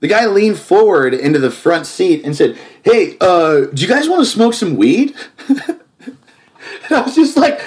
the 0.00 0.08
guy 0.08 0.26
leaned 0.26 0.58
forward 0.58 1.12
into 1.12 1.38
the 1.38 1.50
front 1.50 1.86
seat 1.86 2.24
and 2.24 2.36
said, 2.36 2.58
Hey, 2.82 3.16
uh, 3.20 3.66
do 3.66 3.82
you 3.82 3.88
guys 3.88 4.08
want 4.08 4.20
to 4.20 4.26
smoke 4.26 4.54
some 4.54 4.76
weed? 4.76 5.14
and 5.48 5.78
I 6.90 7.00
was 7.00 7.14
just 7.14 7.36
like, 7.36 7.60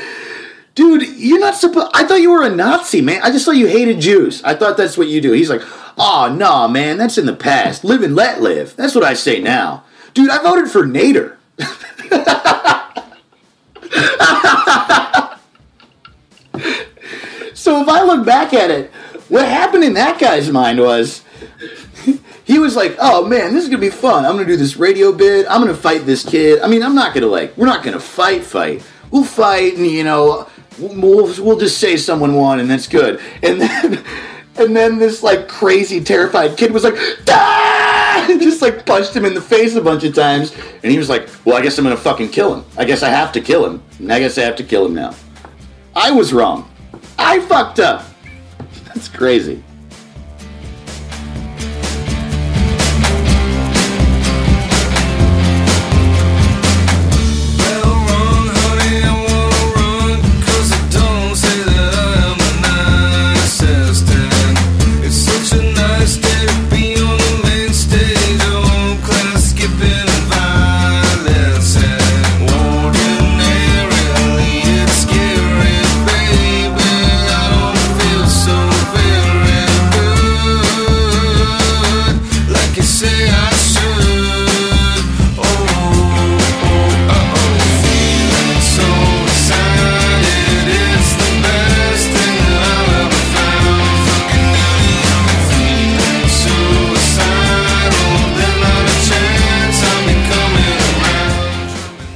Dude, 0.80 1.18
you're 1.18 1.42
not 1.42 1.56
supposed. 1.56 1.92
I 1.94 2.06
thought 2.06 2.22
you 2.22 2.32
were 2.32 2.46
a 2.46 2.50
Nazi, 2.50 3.02
man. 3.02 3.22
I 3.22 3.32
just 3.32 3.44
thought 3.44 3.58
you 3.58 3.68
hated 3.68 4.00
Jews. 4.00 4.42
I 4.46 4.56
thought 4.56 4.78
that's 4.78 4.98
what 4.98 5.10
you 5.10 5.20
do. 5.20 5.34
He's 5.34 5.50
like, 5.50 5.62
Oh, 5.98 6.34
no, 6.34 6.70
man, 6.70 6.98
that's 6.98 7.18
in 7.18 7.26
the 7.26 7.36
past. 7.36 7.84
Live 7.84 8.02
and 8.02 8.16
let 8.16 8.42
live. 8.42 8.78
That's 8.78 8.96
what 8.96 9.04
I 9.04 9.14
say 9.14 9.42
now. 9.42 9.84
Dude, 10.14 10.30
I 10.30 10.42
voted 10.42 10.72
for 10.72 10.84
Nader. 10.84 11.36
so 17.54 17.82
if 17.82 17.90
I 17.90 18.04
look 18.04 18.26
back 18.26 18.54
at 18.54 18.72
it, 18.72 18.90
what 19.28 19.46
happened 19.46 19.84
in 19.84 19.96
that 19.96 20.18
guy's 20.18 20.50
mind 20.50 20.80
was 20.80 21.26
he 22.46 22.60
was 22.60 22.78
like, 22.78 22.96
"Oh 22.98 23.28
man, 23.28 23.54
this 23.54 23.64
is 23.64 23.70
gonna 23.70 23.82
be 23.82 23.90
fun. 23.90 24.24
I'm 24.24 24.38
gonna 24.38 24.48
do 24.48 24.56
this 24.56 24.78
radio 24.78 25.12
bit. 25.12 25.46
I'm 25.50 25.60
gonna 25.60 25.76
fight 25.76 26.06
this 26.06 26.24
kid. 26.24 26.62
I 26.62 26.68
mean, 26.68 26.82
I'm 26.82 26.96
not 26.96 27.14
gonna 27.14 27.28
like, 27.28 27.58
we're 27.58 27.66
not 27.66 27.84
gonna 27.84 28.00
fight, 28.00 28.44
fight. 28.44 28.82
We'll 29.12 29.26
fight, 29.26 29.76
and 29.76 29.86
you 29.86 30.06
know, 30.06 30.48
we'll 30.80 31.44
we'll 31.44 31.60
just 31.60 31.78
say 31.78 31.98
someone 31.98 32.36
won, 32.36 32.60
and 32.60 32.70
that's 32.70 32.88
good. 32.88 33.20
And 33.44 33.62
then." 33.62 34.04
And 34.60 34.76
then 34.76 35.00
this 35.00 35.24
like 35.24 35.48
crazy, 35.48 36.04
terrified 36.04 36.58
kid 36.58 36.74
was 36.74 36.84
like, 36.84 36.96
ah! 37.30 38.26
just 38.42 38.62
like 38.62 38.86
punched 38.86 39.16
him 39.16 39.24
in 39.24 39.34
the 39.34 39.40
face 39.40 39.76
a 39.76 39.82
bunch 39.82 40.04
of 40.04 40.14
times. 40.14 40.54
And 40.84 40.92
he 40.92 40.98
was 40.98 41.08
like, 41.08 41.30
well, 41.46 41.56
I 41.56 41.62
guess 41.62 41.78
I'm 41.78 41.86
gonna 41.86 41.96
fucking 41.96 42.28
kill 42.28 42.54
him. 42.56 42.66
I 42.78 42.84
guess 42.84 43.02
I 43.02 43.08
have 43.08 43.32
to 43.34 43.42
kill 43.42 43.66
him. 43.66 43.82
And 44.00 44.12
I 44.12 44.20
guess 44.20 44.38
I 44.38 44.42
have 44.42 44.58
to 44.58 44.64
kill 44.66 44.86
him 44.86 44.94
now. 44.94 45.16
I 45.96 46.12
was 46.12 46.34
wrong. 46.34 46.70
I 47.18 47.40
fucked 47.40 47.80
up. 47.80 48.04
That's 48.86 49.08
crazy. 49.08 49.64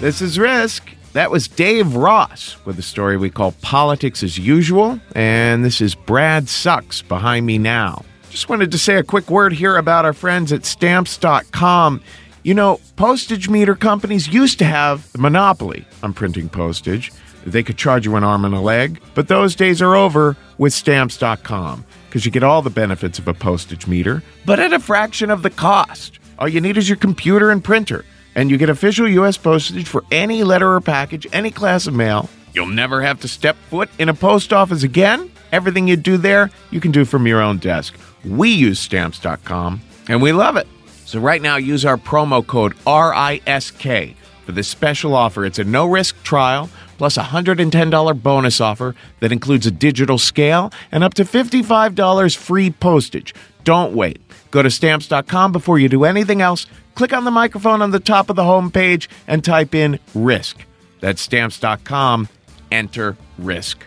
This 0.04 0.22
is 0.22 0.38
Risk. 0.38 0.90
That 1.14 1.32
was 1.32 1.48
Dave 1.48 1.96
Ross 1.96 2.58
with 2.66 2.78
a 2.78 2.82
story 2.82 3.16
we 3.16 3.30
call 3.30 3.54
Politics 3.62 4.22
as 4.22 4.38
Usual. 4.38 5.00
And 5.16 5.64
this 5.64 5.80
is 5.80 5.96
Brad 5.96 6.50
Sucks 6.50 7.02
behind 7.02 7.46
me 7.46 7.58
now. 7.58 8.04
Just 8.30 8.50
wanted 8.50 8.70
to 8.74 8.78
say 8.78 8.98
a 8.98 9.04
quick 9.04 9.30
word 9.30 9.54
here 9.54 9.78
about 9.78 10.04
our 10.04 10.12
friends 10.12 10.52
at 10.52 10.66
Stamps.com. 10.66 12.02
You 12.44 12.54
know, 12.54 12.82
postage 12.98 13.48
meter 13.48 13.76
companies 13.76 14.28
used 14.28 14.60
to 14.60 14.66
have 14.66 15.10
the 15.14 15.20
monopoly 15.20 15.86
on 16.04 16.12
printing 16.12 16.50
postage. 16.50 17.14
They 17.46 17.64
could 17.64 17.78
charge 17.78 18.06
you 18.06 18.18
an 18.18 18.26
arm 18.26 18.44
and 18.44 18.54
a 18.54 18.60
leg, 18.60 19.00
but 19.16 19.30
those 19.30 19.56
days 19.56 19.82
are 19.82 19.96
over 19.96 20.36
with 20.58 20.74
Stamps.com 20.74 21.86
because 22.10 22.26
you 22.26 22.32
get 22.32 22.44
all 22.44 22.62
the 22.62 22.70
benefits 22.70 23.20
of 23.20 23.30
a 23.30 23.34
postage 23.34 23.88
meter, 23.88 24.22
but 24.46 24.60
at 24.60 24.74
a 24.74 24.82
fraction 24.82 25.32
of 25.32 25.44
the 25.44 25.50
cost. 25.50 26.20
All 26.40 26.50
you 26.50 26.60
need 26.60 26.76
is 26.76 26.90
your 26.90 26.98
computer 26.98 27.52
and 27.52 27.64
printer 27.64 28.04
and 28.36 28.50
you 28.50 28.58
get 28.58 28.70
official 28.70 29.08
U.S. 29.08 29.38
postage 29.38 29.88
for 29.88 30.04
any 30.12 30.44
letter 30.44 30.74
or 30.74 30.82
package, 30.82 31.28
any 31.34 31.52
class 31.52 31.88
of 31.88 31.94
mail. 31.94 32.30
You'll 32.54 32.68
never 32.68 33.02
have 33.02 33.20
to 33.22 33.28
step 33.28 33.56
foot 33.70 33.90
in 33.98 34.10
a 34.10 34.14
post 34.14 34.54
office 34.54 34.84
again. 34.84 35.32
Everything 35.52 35.88
you 35.88 35.96
do 35.96 36.18
there, 36.18 36.52
you 36.72 36.80
can 36.80 36.92
do 36.92 37.06
from 37.06 37.28
your 37.28 37.42
own 37.42 37.58
desk. 37.58 37.96
We 38.26 38.50
use 38.52 38.80
stamps.com 38.80 39.82
and 40.08 40.22
we 40.22 40.32
love 40.32 40.58
it. 40.58 40.68
So, 41.06 41.20
right 41.20 41.42
now, 41.42 41.58
use 41.58 41.86
our 41.86 41.98
promo 41.98 42.46
code 42.46 42.76
RISK 42.86 44.16
for 44.46 44.52
this 44.52 44.68
special 44.68 45.16
offer. 45.16 45.46
It's 45.46 45.60
a 45.60 45.64
no 45.64 45.86
risk 45.86 46.22
trial 46.24 46.70
plus 46.98 47.18
a 47.18 47.24
$110 47.24 48.22
bonus 48.22 48.62
offer 48.62 48.96
that 49.20 49.32
includes 49.32 49.66
a 49.66 49.72
digital 49.72 50.18
scale 50.18 50.72
and 50.92 51.04
up 51.04 51.14
to 51.16 51.24
$55 51.24 52.38
free 52.38 52.70
postage. 52.70 53.34
Don't 53.64 53.94
wait. 53.94 54.22
Go 54.52 54.62
to 54.62 54.70
stamps.com 54.70 55.52
before 55.52 55.80
you 55.80 55.90
do 55.90 56.04
anything 56.04 56.42
else. 56.42 56.66
Click 56.96 57.14
on 57.14 57.24
the 57.24 57.32
microphone 57.32 57.82
on 57.82 57.92
the 57.92 58.00
top 58.00 58.30
of 58.30 58.36
the 58.36 58.44
homepage 58.44 59.08
and 59.28 59.44
type 59.44 59.74
in 59.74 60.00
risk. 60.14 60.66
That's 61.00 61.22
stamps.com. 61.22 62.30
Enter 62.72 63.18
risk. 63.38 63.86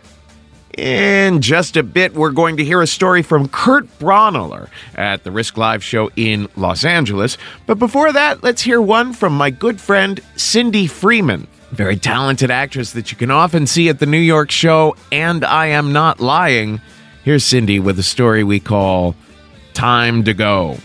In 0.76 1.40
just 1.40 1.78
a 1.78 1.82
bit, 1.82 2.12
we're 2.12 2.32
going 2.32 2.58
to 2.58 2.64
hear 2.64 2.82
a 2.82 2.86
story 2.86 3.22
from 3.22 3.48
Kurt 3.48 3.86
Braunohler 3.98 4.68
at 4.94 5.24
the 5.24 5.30
Risk 5.30 5.56
Live 5.56 5.82
show 5.82 6.10
in 6.16 6.48
Los 6.54 6.84
Angeles. 6.84 7.38
But 7.64 7.78
before 7.78 8.12
that, 8.12 8.42
let's 8.42 8.60
hear 8.60 8.82
one 8.82 9.14
from 9.14 9.32
my 9.32 9.48
good 9.48 9.80
friend 9.80 10.20
Cindy 10.36 10.86
Freeman, 10.86 11.46
very 11.70 11.96
talented 11.96 12.50
actress 12.50 12.92
that 12.92 13.10
you 13.10 13.16
can 13.16 13.30
often 13.30 13.66
see 13.66 13.88
at 13.88 14.00
the 14.00 14.06
New 14.06 14.18
York 14.18 14.50
show 14.50 14.94
And 15.10 15.46
I 15.46 15.68
Am 15.68 15.94
Not 15.94 16.20
Lying. 16.20 16.82
Here's 17.24 17.44
Cindy 17.44 17.80
with 17.80 17.98
a 17.98 18.04
story 18.04 18.44
we 18.44 18.60
call 18.60 19.14
Time 19.72 20.24
to 20.24 20.34
Go. 20.34 20.76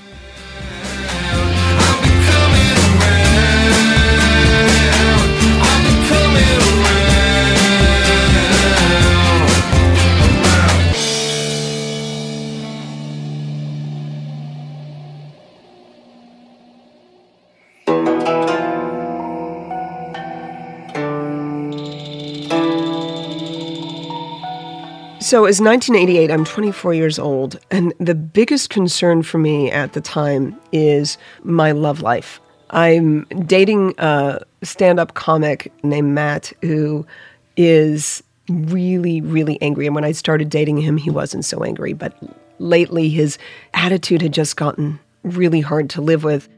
So 25.31 25.45
it's 25.45 25.61
1988. 25.61 26.29
I'm 26.29 26.43
24 26.43 26.93
years 26.93 27.17
old, 27.17 27.57
and 27.71 27.93
the 28.01 28.13
biggest 28.13 28.69
concern 28.69 29.23
for 29.23 29.37
me 29.37 29.71
at 29.71 29.93
the 29.93 30.01
time 30.01 30.59
is 30.73 31.17
my 31.43 31.71
love 31.71 32.01
life. 32.01 32.41
I'm 32.71 33.23
dating 33.45 33.93
a 33.97 34.41
stand-up 34.61 35.13
comic 35.13 35.71
named 35.85 36.13
Matt 36.13 36.51
who 36.61 37.05
is 37.55 38.21
really, 38.49 39.21
really 39.21 39.57
angry. 39.61 39.85
And 39.85 39.95
when 39.95 40.03
I 40.03 40.11
started 40.11 40.49
dating 40.49 40.79
him, 40.79 40.97
he 40.97 41.09
wasn't 41.09 41.45
so 41.45 41.63
angry, 41.63 41.93
but 41.93 42.13
lately 42.59 43.07
his 43.07 43.37
attitude 43.73 44.21
had 44.21 44.33
just 44.33 44.57
gotten 44.57 44.99
really 45.23 45.61
hard 45.61 45.89
to 45.91 46.01
live 46.01 46.25
with. 46.25 46.49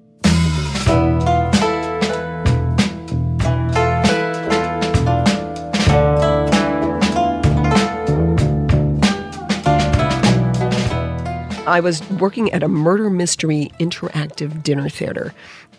I 11.65 11.79
was 11.79 12.07
working 12.09 12.51
at 12.51 12.61
a 12.61 12.67
murder 12.67 13.09
mystery 13.09 13.71
interactive 13.79 14.63
dinner 14.63 14.89
theater. 14.89 15.33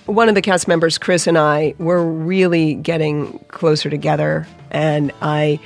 One 0.06 0.30
of 0.30 0.34
the 0.34 0.40
cast 0.40 0.66
members, 0.66 0.96
Chris, 0.96 1.26
and 1.26 1.36
I 1.36 1.74
were 1.78 2.02
really 2.02 2.74
getting 2.74 3.38
closer 3.48 3.90
together, 3.90 4.46
and 4.70 5.12
I 5.20 5.60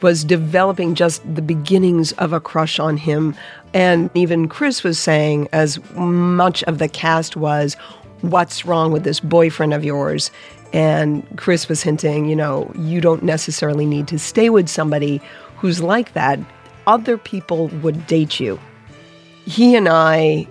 was 0.00 0.22
developing 0.22 0.94
just 0.94 1.22
the 1.34 1.42
beginnings 1.42 2.12
of 2.12 2.32
a 2.32 2.38
crush 2.38 2.78
on 2.78 2.96
him. 2.96 3.34
And 3.72 4.10
even 4.14 4.46
Chris 4.46 4.84
was 4.84 4.96
saying, 4.96 5.48
as 5.52 5.80
much 5.94 6.62
of 6.64 6.78
the 6.78 6.88
cast 6.88 7.36
was, 7.36 7.76
What's 8.20 8.64
wrong 8.64 8.90
with 8.90 9.04
this 9.04 9.20
boyfriend 9.20 9.74
of 9.74 9.84
yours? 9.84 10.30
And 10.72 11.26
Chris 11.36 11.68
was 11.68 11.82
hinting, 11.82 12.24
you 12.24 12.34
know, 12.34 12.72
you 12.74 13.02
don't 13.02 13.22
necessarily 13.22 13.84
need 13.84 14.08
to 14.08 14.18
stay 14.18 14.48
with 14.48 14.68
somebody 14.68 15.20
who's 15.58 15.82
like 15.82 16.14
that. 16.14 16.38
Other 16.86 17.18
people 17.18 17.68
would 17.82 18.06
date 18.06 18.40
you 18.40 18.58
he 19.46 19.74
and 19.74 19.88
I, 19.88 20.46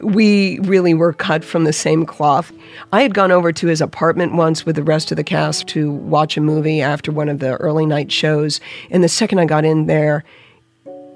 we 0.00 0.58
really 0.60 0.94
were 0.94 1.12
cut 1.12 1.44
from 1.44 1.64
the 1.64 1.72
same 1.72 2.06
cloth. 2.06 2.52
I 2.92 3.02
had 3.02 3.14
gone 3.14 3.32
over 3.32 3.52
to 3.52 3.66
his 3.66 3.80
apartment 3.80 4.34
once 4.34 4.64
with 4.64 4.76
the 4.76 4.82
rest 4.82 5.10
of 5.10 5.16
the 5.16 5.24
cast 5.24 5.66
to 5.68 5.92
watch 5.92 6.36
a 6.36 6.40
movie 6.40 6.80
after 6.80 7.12
one 7.12 7.28
of 7.28 7.38
the 7.38 7.56
early 7.56 7.86
night 7.86 8.10
shows. 8.10 8.60
And 8.90 9.04
the 9.04 9.08
second 9.08 9.38
I 9.38 9.44
got 9.44 9.64
in 9.64 9.86
there, 9.86 10.24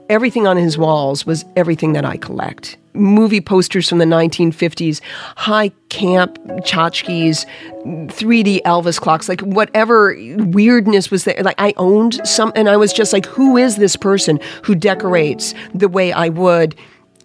everything 0.09 0.47
on 0.47 0.57
his 0.57 0.77
walls 0.77 1.25
was 1.25 1.45
everything 1.57 1.93
that 1.95 2.05
I 2.05 2.17
collect. 2.17 2.77
Movie 2.93 3.40
posters 3.40 3.88
from 3.88 3.99
the 3.99 4.05
1950s, 4.05 5.01
high 5.37 5.71
camp 5.88 6.38
tchotchkes, 6.61 7.45
3D 7.85 8.62
Elvis 8.62 9.01
clocks, 9.01 9.29
like 9.29 9.40
whatever 9.40 10.14
weirdness 10.37 11.11
was 11.11 11.25
there. 11.25 11.43
Like 11.43 11.61
I 11.61 11.75
owned 11.77 12.21
some, 12.27 12.53
and 12.55 12.69
I 12.69 12.77
was 12.77 12.93
just 12.93 13.12
like, 13.12 13.27
who 13.27 13.57
is 13.57 13.77
this 13.77 13.97
person 13.97 14.38
who 14.62 14.77
decorates 14.77 15.55
the 15.75 15.88
way 15.88 16.12
I 16.12 16.29
would 16.29 16.77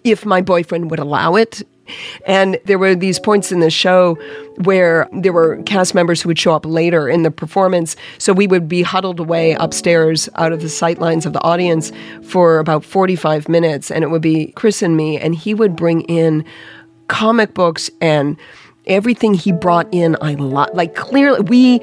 if 0.04 0.26
my 0.26 0.42
boyfriend 0.42 0.90
would 0.92 1.00
allow 1.00 1.36
it? 1.36 1.62
And 2.28 2.60
there 2.66 2.78
were 2.78 2.96
these 2.96 3.20
points 3.20 3.52
in 3.52 3.60
the 3.60 3.70
show 3.70 4.16
where 4.58 5.08
there 5.12 5.34
were 5.34 5.62
cast 5.64 5.96
members 5.96 6.22
who 6.22 6.30
would 6.30 6.40
show 6.40 6.54
up 6.54 6.66
later 6.66 7.10
in 7.10 7.24
the 7.24 7.32
performance. 7.32 7.96
So 8.18 8.34
we 8.34 8.48
would 8.48 8.68
be 8.68 8.82
huddled 8.84 9.20
away 9.20 9.54
upstairs 9.54 10.30
out 10.36 10.52
of 10.52 10.62
the 10.62 10.68
sightlines 10.68 11.26
of 11.26 11.34
the 11.34 11.42
audience 11.42 11.92
for 12.22 12.60
about 12.60 12.86
45 12.86 13.50
minutes. 13.50 13.90
And 13.90 14.04
it 14.04 14.08
would 14.08 14.22
be 14.22 14.52
Chris 14.52 14.82
and 14.82 14.96
me, 14.96 15.18
and 15.18 15.34
he 15.34 15.54
would 15.54 15.76
bring 15.76 16.02
in 16.02 16.46
comic 17.08 17.54
books 17.56 17.90
and 18.02 18.38
everything 18.90 19.34
he 19.34 19.52
brought 19.52 19.88
in 19.92 20.18
i 20.22 20.34
lo- 20.34 20.68
like 20.74 20.96
clearly 20.96 21.42
we 21.42 21.82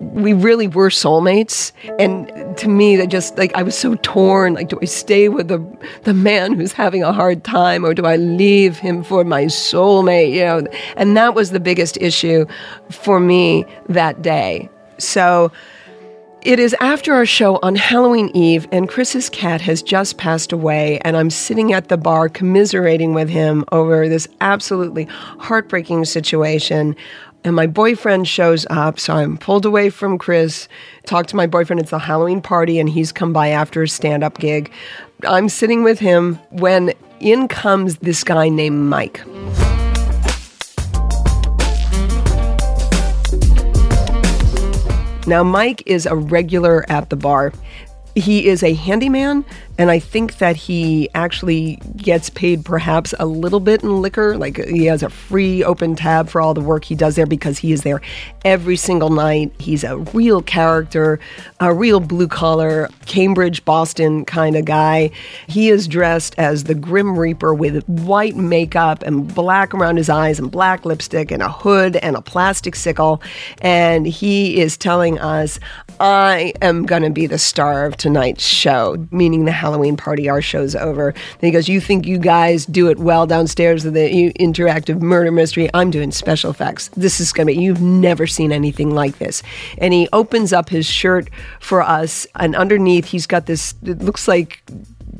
we 0.00 0.34
really 0.34 0.68
were 0.68 0.90
soulmates. 0.90 1.72
And 1.98 2.30
to 2.58 2.68
me 2.68 2.96
that 2.96 3.08
just 3.08 3.38
like 3.38 3.54
i 3.54 3.62
was 3.62 3.76
so 3.76 3.94
torn 3.96 4.54
like 4.54 4.68
do 4.68 4.78
i 4.82 4.84
stay 4.84 5.28
with 5.28 5.48
the 5.48 5.64
the 6.02 6.12
man 6.14 6.52
who's 6.52 6.72
having 6.72 7.02
a 7.02 7.12
hard 7.12 7.44
time 7.44 7.84
or 7.84 7.94
do 7.94 8.04
i 8.04 8.16
leave 8.16 8.78
him 8.78 9.02
for 9.02 9.24
my 9.24 9.44
soulmate 9.44 10.32
you 10.32 10.44
know? 10.44 10.66
And 10.96 11.16
that 11.16 11.34
was 11.34 11.50
the 11.50 11.60
biggest 11.60 11.96
issue 11.98 12.46
for 12.90 13.20
me 13.20 13.64
that 13.88 14.22
day. 14.22 14.68
So 14.98 15.50
it 16.44 16.58
is 16.58 16.74
after 16.80 17.12
our 17.14 17.24
show 17.24 17.58
on 17.62 17.76
Halloween 17.76 18.30
Eve, 18.34 18.66
and 18.72 18.88
Chris's 18.88 19.30
cat 19.30 19.60
has 19.60 19.82
just 19.82 20.18
passed 20.18 20.52
away, 20.52 20.98
and 21.04 21.16
I'm 21.16 21.30
sitting 21.30 21.72
at 21.72 21.88
the 21.88 21.96
bar 21.96 22.28
commiserating 22.28 23.14
with 23.14 23.28
him 23.28 23.64
over 23.70 24.08
this 24.08 24.26
absolutely 24.40 25.04
heartbreaking 25.04 26.04
situation. 26.04 26.96
And 27.44 27.56
my 27.56 27.66
boyfriend 27.66 28.28
shows 28.28 28.66
up, 28.70 28.98
so 28.98 29.14
I'm 29.14 29.36
pulled 29.38 29.64
away 29.64 29.90
from 29.90 30.18
Chris. 30.18 30.68
Talk 31.06 31.26
to 31.28 31.36
my 31.36 31.46
boyfriend. 31.46 31.80
It's 31.80 31.92
a 31.92 31.98
Halloween 31.98 32.40
party, 32.40 32.78
and 32.78 32.88
he's 32.88 33.12
come 33.12 33.32
by 33.32 33.48
after 33.48 33.82
a 33.82 33.88
stand 33.88 34.24
up 34.24 34.38
gig. 34.38 34.70
I'm 35.26 35.48
sitting 35.48 35.84
with 35.84 35.98
him 35.98 36.36
when 36.50 36.92
in 37.20 37.46
comes 37.46 37.96
this 37.98 38.24
guy 38.24 38.48
named 38.48 38.88
Mike. 38.88 39.20
Now, 45.26 45.44
Mike 45.44 45.82
is 45.86 46.06
a 46.06 46.16
regular 46.16 46.84
at 46.90 47.10
the 47.10 47.16
bar. 47.16 47.52
He 48.14 48.48
is 48.48 48.62
a 48.62 48.74
handyman, 48.74 49.44
and 49.78 49.90
I 49.90 49.98
think 49.98 50.38
that 50.38 50.54
he 50.54 51.08
actually 51.14 51.76
gets 51.96 52.28
paid 52.28 52.64
perhaps 52.64 53.14
a 53.18 53.24
little 53.24 53.60
bit 53.60 53.82
in 53.82 54.02
liquor. 54.02 54.36
Like 54.36 54.58
he 54.58 54.84
has 54.86 55.02
a 55.02 55.08
free 55.08 55.64
open 55.64 55.96
tab 55.96 56.28
for 56.28 56.40
all 56.42 56.52
the 56.52 56.60
work 56.60 56.84
he 56.84 56.94
does 56.94 57.16
there 57.16 57.26
because 57.26 57.58
he 57.58 57.72
is 57.72 57.82
there 57.82 58.02
every 58.44 58.76
single 58.76 59.08
night. 59.08 59.52
He's 59.58 59.82
a 59.82 59.96
real 59.96 60.42
character, 60.42 61.18
a 61.58 61.72
real 61.72 62.00
blue 62.00 62.28
collar, 62.28 62.90
Cambridge, 63.06 63.64
Boston 63.64 64.26
kind 64.26 64.56
of 64.56 64.66
guy. 64.66 65.10
He 65.46 65.70
is 65.70 65.88
dressed 65.88 66.34
as 66.36 66.64
the 66.64 66.74
Grim 66.74 67.18
Reaper 67.18 67.54
with 67.54 67.88
white 67.88 68.36
makeup 68.36 69.02
and 69.02 69.34
black 69.34 69.72
around 69.72 69.96
his 69.96 70.10
eyes 70.10 70.38
and 70.38 70.50
black 70.50 70.84
lipstick 70.84 71.30
and 71.30 71.42
a 71.42 71.50
hood 71.50 71.96
and 71.96 72.14
a 72.14 72.20
plastic 72.20 72.76
sickle. 72.76 73.22
And 73.62 74.06
he 74.06 74.60
is 74.60 74.76
telling 74.76 75.18
us, 75.18 75.58
I 75.98 76.52
am 76.60 76.84
going 76.84 77.02
to 77.02 77.10
be 77.10 77.26
the 77.26 77.38
star 77.38 77.86
of 77.86 77.96
tonight's 77.96 78.44
show, 78.44 79.06
meaning 79.10 79.44
the 79.44 79.61
Halloween 79.62 79.96
party. 79.96 80.28
Our 80.28 80.42
show's 80.42 80.74
over. 80.74 81.12
Then 81.38 81.48
he 81.48 81.52
goes, 81.52 81.68
You 81.68 81.80
think 81.80 82.04
you 82.04 82.18
guys 82.18 82.66
do 82.66 82.90
it 82.90 82.98
well 82.98 83.28
downstairs 83.28 83.84
with 83.84 83.94
the 83.94 84.32
interactive 84.32 85.00
murder 85.00 85.30
mystery? 85.30 85.70
I'm 85.72 85.92
doing 85.92 86.10
special 86.10 86.50
effects. 86.50 86.88
This 86.96 87.20
is 87.20 87.32
going 87.32 87.46
to 87.46 87.54
be, 87.54 87.60
you've 87.60 87.80
never 87.80 88.26
seen 88.26 88.50
anything 88.50 88.90
like 88.90 89.18
this. 89.18 89.40
And 89.78 89.94
he 89.94 90.08
opens 90.12 90.52
up 90.52 90.68
his 90.68 90.84
shirt 90.84 91.30
for 91.60 91.80
us, 91.80 92.26
and 92.34 92.56
underneath, 92.56 93.04
he's 93.04 93.28
got 93.28 93.46
this, 93.46 93.74
it 93.84 94.00
looks 94.00 94.26
like 94.26 94.64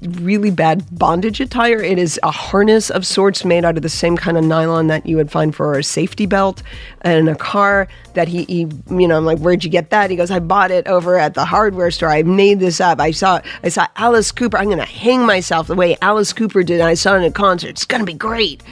really 0.01 0.51
bad 0.51 0.85
bondage 0.99 1.41
attire. 1.41 1.83
It 1.83 1.99
is 1.99 2.19
a 2.23 2.31
harness 2.31 2.91
of 2.91 3.07
sorts 3.07 3.45
made 3.45 3.65
out 3.65 3.77
of 3.77 3.83
the 3.83 3.89
same 3.89 4.17
kind 4.17 4.37
of 4.37 4.45
nylon 4.45 4.89
that 4.89 5.07
you 5.07 5.17
would 5.17 5.31
find 5.31 5.55
for 5.55 5.79
a 5.79 5.85
safety 5.85 6.27
belt 6.27 6.63
and 7.03 7.29
a 7.29 7.35
car 7.35 7.89
that 8.15 8.29
he, 8.29 8.45
he 8.45 8.61
you 8.91 9.09
know, 9.09 9.17
I'm 9.17 9.25
like, 9.25 9.39
where'd 9.39 9.65
you 9.65 9.71
get 9.71 9.91
that? 9.91 10.11
He 10.11 10.17
goes, 10.17 10.31
I 10.31 10.41
bought 10.41 10.71
it 10.71 10.87
over 10.87 11.19
at 11.19 11.35
the 11.35 11.45
hardware 11.45 11.91
store. 11.91 12.11
I 12.11 12.23
made 12.23 12.61
this 12.61 12.81
up. 12.81 13.01
I 13.01 13.11
saw 13.11 13.41
I 13.63 13.69
saw 13.69 13.87
Alice 13.97 14.33
Cooper. 14.33 14.59
I'm 14.59 14.69
gonna 14.69 14.85
hang 14.85 15.25
myself 15.25 15.67
the 15.67 15.75
way 15.75 15.97
Alice 16.03 16.33
Cooper 16.33 16.63
did. 16.63 16.81
I 16.81 16.95
saw 16.95 17.15
it 17.15 17.19
in 17.19 17.25
a 17.25 17.31
concert. 17.31 17.69
It's 17.69 17.85
gonna 17.85 18.05
be 18.05 18.15
great. 18.15 18.63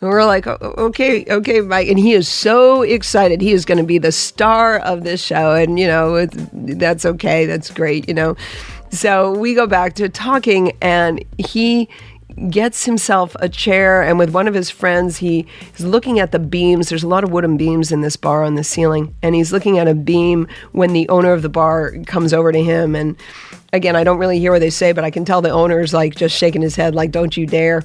And 0.00 0.10
we're 0.10 0.24
like, 0.24 0.46
okay, 0.46 1.24
okay, 1.28 1.60
Mike. 1.60 1.88
And 1.88 1.98
he 1.98 2.12
is 2.12 2.28
so 2.28 2.82
excited. 2.82 3.40
He 3.40 3.52
is 3.52 3.64
going 3.64 3.78
to 3.78 3.84
be 3.84 3.98
the 3.98 4.12
star 4.12 4.78
of 4.78 5.02
this 5.02 5.20
show. 5.20 5.56
And, 5.56 5.76
you 5.76 5.88
know, 5.88 6.24
that's 6.26 7.04
okay. 7.04 7.46
That's 7.46 7.68
great, 7.72 8.06
you 8.06 8.14
know. 8.14 8.36
So 8.90 9.32
we 9.32 9.54
go 9.54 9.66
back 9.66 9.94
to 9.94 10.08
talking, 10.08 10.72
and 10.80 11.24
he 11.38 11.88
gets 12.50 12.84
himself 12.84 13.34
a 13.40 13.48
chair 13.48 14.00
and 14.00 14.16
with 14.16 14.30
one 14.30 14.46
of 14.46 14.54
his 14.54 14.70
friends 14.70 15.16
he 15.16 15.44
is 15.76 15.84
looking 15.84 16.20
at 16.20 16.30
the 16.30 16.38
beams. 16.38 16.88
There's 16.88 17.02
a 17.02 17.08
lot 17.08 17.24
of 17.24 17.32
wooden 17.32 17.56
beams 17.56 17.90
in 17.90 18.00
this 18.00 18.14
bar 18.14 18.44
on 18.44 18.54
the 18.54 18.62
ceiling 18.62 19.12
and 19.22 19.34
he's 19.34 19.52
looking 19.52 19.76
at 19.76 19.88
a 19.88 19.94
beam 19.94 20.46
when 20.70 20.92
the 20.92 21.08
owner 21.08 21.32
of 21.32 21.42
the 21.42 21.48
bar 21.48 21.94
comes 22.06 22.32
over 22.32 22.52
to 22.52 22.62
him. 22.62 22.94
And 22.94 23.16
again 23.72 23.94
i 23.94 24.04
don't 24.04 24.18
really 24.18 24.38
hear 24.38 24.52
what 24.52 24.60
they 24.60 24.70
say 24.70 24.92
but 24.92 25.04
i 25.04 25.10
can 25.10 25.24
tell 25.24 25.42
the 25.42 25.50
owner's 25.50 25.92
like 25.92 26.14
just 26.14 26.36
shaking 26.36 26.62
his 26.62 26.76
head 26.76 26.94
like 26.94 27.10
don't 27.10 27.36
you 27.36 27.46
dare 27.46 27.82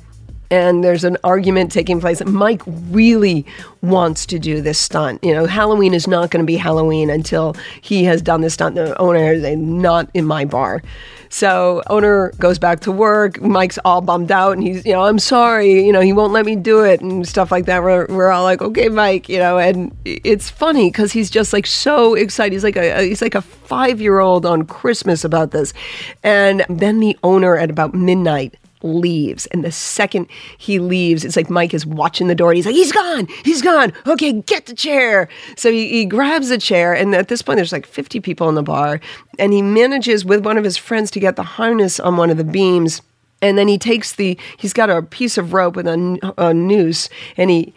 and 0.54 0.84
there's 0.84 1.04
an 1.04 1.18
argument 1.24 1.72
taking 1.72 2.00
place. 2.00 2.24
Mike 2.26 2.62
really 2.92 3.44
wants 3.82 4.24
to 4.28 4.38
do 4.38 4.62
this 4.62 4.78
stunt. 4.78 5.24
You 5.24 5.34
know, 5.34 5.48
Halloween 5.48 5.96
is 5.96 6.08
not 6.08 6.30
going 6.30 6.44
to 6.44 6.46
be 6.46 6.58
Halloween 6.58 7.10
until 7.10 7.56
he 7.82 8.04
has 8.04 8.22
done 8.22 8.42
this 8.42 8.54
stunt. 8.54 8.76
The 8.76 8.96
owner 9.02 9.34
is 9.34 9.44
not 9.58 10.12
in 10.14 10.26
my 10.26 10.46
bar. 10.46 10.84
So 11.30 11.82
owner 11.90 12.32
goes 12.38 12.60
back 12.60 12.82
to 12.82 12.92
work. 12.92 13.42
Mike's 13.42 13.80
all 13.84 14.02
bummed 14.02 14.32
out, 14.32 14.52
and 14.52 14.62
he's, 14.62 14.86
you 14.86 14.94
know, 14.94 15.06
I'm 15.06 15.18
sorry. 15.18 15.84
You 15.84 15.92
know, 15.92 16.02
he 16.02 16.14
won't 16.14 16.34
let 16.34 16.46
me 16.46 16.56
do 16.56 16.84
it 16.84 17.02
and 17.02 17.28
stuff 17.28 17.52
like 17.52 17.66
that. 17.66 17.82
We're, 17.82 18.06
we're 18.06 18.30
all 18.30 18.44
like, 18.44 18.62
okay, 18.62 18.90
Mike. 18.90 19.30
You 19.30 19.40
know, 19.40 19.58
and 19.58 19.92
it's 20.06 20.52
funny 20.52 20.92
because 20.92 21.12
he's 21.12 21.32
just 21.32 21.52
like 21.52 21.66
so 21.66 22.14
excited. 22.14 22.54
He's 22.54 22.64
like 22.64 22.76
a 22.76 23.02
he's 23.02 23.24
like 23.24 23.34
a 23.34 23.42
five 23.42 24.00
year 24.00 24.20
old 24.20 24.46
on 24.46 24.66
Christmas 24.66 25.24
about 25.24 25.50
this, 25.50 25.74
and 26.22 26.64
then 26.70 27.00
the 27.00 27.18
owner 27.24 27.58
at 27.58 27.72
about 27.72 27.96
midnight 27.96 28.56
leaves. 28.84 29.46
And 29.48 29.64
the 29.64 29.72
second 29.72 30.28
he 30.58 30.80
leaves, 30.80 31.26
it's 31.26 31.36
like 31.36 31.50
Mike 31.50 31.74
is 31.74 31.86
watching 31.86 32.28
the 32.28 32.36
door. 32.36 32.54
He's 32.54 32.66
like, 32.66 32.76
he's 32.76 32.92
gone, 32.92 33.28
he's 33.44 33.62
gone. 33.62 33.94
Okay, 34.06 34.34
get 34.34 34.66
the 34.66 34.76
chair. 34.76 35.30
So 35.56 35.72
he, 35.72 35.90
he 35.90 36.06
grabs 36.06 36.52
a 36.52 36.58
chair. 36.58 36.94
And 36.94 37.16
at 37.16 37.28
this 37.28 37.42
point, 37.42 37.58
there's 37.58 37.72
like 37.72 37.86
50 37.86 38.20
people 38.20 38.50
in 38.50 38.56
the 38.56 38.64
bar. 38.64 39.00
And 39.40 39.54
he 39.54 39.62
manages 39.62 40.26
with 40.26 40.46
one 40.46 40.58
of 40.58 40.64
his 40.64 40.78
friends 40.78 41.10
to 41.12 41.20
get 41.20 41.36
the 41.36 41.44
harness 41.44 42.00
on 42.00 42.18
one 42.18 42.30
of 42.30 42.38
the 42.38 42.44
beams. 42.44 43.02
And 43.42 43.58
then 43.58 43.68
he 43.68 43.78
takes 43.78 44.14
the, 44.14 44.38
he's 44.58 44.74
got 44.74 44.90
a 44.90 45.02
piece 45.02 45.38
of 45.38 45.54
rope 45.54 45.76
with 45.76 45.88
a 45.88 46.54
noose 46.54 47.10
and 47.36 47.50
he 47.50 47.74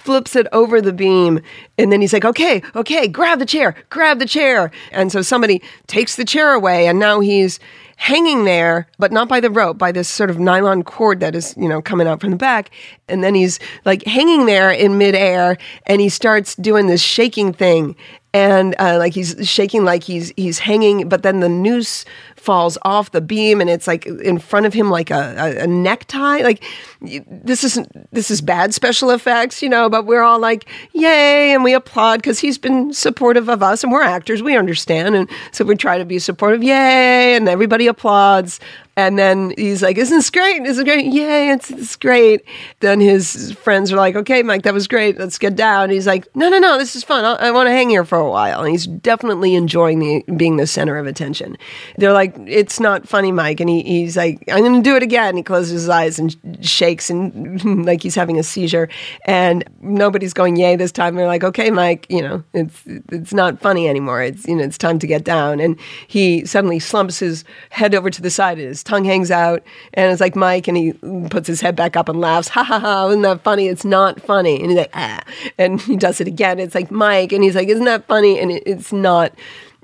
flips 0.00 0.34
it 0.34 0.46
over 0.52 0.80
the 0.80 0.94
beam 0.94 1.40
and 1.76 1.92
then 1.92 2.00
he's 2.00 2.12
like 2.12 2.24
okay 2.24 2.62
okay 2.74 3.06
grab 3.06 3.38
the 3.38 3.44
chair 3.44 3.74
grab 3.90 4.18
the 4.18 4.26
chair 4.26 4.70
and 4.92 5.12
so 5.12 5.20
somebody 5.20 5.60
takes 5.88 6.16
the 6.16 6.24
chair 6.24 6.54
away 6.54 6.86
and 6.86 6.98
now 6.98 7.20
he's 7.20 7.60
hanging 8.00 8.44
there, 8.44 8.88
but 8.98 9.12
not 9.12 9.28
by 9.28 9.40
the 9.40 9.50
rope, 9.50 9.76
by 9.76 9.92
this 9.92 10.08
sort 10.08 10.30
of 10.30 10.38
nylon 10.38 10.82
cord 10.82 11.20
that 11.20 11.34
is, 11.34 11.54
you 11.58 11.68
know, 11.68 11.82
coming 11.82 12.06
out 12.06 12.18
from 12.18 12.30
the 12.30 12.36
back. 12.36 12.70
And 13.08 13.22
then 13.22 13.34
he's 13.34 13.60
like 13.84 14.02
hanging 14.04 14.46
there 14.46 14.70
in 14.70 14.96
midair 14.96 15.58
and 15.84 16.00
he 16.00 16.08
starts 16.08 16.54
doing 16.54 16.86
this 16.86 17.02
shaking 17.02 17.52
thing. 17.52 17.94
And 18.32 18.74
uh, 18.78 18.96
like 18.96 19.12
he's 19.12 19.36
shaking 19.46 19.84
like 19.84 20.02
he's 20.02 20.32
he's 20.38 20.60
hanging, 20.60 21.10
but 21.10 21.22
then 21.22 21.40
the 21.40 21.48
noose 21.50 22.06
falls 22.36 22.78
off 22.82 23.10
the 23.10 23.20
beam 23.20 23.60
and 23.60 23.68
it's 23.68 23.86
like 23.86 24.06
in 24.06 24.38
front 24.38 24.64
of 24.64 24.72
him 24.72 24.88
like 24.88 25.10
a, 25.10 25.34
a, 25.36 25.64
a 25.64 25.66
necktie. 25.66 26.40
Like 26.40 26.64
this 27.00 27.64
isn't 27.64 28.12
this 28.12 28.30
is 28.30 28.40
bad 28.40 28.74
special 28.74 29.10
effects, 29.10 29.62
you 29.62 29.68
know, 29.68 29.88
but 29.88 30.06
we're 30.06 30.22
all 30.22 30.38
like, 30.38 30.68
yay, 30.92 31.52
and 31.52 31.64
we 31.64 31.72
applaud 31.72 32.18
because 32.18 32.38
he's 32.38 32.58
been 32.58 32.92
supportive 32.92 33.48
of 33.48 33.62
us 33.62 33.82
and 33.82 33.92
we're 33.92 34.02
actors, 34.02 34.42
we 34.42 34.56
understand. 34.56 35.14
And 35.14 35.28
so 35.52 35.64
we 35.64 35.76
try 35.76 35.98
to 35.98 36.04
be 36.04 36.18
supportive, 36.18 36.62
yay, 36.62 37.34
and 37.34 37.48
everybody 37.48 37.86
applauds. 37.86 38.60
And 38.96 39.18
then 39.18 39.54
he's 39.56 39.82
like, 39.82 39.96
Isn't 39.96 40.18
this 40.18 40.30
great? 40.30 40.62
Isn't 40.62 40.84
great? 40.84 41.06
Yay, 41.06 41.50
it's, 41.50 41.70
it's 41.70 41.96
great. 41.96 42.44
Then 42.80 43.00
his 43.00 43.52
friends 43.52 43.92
are 43.92 43.96
like, 43.96 44.14
Okay, 44.14 44.42
Mike, 44.42 44.62
that 44.64 44.74
was 44.74 44.88
great. 44.88 45.18
Let's 45.18 45.38
get 45.38 45.56
down. 45.56 45.90
he's 45.90 46.06
like, 46.06 46.26
No, 46.34 46.48
no, 46.48 46.58
no, 46.58 46.76
this 46.76 46.94
is 46.94 47.02
fun. 47.02 47.24
I, 47.24 47.48
I 47.48 47.50
want 47.50 47.68
to 47.68 47.70
hang 47.70 47.88
here 47.88 48.04
for 48.04 48.18
a 48.18 48.28
while. 48.28 48.60
And 48.60 48.70
he's 48.70 48.86
definitely 48.86 49.54
enjoying 49.54 50.00
the 50.00 50.24
being 50.36 50.56
the 50.56 50.66
center 50.66 50.98
of 50.98 51.06
attention. 51.06 51.56
They're 51.96 52.12
like, 52.12 52.34
It's 52.46 52.78
not 52.78 53.08
funny, 53.08 53.32
Mike. 53.32 53.60
And 53.60 53.70
he, 53.70 53.82
he's 53.82 54.16
like, 54.16 54.44
I'm 54.48 54.60
going 54.60 54.82
to 54.82 54.82
do 54.82 54.96
it 54.96 55.02
again. 55.02 55.36
He 55.36 55.42
closes 55.42 55.72
his 55.72 55.88
eyes 55.88 56.18
and 56.18 56.36
shakes 56.60 56.89
and 57.10 57.86
like 57.86 58.02
he's 58.02 58.14
having 58.14 58.38
a 58.38 58.42
seizure. 58.42 58.88
And 59.26 59.62
nobody's 59.80 60.32
going, 60.32 60.56
Yay, 60.56 60.74
this 60.76 60.90
time. 60.90 61.14
They're 61.14 61.26
like, 61.26 61.44
Okay, 61.44 61.70
Mike, 61.70 62.06
you 62.08 62.22
know, 62.22 62.42
it's, 62.52 62.82
it's 62.86 63.32
not 63.32 63.60
funny 63.60 63.88
anymore. 63.88 64.22
It's, 64.22 64.48
you 64.48 64.56
know, 64.56 64.64
it's 64.64 64.78
time 64.78 64.98
to 64.98 65.06
get 65.06 65.24
down. 65.24 65.60
And 65.60 65.78
he 66.08 66.44
suddenly 66.44 66.80
slumps 66.80 67.18
his 67.20 67.44
head 67.70 67.94
over 67.94 68.10
to 68.10 68.22
the 68.22 68.30
side 68.30 68.58
and 68.58 68.68
his 68.68 68.82
tongue 68.82 69.04
hangs 69.04 69.30
out 69.30 69.62
and 69.94 70.10
it's 70.10 70.20
like 70.20 70.34
Mike 70.34 70.66
and 70.66 70.76
he 70.76 70.92
puts 71.28 71.46
his 71.46 71.60
head 71.60 71.76
back 71.76 71.96
up 71.96 72.08
and 72.08 72.20
laughs 72.20 72.48
ha 72.48 72.62
ha 72.62 72.78
ha 72.78 73.08
isn't 73.08 73.22
that 73.22 73.42
funny 73.42 73.68
it's 73.68 73.84
not 73.84 74.20
funny 74.20 74.60
and 74.60 74.70
he's 74.70 74.78
like 74.78 74.90
ah 74.94 75.20
and 75.58 75.80
he 75.82 75.96
does 75.96 76.20
it 76.20 76.26
again 76.26 76.58
it's 76.58 76.74
like 76.74 76.90
Mike 76.90 77.32
and 77.32 77.44
he's 77.44 77.54
like 77.54 77.68
isn't 77.68 77.84
that 77.84 78.06
funny 78.06 78.38
and 78.38 78.50
it, 78.50 78.62
it's 78.66 78.92
not 78.92 79.32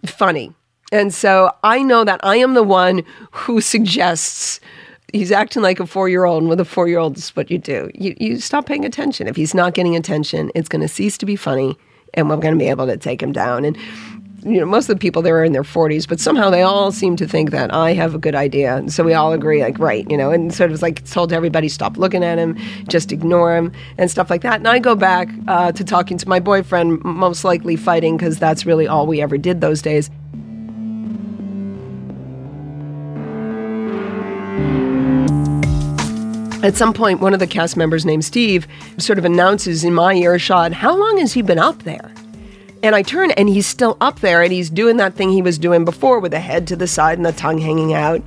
funny 0.04 0.52
and 0.92 1.12
so 1.12 1.52
I 1.62 1.82
know 1.82 2.04
that 2.04 2.20
I 2.22 2.36
am 2.36 2.54
the 2.54 2.62
one 2.62 3.02
who 3.32 3.61
suggests 3.61 4.61
he's 5.12 5.32
acting 5.32 5.62
like 5.62 5.80
a 5.80 5.86
four 5.86 6.09
year 6.09 6.24
old, 6.24 6.42
and 6.42 6.48
with 6.48 6.61
a 6.61 6.64
four 6.64 6.88
year 6.88 6.98
old, 6.98 7.16
is 7.16 7.30
what 7.30 7.50
you 7.50 7.59
do. 7.59 7.90
You, 7.94 8.14
you 8.18 8.38
stop 8.40 8.66
paying 8.66 8.84
attention. 8.84 9.26
If 9.26 9.36
he's 9.36 9.54
not 9.54 9.74
getting 9.74 9.96
attention, 9.96 10.50
it's 10.54 10.68
going 10.68 10.82
to 10.82 10.88
cease 10.88 11.18
to 11.18 11.26
be 11.26 11.36
funny, 11.36 11.76
and 12.14 12.28
we're 12.28 12.36
going 12.36 12.54
to 12.54 12.59
be 12.59 12.68
able 12.68 12.86
to 12.86 12.96
take 12.96 13.22
him 13.22 13.32
down. 13.32 13.64
And 13.64 13.76
you 14.44 14.61
know, 14.61 14.66
most 14.66 14.88
of 14.88 14.94
the 14.94 15.00
people 15.00 15.22
there 15.22 15.36
are 15.38 15.44
in 15.44 15.52
their 15.52 15.64
40s, 15.64 16.09
but 16.09 16.20
somehow 16.20 16.50
they 16.50 16.62
all 16.62 16.92
seem 16.92 17.16
to 17.16 17.26
think 17.26 17.50
that 17.50 17.74
I 17.74 17.94
have 17.94 18.14
a 18.14 18.18
good 18.18 18.36
idea. 18.36 18.76
And 18.76 18.92
so 18.92 19.02
we 19.02 19.12
all 19.12 19.32
agree, 19.32 19.61
like, 19.61 19.76
right, 19.80 20.09
you 20.09 20.16
know, 20.16 20.30
and 20.30 20.54
sort 20.54 20.70
of 20.70 20.80
like 20.82 21.04
told 21.11 21.32
everybody, 21.32 21.68
stop 21.68 21.96
looking 21.96 22.22
at 22.22 22.38
him, 22.38 22.57
just 22.86 23.11
ignore 23.11 23.57
him, 23.57 23.72
and 23.98 24.09
stuff 24.09 24.30
like 24.30 24.42
that. 24.42 24.54
And 24.54 24.68
I 24.68 24.78
go 24.78 24.94
back 24.94 25.30
uh, 25.48 25.72
to 25.72 25.82
talking 25.82 26.16
to 26.18 26.28
my 26.28 26.38
boyfriend, 26.38 27.02
most 27.02 27.42
likely 27.42 27.74
fighting, 27.74 28.16
because 28.16 28.38
that's 28.38 28.64
really 28.64 28.86
all 28.86 29.09
we 29.09 29.20
ever 29.20 29.36
did 29.36 29.61
those 29.61 29.82
days. 29.82 30.11
At 36.66 36.74
some 36.74 36.92
point, 36.92 37.20
one 37.20 37.32
of 37.32 37.38
the 37.38 37.46
cast 37.46 37.76
members 37.76 38.04
named 38.04 38.24
Steve 38.24 38.66
sort 38.98 39.20
of 39.20 39.24
announces 39.24 39.84
in 39.84 39.94
my 39.94 40.14
earshot, 40.14 40.72
How 40.72 40.96
long 40.96 41.18
has 41.18 41.32
he 41.32 41.40
been 41.40 41.60
up 41.60 41.84
there? 41.84 42.12
And 42.82 42.96
I 42.96 43.02
turn 43.02 43.30
and 43.30 43.48
he's 43.48 43.68
still 43.68 43.96
up 44.00 44.18
there 44.18 44.42
and 44.42 44.52
he's 44.52 44.68
doing 44.68 44.96
that 44.96 45.14
thing 45.14 45.30
he 45.30 45.42
was 45.42 45.58
doing 45.58 45.84
before 45.84 46.18
with 46.18 46.32
the 46.32 46.40
head 46.40 46.66
to 46.66 46.74
the 46.74 46.88
side 46.88 47.18
and 47.18 47.24
the 47.24 47.30
tongue 47.30 47.58
hanging 47.58 47.94
out. 47.94 48.20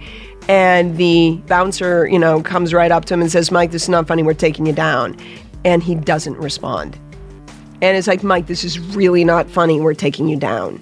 And 0.48 0.96
the 0.96 1.42
bouncer, 1.48 2.08
you 2.08 2.18
know, 2.18 2.42
comes 2.42 2.74
right 2.74 2.94
up 2.94 3.04
to 3.06 3.14
him 3.14 3.20
and 3.20 3.30
says, 3.30 3.52
Mike, 3.52 3.72
this 3.72 3.84
is 3.84 3.90
not 3.90 4.08
funny. 4.08 4.24
We're 4.24 4.34
taking 4.34 4.66
you 4.66 4.74
down. 4.74 5.18
And 5.66 5.84
he 5.84 5.96
doesn't 5.96 6.38
respond. 6.38 6.98
And 7.82 7.98
it's 7.98 8.08
like, 8.08 8.24
Mike, 8.24 8.48
this 8.48 8.64
is 8.64 8.80
really 8.80 9.26
not 9.26 9.50
funny. 9.50 9.82
We're 9.82 9.94
taking 9.94 10.30
you 10.30 10.38
down. 10.38 10.80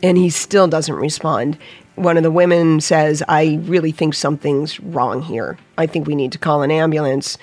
And 0.00 0.16
he 0.16 0.30
still 0.30 0.68
doesn't 0.68 0.94
respond. 0.94 1.58
One 1.96 2.16
of 2.16 2.22
the 2.22 2.30
women 2.30 2.80
says, 2.80 3.22
I 3.28 3.60
really 3.62 3.92
think 3.92 4.14
something's 4.14 4.80
wrong 4.80 5.22
here. 5.22 5.58
I 5.78 5.86
think 5.86 6.06
we 6.06 6.14
need 6.14 6.32
to 6.32 6.38
call 6.38 6.62
an 6.62 6.70
ambulance. 6.70 7.38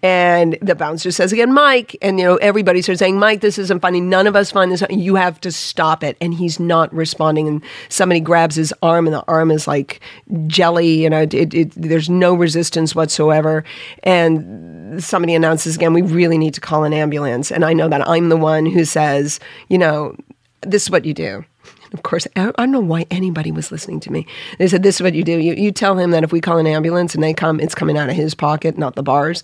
And 0.00 0.56
the 0.62 0.76
bouncer 0.76 1.10
says 1.10 1.32
again, 1.32 1.52
Mike. 1.52 1.96
And, 2.00 2.20
you 2.20 2.24
know, 2.24 2.36
everybody 2.36 2.82
starts 2.82 3.00
saying, 3.00 3.18
Mike, 3.18 3.40
this 3.40 3.58
isn't 3.58 3.80
funny. 3.80 4.00
None 4.00 4.28
of 4.28 4.36
us 4.36 4.52
find 4.52 4.70
this. 4.70 4.82
You 4.90 5.16
have 5.16 5.40
to 5.40 5.50
stop 5.50 6.04
it. 6.04 6.16
And 6.20 6.32
he's 6.32 6.60
not 6.60 6.94
responding. 6.94 7.48
And 7.48 7.64
somebody 7.88 8.20
grabs 8.20 8.54
his 8.54 8.72
arm, 8.80 9.08
and 9.08 9.14
the 9.14 9.24
arm 9.26 9.50
is 9.50 9.66
like 9.66 10.00
jelly. 10.46 11.02
You 11.02 11.10
know, 11.10 11.22
it, 11.22 11.34
it, 11.34 11.72
there's 11.72 12.08
no 12.08 12.34
resistance 12.34 12.94
whatsoever. 12.94 13.64
And 14.04 15.02
somebody 15.02 15.34
announces 15.34 15.74
again, 15.74 15.92
we 15.92 16.02
really 16.02 16.38
need 16.38 16.54
to 16.54 16.60
call 16.60 16.84
an 16.84 16.92
ambulance. 16.92 17.50
And 17.50 17.64
I 17.64 17.72
know 17.72 17.88
that 17.88 18.08
I'm 18.08 18.28
the 18.28 18.36
one 18.36 18.66
who 18.66 18.84
says, 18.84 19.40
you 19.68 19.78
know, 19.78 20.14
this 20.60 20.84
is 20.84 20.90
what 20.90 21.04
you 21.04 21.14
do. 21.14 21.44
Of 21.92 22.02
course, 22.02 22.26
I 22.36 22.50
don't 22.50 22.70
know 22.70 22.80
why 22.80 23.06
anybody 23.10 23.50
was 23.50 23.72
listening 23.72 24.00
to 24.00 24.12
me. 24.12 24.26
They 24.58 24.68
said, 24.68 24.82
This 24.82 24.96
is 24.96 25.02
what 25.02 25.14
you 25.14 25.24
do. 25.24 25.38
You, 25.38 25.54
you 25.54 25.72
tell 25.72 25.98
him 25.98 26.10
that 26.10 26.22
if 26.22 26.32
we 26.32 26.40
call 26.40 26.58
an 26.58 26.66
ambulance 26.66 27.14
and 27.14 27.24
they 27.24 27.32
come, 27.32 27.60
it's 27.60 27.74
coming 27.74 27.96
out 27.96 28.10
of 28.10 28.16
his 28.16 28.34
pocket, 28.34 28.76
not 28.76 28.94
the 28.94 29.02
bars. 29.02 29.42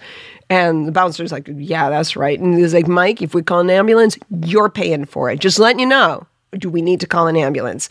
And 0.51 0.87
the 0.87 0.93
bouncer's 0.93 1.33
like, 1.33 1.49
Yeah, 1.51 1.89
that's 1.89 2.17
right. 2.17 2.39
And 2.39 2.59
he's 2.59 2.75
like, 2.75 2.89
Mike, 2.89 3.23
if 3.23 3.35
we 3.35 3.43
call 3.43 3.61
an 3.61 3.71
ambulance, 3.71 4.19
you're 4.45 4.69
paying 4.69 5.07
for 5.07 5.31
it. 5.31 5.41
Just 5.41 5.59
letting 5.59 5.81
you 5.81 5.87
know. 5.87 6.27
Do 6.53 6.69
we 6.69 6.83
need 6.83 7.01
to 7.01 7.07
call 7.07 7.27
an 7.27 7.37
ambulance? 7.37 7.89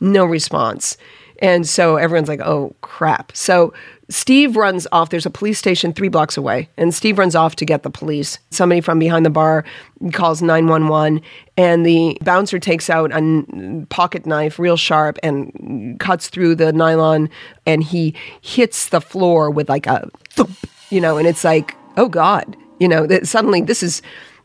No 0.00 0.24
response. 0.24 0.96
And 1.40 1.68
so 1.68 1.96
everyone's 1.96 2.28
like, 2.28 2.40
oh 2.40 2.74
crap. 2.82 3.36
So 3.36 3.72
Steve 4.12 4.56
runs 4.56 4.86
off. 4.92 5.10
There's 5.10 5.26
a 5.26 5.30
police 5.30 5.58
station 5.58 5.92
three 5.92 6.08
blocks 6.08 6.36
away, 6.36 6.68
and 6.76 6.94
Steve 6.94 7.18
runs 7.18 7.34
off 7.34 7.56
to 7.56 7.64
get 7.64 7.82
the 7.82 7.90
police. 7.90 8.38
Somebody 8.50 8.80
from 8.80 8.98
behind 8.98 9.24
the 9.24 9.30
bar 9.30 9.64
calls 10.12 10.42
911, 10.42 11.22
and 11.56 11.86
the 11.86 12.18
bouncer 12.22 12.58
takes 12.58 12.90
out 12.90 13.10
a 13.12 13.86
pocket 13.88 14.26
knife, 14.26 14.58
real 14.58 14.76
sharp, 14.76 15.18
and 15.22 15.98
cuts 15.98 16.28
through 16.28 16.56
the 16.56 16.72
nylon, 16.72 17.30
and 17.64 17.82
he 17.82 18.14
hits 18.42 18.90
the 18.90 19.00
floor 19.00 19.50
with 19.50 19.68
like 19.68 19.86
a 19.86 20.08
thump, 20.30 20.56
you 20.90 21.00
know, 21.00 21.16
and 21.16 21.26
it's 21.26 21.44
like, 21.44 21.74
oh 21.96 22.08
God, 22.08 22.56
you 22.78 22.88
know, 22.88 23.06
that 23.06 23.26
suddenly 23.26 23.62
this 23.62 23.82
is 23.82 24.02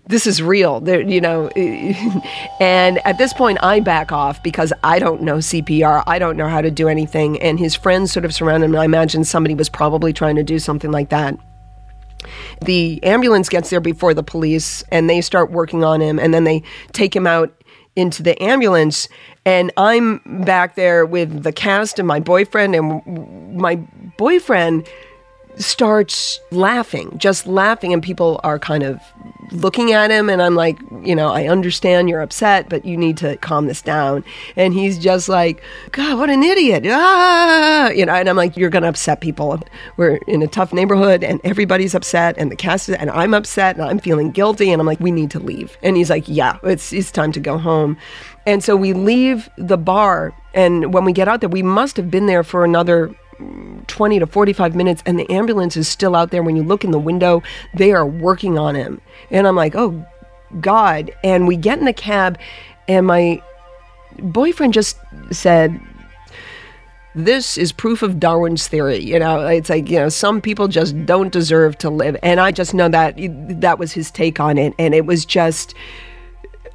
this 0.08 0.26
is 0.26 0.41
real 0.41 0.80
there 0.80 1.01
you 1.01 1.20
know 1.20 1.47
and 2.60 3.05
at 3.05 3.18
this 3.18 3.34
point 3.34 3.58
i 3.62 3.80
back 3.80 4.12
off 4.12 4.41
because 4.41 4.72
i 4.84 4.99
don't 4.99 5.22
know 5.22 5.38
cpr 5.38 6.03
i 6.08 6.18
don't 6.18 6.38
know 6.38 6.47
how 6.47 6.62
to 6.62 6.72
do 6.72 6.88
anything 6.88 7.39
and 7.41 7.60
his 7.60 7.76
friends 7.76 8.12
sort 8.12 8.24
of 8.26 8.34
surround 8.34 8.64
him 8.64 8.76
i 8.76 8.86
imagine 8.86 9.24
somebody 9.24 9.53
was 9.53 9.70
probably 9.70 10.14
trying 10.14 10.36
to 10.36 10.43
do 10.43 10.60
something 10.60 10.91
like 10.91 11.10
that. 11.10 11.38
The 12.62 13.01
ambulance 13.03 13.47
gets 13.47 13.70
there 13.70 13.80
before 13.80 14.14
the 14.14 14.24
police 14.24 14.84
and 14.91 15.10
they 15.10 15.22
start 15.22 15.51
working 15.51 15.84
on 15.84 16.01
him 16.01 16.20
and 16.20 16.34
then 16.34 16.43
they 16.43 16.64
take 16.91 17.16
him 17.16 17.28
out 17.28 17.53
into 17.95 18.22
the 18.22 18.41
ambulance 18.41 19.08
and 19.43 19.72
i'm 19.76 20.22
back 20.45 20.76
there 20.76 21.03
with 21.03 21.41
the 21.41 21.51
cast 21.51 21.97
and 21.97 22.08
my 22.08 22.20
boyfriend 22.20 22.76
and 22.76 23.58
my 23.58 23.76
boyfriend 24.18 24.88
starts 25.58 26.39
laughing, 26.51 27.18
just 27.18 27.47
laughing, 27.47 27.93
and 27.93 28.01
people 28.01 28.39
are 28.43 28.60
kind 28.60 28.84
of 28.84 28.99
looking 29.51 29.91
at 29.91 30.12
him. 30.12 30.30
And 30.30 30.41
I'm 30.41 30.55
like, 30.55 30.80
you 31.01 31.16
know, 31.16 31.30
I 31.30 31.47
understand 31.47 32.10
you're 32.10 32.22
upset, 32.22 32.70
but 32.70 32.86
you 32.86 32.97
need 32.97 33.18
to 33.18 33.38
calm 33.38 33.68
this 33.68 33.82
down. 33.82 34.24
And 34.55 34.74
he's 34.74 34.99
just 34.99 35.30
like, 35.30 35.64
God, 35.91 36.20
what 36.20 36.30
an 36.30 36.43
idiot. 36.43 36.86
Ah, 36.88 37.89
you 37.89 38.05
know, 38.05 38.14
and 38.14 38.30
I'm 38.30 38.36
like, 38.36 38.58
you're 38.58 38.70
going 38.70 38.84
to 38.84 38.89
upset 38.89 39.22
people. 39.22 39.60
We're 39.95 40.18
in 40.28 40.41
a 40.41 40.47
tough 40.47 40.74
neighborhood, 40.74 41.24
and 41.24 41.39
everybody's 41.43 41.95
upset, 41.95 42.36
and 42.38 42.51
the 42.51 42.55
cast, 42.55 42.89
is, 42.89 42.95
and 42.95 43.10
I'm 43.10 43.34
upset, 43.34 43.78
and 43.78 43.86
I'm 43.86 43.99
feeling 43.99 44.32
guilty. 44.32 44.72
And 44.72 44.82
I'm 44.82 44.88
like, 44.88 44.99
we 44.99 45.12
need 45.12 45.32
to 45.32 45.39
leave. 45.39 45.78
And 45.82 45.97
he's 45.97 46.10
like, 46.10 46.26
yeah, 46.28 46.58
it's, 46.64 46.93
it's 46.93 47.12
time 47.12 47.32
to 47.32 47.39
go 47.39 47.58
home. 47.58 47.97
And 48.45 48.64
so 48.64 48.76
we 48.76 48.93
leave 48.93 49.49
the 49.58 49.78
bar. 49.78 50.34
And 50.53 50.93
when 50.93 51.03
we 51.03 51.14
get 51.14 51.28
out 51.28 51.41
there, 51.41 51.49
we 51.49 51.64
must 51.64 51.97
have 51.97 52.10
been 52.10 52.28
there 52.28 52.43
for 52.43 52.64
another 52.64 53.14
20 53.88 54.19
to 54.19 54.27
45 54.27 54.75
minutes 54.75 55.03
and 55.05 55.19
the 55.19 55.29
ambulance 55.29 55.77
is 55.77 55.88
still 55.88 56.15
out 56.15 56.31
there 56.31 56.43
when 56.43 56.55
you 56.55 56.63
look 56.63 56.83
in 56.83 56.91
the 56.91 56.99
window 56.99 57.43
they 57.73 57.91
are 57.91 58.05
working 58.05 58.57
on 58.57 58.75
him 58.75 58.99
and 59.29 59.47
i'm 59.47 59.55
like 59.55 59.75
oh 59.75 60.05
god 60.59 61.11
and 61.23 61.47
we 61.47 61.55
get 61.55 61.77
in 61.79 61.85
the 61.85 61.93
cab 61.93 62.39
and 62.88 63.05
my 63.05 63.41
boyfriend 64.19 64.73
just 64.73 64.97
said 65.31 65.79
this 67.17 67.57
is 67.57 67.71
proof 67.71 68.03
of 68.03 68.19
Darwin's 68.19 68.67
theory. 68.67 68.99
You 68.99 69.17
know, 69.17 69.47
it's 69.47 69.71
like, 69.71 69.89
you 69.89 69.97
know, 69.97 70.07
some 70.07 70.39
people 70.39 70.67
just 70.67 71.03
don't 71.07 71.33
deserve 71.33 71.75
to 71.79 71.89
live. 71.89 72.15
And 72.21 72.39
I 72.39 72.51
just 72.51 72.75
know 72.75 72.89
that 72.89 73.15
that 73.59 73.79
was 73.79 73.91
his 73.91 74.11
take 74.11 74.39
on 74.39 74.59
it. 74.59 74.75
And 74.77 74.93
it 74.93 75.07
was 75.07 75.25
just, 75.25 75.73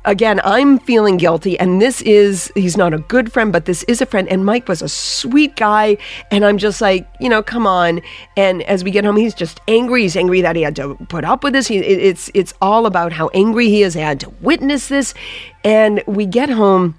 again, 0.04 0.40
I'm 0.44 0.78
feeling 0.78 1.16
guilty, 1.16 1.58
and 1.58 1.80
this 1.80 2.02
is, 2.02 2.50
he's 2.54 2.76
not 2.76 2.92
a 2.94 2.98
good 2.98 3.32
friend, 3.32 3.52
but 3.52 3.64
this 3.64 3.82
is 3.84 4.00
a 4.00 4.06
friend. 4.06 4.28
And 4.28 4.44
Mike 4.44 4.68
was 4.68 4.82
a 4.82 4.88
sweet 4.88 5.56
guy. 5.56 5.96
And 6.30 6.44
I'm 6.44 6.58
just 6.58 6.80
like, 6.80 7.08
you 7.20 7.28
know, 7.28 7.42
come 7.42 7.66
on. 7.66 8.00
And 8.36 8.62
as 8.62 8.84
we 8.84 8.90
get 8.90 9.04
home, 9.04 9.16
he's 9.16 9.34
just 9.34 9.60
angry. 9.68 10.02
He's 10.02 10.16
angry 10.16 10.40
that 10.40 10.56
he 10.56 10.62
had 10.62 10.76
to 10.76 10.94
put 11.08 11.24
up 11.24 11.44
with 11.44 11.52
this. 11.52 11.68
He, 11.68 11.78
it's, 11.78 12.30
it's 12.34 12.54
all 12.60 12.86
about 12.86 13.12
how 13.12 13.28
angry 13.28 13.68
he 13.68 13.82
is. 13.82 13.94
He 13.94 14.00
had 14.00 14.20
to 14.20 14.30
witness 14.40 14.88
this. 14.88 15.14
And 15.64 16.02
we 16.06 16.26
get 16.26 16.50
home. 16.50 16.96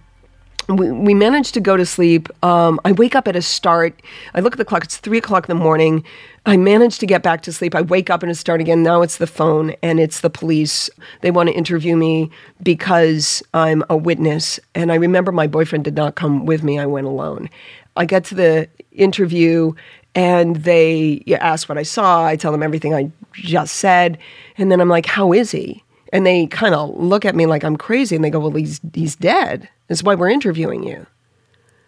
We, 0.69 0.91
we 0.91 1.13
managed 1.13 1.53
to 1.55 1.59
go 1.61 1.77
to 1.77 1.85
sleep. 1.85 2.29
Um, 2.43 2.79
I 2.85 2.91
wake 2.91 3.15
up 3.15 3.27
at 3.27 3.35
a 3.35 3.41
start. 3.41 4.01
I 4.33 4.39
look 4.39 4.53
at 4.53 4.57
the 4.57 4.65
clock. 4.65 4.83
It's 4.83 4.97
three 4.97 5.17
o'clock 5.17 5.49
in 5.49 5.55
the 5.55 5.61
morning. 5.61 6.03
I 6.45 6.57
manage 6.57 6.99
to 6.99 7.05
get 7.05 7.23
back 7.23 7.41
to 7.43 7.53
sleep. 7.53 7.75
I 7.75 7.81
wake 7.81 8.09
up 8.09 8.23
and 8.23 8.31
it 8.31 8.35
start 8.35 8.61
again. 8.61 8.83
Now 8.83 9.01
it's 9.01 9.17
the 9.17 9.27
phone 9.27 9.71
and 9.81 9.99
it's 9.99 10.21
the 10.21 10.29
police. 10.29 10.89
They 11.21 11.31
want 11.31 11.49
to 11.49 11.55
interview 11.55 11.95
me 11.95 12.29
because 12.61 13.41
I'm 13.53 13.83
a 13.89 13.97
witness. 13.97 14.59
And 14.75 14.91
I 14.91 14.95
remember 14.95 15.31
my 15.31 15.47
boyfriend 15.47 15.83
did 15.83 15.95
not 15.95 16.15
come 16.15 16.45
with 16.45 16.63
me. 16.63 16.79
I 16.79 16.85
went 16.85 17.07
alone. 17.07 17.49
I 17.95 18.05
get 18.05 18.25
to 18.25 18.35
the 18.35 18.69
interview 18.91 19.73
and 20.15 20.57
they 20.57 21.23
ask 21.39 21.67
what 21.69 21.77
I 21.77 21.83
saw. 21.83 22.25
I 22.25 22.35
tell 22.35 22.51
them 22.51 22.63
everything 22.63 22.93
I 22.93 23.11
just 23.33 23.75
said. 23.77 24.17
And 24.57 24.71
then 24.71 24.79
I'm 24.79 24.89
like, 24.89 25.05
how 25.05 25.33
is 25.33 25.51
he? 25.51 25.83
And 26.13 26.27
they 26.27 26.45
kind 26.45 26.75
of 26.75 26.95
look 26.95 27.25
at 27.25 27.35
me 27.35 27.47
like 27.47 27.63
I'm 27.63 27.75
crazy 27.75 28.15
and 28.15 28.23
they 28.23 28.29
go, 28.29 28.39
well, 28.39 28.51
he's, 28.51 28.79
he's 28.93 29.15
dead. 29.15 29.67
That's 29.87 30.03
why 30.03 30.13
we're 30.13 30.29
interviewing 30.29 30.83
you. 30.83 31.07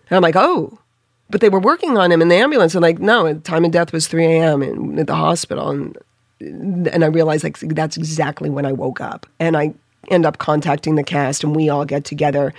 And 0.09 0.17
I'm 0.17 0.23
like, 0.23 0.35
oh. 0.35 0.79
But 1.29 1.41
they 1.41 1.49
were 1.49 1.59
working 1.59 1.97
on 1.97 2.11
him 2.11 2.23
in 2.23 2.27
the 2.27 2.35
ambulance. 2.35 2.73
And 2.73 2.81
like, 2.81 2.97
no, 2.99 3.37
time 3.39 3.65
of 3.65 3.71
death 3.71 3.93
was 3.93 4.07
3 4.07 4.25
a.m. 4.25 4.97
at 4.97 5.05
the 5.05 5.15
hospital. 5.15 5.69
And, 5.69 5.97
and 6.87 7.03
I 7.03 7.07
realized 7.07 7.43
like 7.43 7.57
that's 7.59 7.97
exactly 7.97 8.49
when 8.49 8.65
I 8.65 8.71
woke 8.71 8.99
up. 8.99 9.27
And 9.39 9.55
I 9.55 9.75
end 10.09 10.25
up 10.25 10.39
contacting 10.39 10.95
the 10.95 11.03
cast 11.03 11.43
and 11.43 11.55
we 11.55 11.69
all 11.69 11.85
get 11.85 12.03
together. 12.03 12.51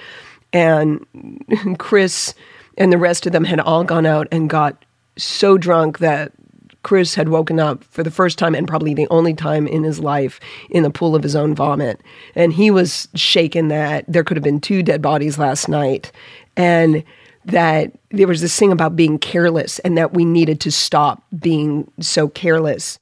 And 0.52 1.04
Chris 1.78 2.32
and 2.78 2.92
the 2.92 2.98
rest 2.98 3.26
of 3.26 3.32
them 3.32 3.44
had 3.44 3.58
all 3.58 3.82
gone 3.82 4.06
out 4.06 4.28
and 4.30 4.48
got 4.48 4.84
so 5.18 5.58
drunk 5.58 5.98
that 5.98 6.30
Chris 6.86 7.16
had 7.16 7.30
woken 7.30 7.58
up 7.58 7.82
for 7.82 8.04
the 8.04 8.12
first 8.12 8.38
time 8.38 8.54
and 8.54 8.68
probably 8.68 8.94
the 8.94 9.08
only 9.10 9.34
time 9.34 9.66
in 9.66 9.82
his 9.82 9.98
life 9.98 10.38
in 10.70 10.84
the 10.84 10.90
pool 10.90 11.16
of 11.16 11.22
his 11.24 11.34
own 11.34 11.52
vomit. 11.52 12.00
And 12.36 12.52
he 12.52 12.70
was 12.70 13.08
shaken 13.16 13.66
that 13.66 14.04
there 14.06 14.22
could 14.22 14.36
have 14.36 14.44
been 14.44 14.60
two 14.60 14.84
dead 14.84 15.02
bodies 15.02 15.36
last 15.36 15.68
night. 15.68 16.12
And 16.56 17.02
that 17.46 17.90
there 18.12 18.28
was 18.28 18.40
this 18.40 18.56
thing 18.56 18.70
about 18.70 18.94
being 18.94 19.18
careless 19.18 19.80
and 19.80 19.98
that 19.98 20.14
we 20.14 20.24
needed 20.24 20.60
to 20.60 20.70
stop 20.70 21.24
being 21.36 21.90
so 21.98 22.28
careless. 22.28 23.00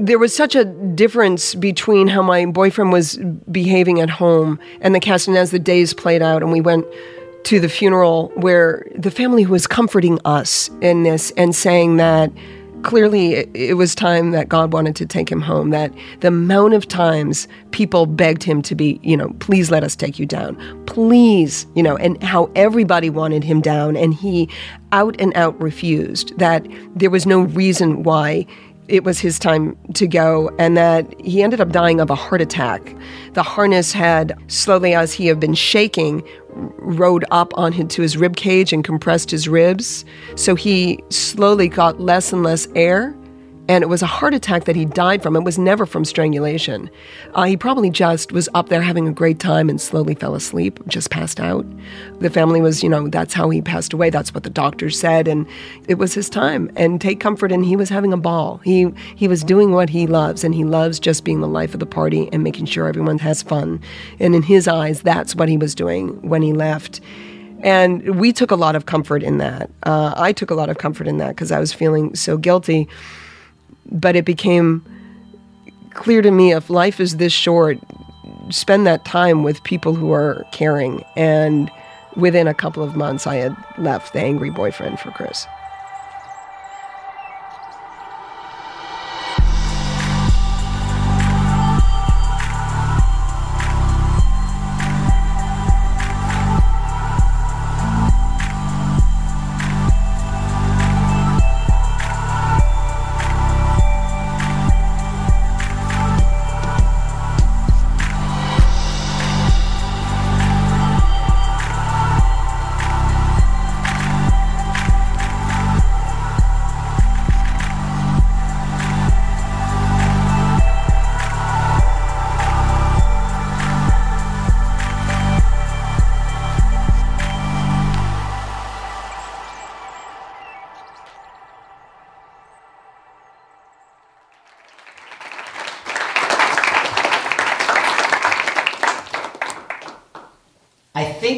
there 0.00 0.18
was 0.18 0.32
such 0.34 0.54
a 0.54 0.64
difference 0.64 1.56
between 1.56 2.06
how 2.06 2.22
my 2.22 2.46
boyfriend 2.46 2.92
was 2.92 3.16
behaving 3.50 4.00
at 4.00 4.08
home 4.08 4.56
and 4.80 4.94
the 4.94 5.00
cast 5.00 5.26
and 5.26 5.36
as 5.36 5.50
the 5.50 5.58
days 5.58 5.92
played 5.92 6.22
out 6.22 6.40
and 6.40 6.52
we 6.52 6.60
went 6.60 6.86
to 7.48 7.58
the 7.58 7.68
funeral 7.70 8.30
where 8.34 8.86
the 8.94 9.10
family 9.10 9.46
was 9.46 9.66
comforting 9.66 10.18
us 10.26 10.68
in 10.82 11.04
this 11.04 11.30
and 11.38 11.56
saying 11.56 11.96
that 11.96 12.30
clearly 12.82 13.36
it, 13.54 13.78
was 13.78 13.94
time 13.94 14.32
that 14.32 14.50
God 14.50 14.70
wanted 14.70 14.94
to 14.96 15.06
take 15.06 15.32
him 15.32 15.40
home 15.40 15.70
that 15.70 15.90
the 16.20 16.28
amount 16.28 16.74
of 16.74 16.86
times 16.86 17.48
people 17.70 18.04
begged 18.04 18.42
him 18.42 18.60
to 18.60 18.74
be 18.74 19.00
you 19.02 19.16
know 19.16 19.30
please 19.38 19.70
let 19.70 19.82
us 19.82 19.96
take 19.96 20.18
you 20.18 20.26
down. 20.26 20.56
Please 20.84 21.66
you 21.74 21.82
know 21.82 21.96
and 21.96 22.22
how 22.22 22.50
everybody 22.54 23.08
wanted 23.08 23.42
him 23.42 23.62
down. 23.62 23.96
And 23.96 24.12
he 24.12 24.46
out 24.92 25.18
and 25.18 25.34
out 25.34 25.58
refused 25.58 26.38
that 26.38 26.66
there 26.94 27.08
was 27.08 27.24
no 27.24 27.40
reason 27.40 28.02
why 28.02 28.44
it 28.88 29.04
was 29.04 29.20
his 29.20 29.38
time 29.38 29.76
to 29.94 30.06
go, 30.06 30.50
and 30.58 30.76
that 30.76 31.20
he 31.20 31.42
ended 31.42 31.60
up 31.60 31.70
dying 31.70 32.00
of 32.00 32.10
a 32.10 32.14
heart 32.14 32.40
attack. 32.40 32.94
The 33.34 33.42
harness 33.42 33.92
had, 33.92 34.36
slowly 34.48 34.94
as 34.94 35.12
he 35.12 35.26
had 35.26 35.38
been 35.38 35.54
shaking, 35.54 36.26
rode 36.50 37.24
up 37.30 37.52
onto 37.56 38.02
his 38.02 38.16
rib 38.16 38.36
cage 38.36 38.72
and 38.72 38.82
compressed 38.82 39.30
his 39.30 39.48
ribs. 39.48 40.04
So 40.34 40.54
he 40.54 41.02
slowly 41.10 41.68
got 41.68 42.00
less 42.00 42.32
and 42.32 42.42
less 42.42 42.66
air 42.74 43.14
and 43.68 43.82
it 43.84 43.88
was 43.88 44.00
a 44.00 44.06
heart 44.06 44.32
attack 44.32 44.64
that 44.64 44.74
he 44.74 44.86
died 44.86 45.22
from. 45.22 45.36
It 45.36 45.44
was 45.44 45.58
never 45.58 45.84
from 45.84 46.04
strangulation. 46.06 46.90
Uh, 47.34 47.44
he 47.44 47.56
probably 47.56 47.90
just 47.90 48.32
was 48.32 48.48
up 48.54 48.70
there 48.70 48.80
having 48.80 49.06
a 49.06 49.12
great 49.12 49.38
time 49.38 49.68
and 49.68 49.78
slowly 49.78 50.14
fell 50.14 50.34
asleep, 50.34 50.80
just 50.86 51.10
passed 51.10 51.38
out. 51.38 51.66
The 52.20 52.30
family 52.30 52.62
was, 52.62 52.82
you 52.82 52.88
know, 52.88 53.08
that's 53.08 53.34
how 53.34 53.50
he 53.50 53.60
passed 53.60 53.92
away. 53.92 54.08
That's 54.08 54.32
what 54.32 54.42
the 54.42 54.50
doctors 54.50 54.98
said, 54.98 55.28
and 55.28 55.46
it 55.86 55.98
was 55.98 56.14
his 56.14 56.30
time. 56.30 56.70
And 56.76 56.98
take 56.98 57.20
comfort 57.20 57.52
in 57.52 57.62
he 57.62 57.76
was 57.76 57.90
having 57.90 58.12
a 58.12 58.16
ball. 58.16 58.58
He 58.64 58.90
he 59.16 59.28
was 59.28 59.44
doing 59.44 59.72
what 59.72 59.90
he 59.90 60.06
loves, 60.06 60.44
and 60.44 60.54
he 60.54 60.64
loves 60.64 60.98
just 60.98 61.24
being 61.24 61.40
the 61.40 61.48
life 61.48 61.74
of 61.74 61.80
the 61.80 61.86
party 61.86 62.30
and 62.32 62.42
making 62.42 62.66
sure 62.66 62.88
everyone 62.88 63.18
has 63.18 63.42
fun. 63.42 63.80
And 64.18 64.34
in 64.34 64.42
his 64.42 64.66
eyes, 64.66 65.02
that's 65.02 65.36
what 65.36 65.48
he 65.48 65.58
was 65.58 65.74
doing 65.74 66.20
when 66.26 66.40
he 66.40 66.54
left. 66.54 67.00
And 67.60 68.18
we 68.20 68.32
took 68.32 68.50
a 68.50 68.56
lot 68.56 68.76
of 68.76 68.86
comfort 68.86 69.22
in 69.22 69.38
that. 69.38 69.68
Uh, 69.82 70.14
I 70.16 70.32
took 70.32 70.50
a 70.50 70.54
lot 70.54 70.70
of 70.70 70.78
comfort 70.78 71.08
in 71.08 71.18
that 71.18 71.30
because 71.30 71.50
I 71.50 71.58
was 71.58 71.72
feeling 71.72 72.14
so 72.14 72.36
guilty 72.36 72.88
but 73.90 74.16
it 74.16 74.24
became 74.24 74.84
clear 75.94 76.22
to 76.22 76.30
me 76.30 76.52
if 76.52 76.70
life 76.70 77.00
is 77.00 77.16
this 77.16 77.32
short, 77.32 77.78
spend 78.50 78.86
that 78.86 79.04
time 79.04 79.42
with 79.42 79.62
people 79.64 79.94
who 79.94 80.12
are 80.12 80.46
caring. 80.52 81.04
And 81.16 81.70
within 82.16 82.46
a 82.46 82.54
couple 82.54 82.82
of 82.82 82.96
months, 82.96 83.26
I 83.26 83.36
had 83.36 83.56
left 83.78 84.12
the 84.12 84.20
angry 84.20 84.50
boyfriend 84.50 85.00
for 85.00 85.10
Chris. 85.10 85.46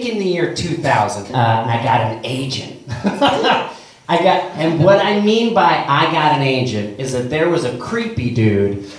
Think 0.01 0.15
in 0.15 0.19
the 0.19 0.27
year 0.27 0.55
2000, 0.55 1.35
uh, 1.35 1.39
I 1.39 1.83
got 1.83 2.01
an 2.01 2.25
agent. 2.25 2.83
I 4.09 4.17
got, 4.25 4.43
and 4.57 4.83
what 4.83 4.99
I 4.99 5.21
mean 5.21 5.55
by 5.55 5.85
I 5.87 6.11
got 6.11 6.37
an 6.37 6.43
agent 6.43 6.99
is 6.99 7.13
that 7.13 7.31
there 7.31 7.49
was 7.49 7.65
a 7.65 7.79
creepy 7.79 8.35
dude 8.35 8.75
who 8.75 8.81
would 8.81 8.83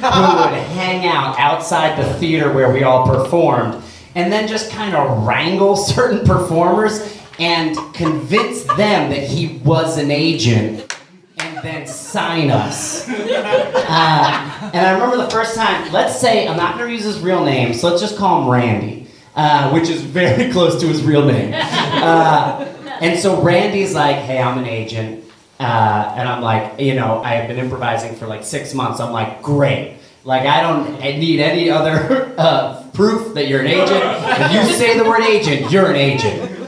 hang 0.71 1.05
out 1.05 1.37
outside 1.37 2.01
the 2.01 2.13
theater 2.13 2.53
where 2.53 2.71
we 2.71 2.83
all 2.83 3.05
performed 3.05 3.83
and 4.15 4.31
then 4.31 4.47
just 4.47 4.71
kind 4.71 4.95
of 4.95 5.25
wrangle 5.25 5.75
certain 5.95 6.25
performers 6.25 7.17
and 7.39 7.75
convince 7.93 8.63
them 8.63 9.09
that 9.09 9.23
he 9.23 9.57
was 9.65 9.97
an 9.97 10.11
agent 10.11 10.97
and 11.39 11.57
then 11.57 11.85
sign 11.87 12.49
us. 12.49 13.09
Uh, 13.09 14.71
and 14.73 14.87
I 14.87 14.93
remember 14.93 15.17
the 15.17 15.29
first 15.29 15.55
time, 15.55 15.91
let's 15.91 16.19
say, 16.19 16.47
I'm 16.47 16.55
not 16.55 16.77
going 16.77 16.87
to 16.87 16.93
use 16.93 17.03
his 17.03 17.19
real 17.19 17.43
name, 17.43 17.73
so 17.73 17.89
let's 17.89 18.01
just 18.01 18.15
call 18.15 18.43
him 18.43 18.49
Randy, 18.49 19.00
uh, 19.35 19.71
which 19.71 19.89
is 19.89 20.01
very 20.01 20.51
close 20.53 20.79
to 20.81 20.87
his 20.87 21.03
real 21.03 21.25
name. 21.25 21.53
Uh, 21.53 22.65
and 23.01 23.19
so 23.19 23.41
Randy's 23.41 23.93
like, 23.93 24.17
hey, 24.17 24.41
I'm 24.41 24.57
an 24.57 24.67
agent. 24.67 25.25
Uh, 25.59 26.13
and 26.17 26.27
I'm 26.27 26.41
like, 26.41 26.79
you 26.79 26.95
know, 26.95 27.21
I 27.23 27.33
have 27.33 27.47
been 27.47 27.57
improvising 27.57 28.15
for 28.15 28.27
like 28.27 28.43
six 28.43 28.73
months. 28.73 28.99
I'm 28.99 29.11
like, 29.11 29.41
great. 29.41 29.97
Like, 30.23 30.45
I 30.45 30.61
don't 30.61 30.99
need 30.99 31.39
any 31.39 31.69
other 31.69 32.33
uh, 32.37 32.83
proof 32.93 33.33
that 33.35 33.47
you're 33.47 33.61
an 33.61 33.67
agent. 33.67 34.03
If 34.03 34.53
you 34.53 34.73
say 34.75 34.97
the 34.97 35.03
word 35.03 35.21
agent, 35.21 35.71
you're 35.71 35.89
an 35.89 35.95
agent. 35.95 36.59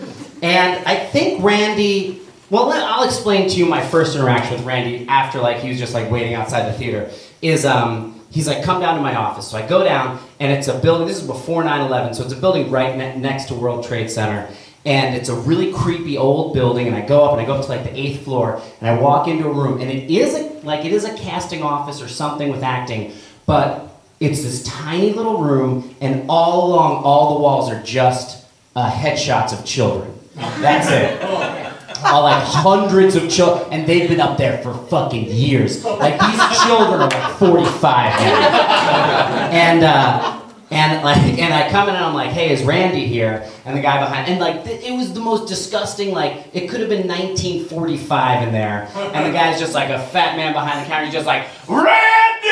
And 0.41 0.85
I 0.85 0.95
think 0.95 1.43
Randy, 1.43 2.21
well, 2.49 2.71
I'll 2.71 3.03
explain 3.03 3.49
to 3.49 3.55
you 3.55 3.65
my 3.65 3.81
first 3.81 4.15
interaction 4.15 4.57
with 4.57 4.65
Randy 4.65 5.07
after 5.07 5.39
like 5.39 5.57
he 5.57 5.69
was 5.69 5.79
just 5.79 5.93
like 5.93 6.11
waiting 6.11 6.33
outside 6.33 6.71
the 6.71 6.77
theater. 6.77 7.09
Is 7.41 7.65
um, 7.65 8.19
he's 8.33 8.47
like, 8.47 8.63
come 8.63 8.81
down 8.81 8.95
to 8.95 9.01
my 9.01 9.15
office. 9.15 9.47
So 9.47 9.57
I 9.57 9.65
go 9.65 9.83
down, 9.83 10.19
and 10.39 10.51
it's 10.51 10.67
a 10.67 10.77
building. 10.77 11.07
This 11.07 11.21
is 11.21 11.27
before 11.27 11.63
9/11, 11.63 12.15
so 12.15 12.23
it's 12.23 12.33
a 12.33 12.37
building 12.37 12.71
right 12.71 12.97
ne- 12.97 13.17
next 13.17 13.45
to 13.45 13.53
World 13.53 13.85
Trade 13.85 14.09
Center. 14.09 14.49
And 14.85 15.15
it's 15.15 15.29
a 15.29 15.35
really 15.35 15.71
creepy 15.71 16.17
old 16.17 16.53
building, 16.53 16.87
and 16.87 16.95
I 16.95 17.01
go 17.05 17.23
up 17.23 17.31
and 17.33 17.41
I 17.41 17.45
go 17.45 17.53
up 17.53 17.63
to 17.63 17.69
like 17.69 17.83
the 17.83 17.97
eighth 17.97 18.23
floor, 18.25 18.61
and 18.81 18.89
I 18.89 18.99
walk 18.99 19.27
into 19.27 19.47
a 19.47 19.53
room, 19.53 19.79
and 19.79 19.89
it 19.89 20.11
is 20.11 20.33
a, 20.33 20.41
like 20.65 20.83
it 20.83 20.91
is 20.91 21.05
a 21.05 21.13
casting 21.15 21.61
office 21.63 22.01
or 22.01 22.09
something 22.09 22.51
with 22.51 22.63
acting, 22.63 23.13
but 23.45 23.87
it's 24.19 24.43
this 24.43 24.63
tiny 24.63 25.13
little 25.13 25.37
room, 25.37 25.95
and 26.01 26.25
all 26.27 26.67
along 26.67 27.03
all 27.03 27.35
the 27.35 27.41
walls 27.41 27.69
are 27.71 27.81
just 27.83 28.45
uh, 28.75 28.91
headshots 28.91 29.57
of 29.57 29.63
children. 29.63 30.13
That's 30.35 30.89
it. 30.89 31.59
All 32.05 32.23
like 32.23 32.43
hundreds 32.43 33.15
of 33.15 33.29
children, 33.29 33.67
and 33.71 33.87
they've 33.87 34.07
been 34.09 34.21
up 34.21 34.37
there 34.37 34.57
for 34.63 34.73
fucking 34.73 35.25
years. 35.25 35.83
Like 35.83 36.19
these 36.19 36.61
children 36.65 37.01
are 37.01 37.09
like 37.09 37.37
45 37.39 38.19
now. 38.19 39.49
And 39.51 39.83
uh, 39.83 40.39
And 40.71 41.03
like, 41.03 41.17
and 41.39 41.53
I 41.53 41.69
come 41.69 41.87
in 41.89 41.95
and 41.95 42.03
I'm 42.03 42.15
like, 42.15 42.31
"Hey, 42.31 42.51
is 42.51 42.63
Randy 42.63 43.05
here?" 43.05 43.47
And 43.65 43.77
the 43.77 43.81
guy 43.81 43.99
behind, 43.99 44.27
and 44.27 44.39
like, 44.39 44.63
th- 44.63 44.81
it 44.83 44.91
was 44.91 45.13
the 45.13 45.19
most 45.19 45.47
disgusting. 45.47 46.11
Like, 46.11 46.47
it 46.53 46.67
could 46.67 46.79
have 46.79 46.89
been 46.89 47.07
1945 47.07 48.47
in 48.47 48.51
there, 48.53 48.89
and 49.13 49.25
the 49.25 49.31
guy's 49.31 49.59
just 49.59 49.73
like 49.75 49.89
a 49.89 49.99
fat 49.99 50.35
man 50.35 50.51
behind 50.53 50.83
the 50.83 50.89
counter. 50.89 51.05
He's 51.05 51.13
just 51.13 51.27
like, 51.27 51.43
"Randy!" 51.69 52.49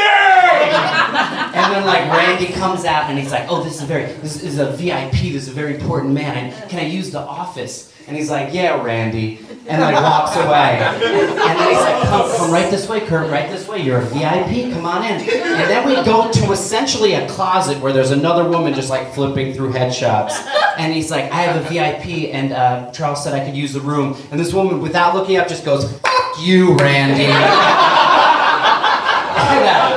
and 1.57 1.73
then 1.73 1.85
like 1.85 2.03
Randy 2.11 2.47
comes 2.53 2.85
out 2.85 3.09
and 3.09 3.17
he's 3.17 3.31
like, 3.31 3.45
"Oh, 3.49 3.63
this 3.63 3.75
is 3.81 3.83
very, 3.83 4.05
this 4.21 4.41
is 4.43 4.59
a 4.59 4.71
VIP. 4.71 5.33
This 5.33 5.43
is 5.43 5.49
a 5.49 5.53
very 5.53 5.75
important 5.75 6.13
man. 6.13 6.53
I, 6.53 6.67
can 6.67 6.79
I 6.79 6.85
use 6.85 7.09
the 7.11 7.19
office?" 7.21 7.91
And 8.11 8.17
he's 8.17 8.29
like, 8.29 8.53
"Yeah, 8.53 8.83
Randy," 8.83 9.39
and 9.69 9.81
like 9.81 9.95
walks 9.95 10.35
away. 10.35 10.79
And 10.81 11.01
then 11.01 11.69
he's 11.69 11.79
like, 11.79 12.03
"Come, 12.09 12.29
come 12.35 12.51
right 12.51 12.69
this 12.69 12.89
way, 12.89 12.99
Kurt. 12.99 13.31
Right 13.31 13.49
this 13.49 13.69
way. 13.69 13.81
You're 13.81 13.99
a 13.99 14.05
VIP. 14.05 14.73
Come 14.73 14.85
on 14.85 15.05
in." 15.05 15.21
And 15.21 15.69
then 15.71 15.87
we 15.87 15.95
go 16.03 16.29
to 16.29 16.51
essentially 16.51 17.13
a 17.13 17.25
closet 17.29 17.79
where 17.79 17.93
there's 17.93 18.11
another 18.11 18.49
woman 18.49 18.73
just 18.73 18.89
like 18.89 19.13
flipping 19.13 19.53
through 19.53 19.71
headshots. 19.71 20.45
And 20.77 20.91
he's 20.91 21.09
like, 21.09 21.31
"I 21.31 21.43
have 21.43 21.55
a 21.55 21.69
VIP," 21.69 22.33
and 22.33 22.51
uh, 22.51 22.91
Charles 22.91 23.23
said 23.23 23.33
I 23.33 23.45
could 23.45 23.55
use 23.55 23.71
the 23.71 23.79
room. 23.79 24.17
And 24.29 24.37
this 24.37 24.51
woman, 24.51 24.81
without 24.81 25.15
looking 25.15 25.37
up, 25.37 25.47
just 25.47 25.63
goes, 25.63 25.89
"Fuck 25.99 26.35
you, 26.41 26.75
Randy." 26.75 27.31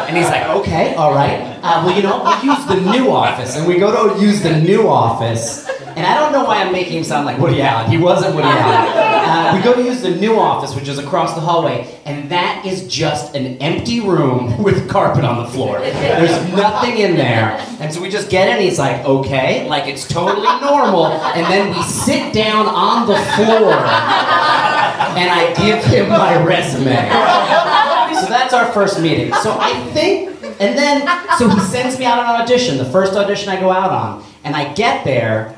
And, 0.07 0.17
he's 0.19 0.29
like, 0.29 0.47
okay, 0.61 0.95
all 0.95 1.13
right. 1.13 1.41
Uh, 1.63 1.83
well, 1.85 1.97
you 1.97 2.03
know, 2.03 2.23
we'll 2.23 2.45
use 2.45 2.65
the 2.67 2.77
new 2.93 3.11
office. 3.11 3.57
And 3.57 3.67
we 3.67 3.79
go 3.79 4.15
to 4.15 4.21
use 4.21 4.43
the 4.43 4.61
new 4.61 4.87
office. 4.87 5.69
And 5.97 6.07
I 6.07 6.15
don't 6.19 6.33
know 6.33 6.45
why 6.45 6.63
I'm 6.63 6.73
making 6.73 6.99
him 6.99 7.05
sound 7.05 7.25
like 7.27 7.39
Woody 7.39 7.63
Allen. 7.63 7.91
He 7.91 7.99
wasn't 7.99 8.35
Woody 8.35 8.49
Allen. 8.49 9.11
Uh, 9.25 9.57
we 9.57 9.63
go 9.63 9.75
to 9.75 9.83
use 9.83 10.03
the 10.03 10.11
new 10.11 10.39
office, 10.39 10.77
which 10.77 10.87
is 10.87 10.99
across 10.99 11.35
the 11.35 11.41
hallway. 11.41 11.99
And 12.05 12.31
that 12.31 12.65
is 12.67 12.87
just 12.87 13.35
an 13.35 13.57
empty 13.57 13.99
room 14.01 14.63
with 14.63 14.89
carpet 14.89 15.25
on 15.25 15.43
the 15.43 15.51
floor. 15.51 15.81
There's 15.81 16.53
nothing 16.53 16.99
in 16.99 17.17
there. 17.17 17.57
And 17.81 17.93
so 17.93 18.03
we 18.03 18.11
just 18.11 18.29
get 18.31 18.49
in. 18.49 18.63
He's 18.63 18.79
like, 18.79 19.03
okay, 19.05 19.67
like 19.67 19.89
it's 19.89 20.07
totally 20.07 20.47
normal. 20.61 21.07
And 21.07 21.47
then 21.51 21.75
we 21.75 21.83
sit 21.85 22.35
down 22.35 22.67
on 22.67 23.09
the 23.09 23.17
floor. 23.35 23.73
And 25.17 25.31
I 25.31 25.55
give 25.57 25.83
him 25.85 26.11
my 26.11 26.45
resume. 26.45 26.95
So 28.21 28.27
that's 28.29 28.53
our 28.55 28.71
first 28.73 29.01
meeting. 29.01 29.33
So 29.43 29.57
I 29.59 29.73
think, 29.95 30.31
and 30.61 30.79
then, 30.79 31.09
so 31.39 31.49
he 31.49 31.59
sends 31.61 31.99
me 31.99 32.05
out 32.05 32.19
on 32.19 32.35
an 32.37 32.43
audition, 32.43 32.79
the 32.79 32.85
first 32.85 33.15
audition 33.15 33.49
I 33.49 33.59
go 33.59 33.71
out 33.71 33.91
on. 33.91 34.25
And 34.45 34.55
I 34.55 34.73
get 34.75 35.05
there, 35.05 35.57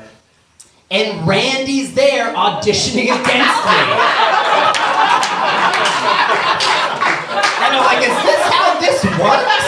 and 0.89 1.27
Randy's 1.27 1.93
there 1.93 2.33
auditioning 2.33 3.11
against 3.11 3.27
me. 3.27 3.79
And 7.59 7.75
I'm 7.75 7.83
like, 7.83 7.99
is 8.07 8.15
this 8.23 8.41
how 8.47 8.79
this 8.79 9.03
works? 9.19 9.65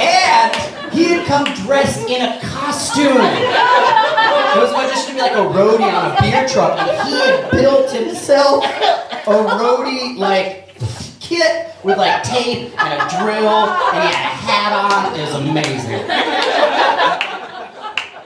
And 0.00 0.50
he 0.94 1.04
had 1.04 1.26
come 1.26 1.44
dressed 1.66 2.08
in 2.08 2.22
a 2.22 2.40
costume. 2.40 3.20
It 3.20 4.58
was 4.58 4.72
auditioning 4.72 5.08
to 5.08 5.14
be 5.14 5.20
like 5.20 5.32
a 5.32 5.44
roadie 5.44 5.92
on 5.92 6.12
a 6.12 6.20
beer 6.20 6.48
truck, 6.48 6.78
and 6.78 7.08
he 7.08 7.14
had 7.18 7.50
built 7.50 7.90
himself 7.90 8.64
a 8.64 9.28
roadie 9.28 10.16
like 10.16 10.74
kit 11.20 11.74
with 11.84 11.98
like 11.98 12.22
tape 12.22 12.72
and 12.82 12.92
a 12.94 12.98
drill, 13.18 13.68
and 13.68 14.02
he 14.02 14.08
had 14.08 14.14
a 14.14 14.34
hat 14.46 14.72
on. 14.72 15.12
It 15.14 15.20
was 15.20 15.34
amazing. 15.34 16.06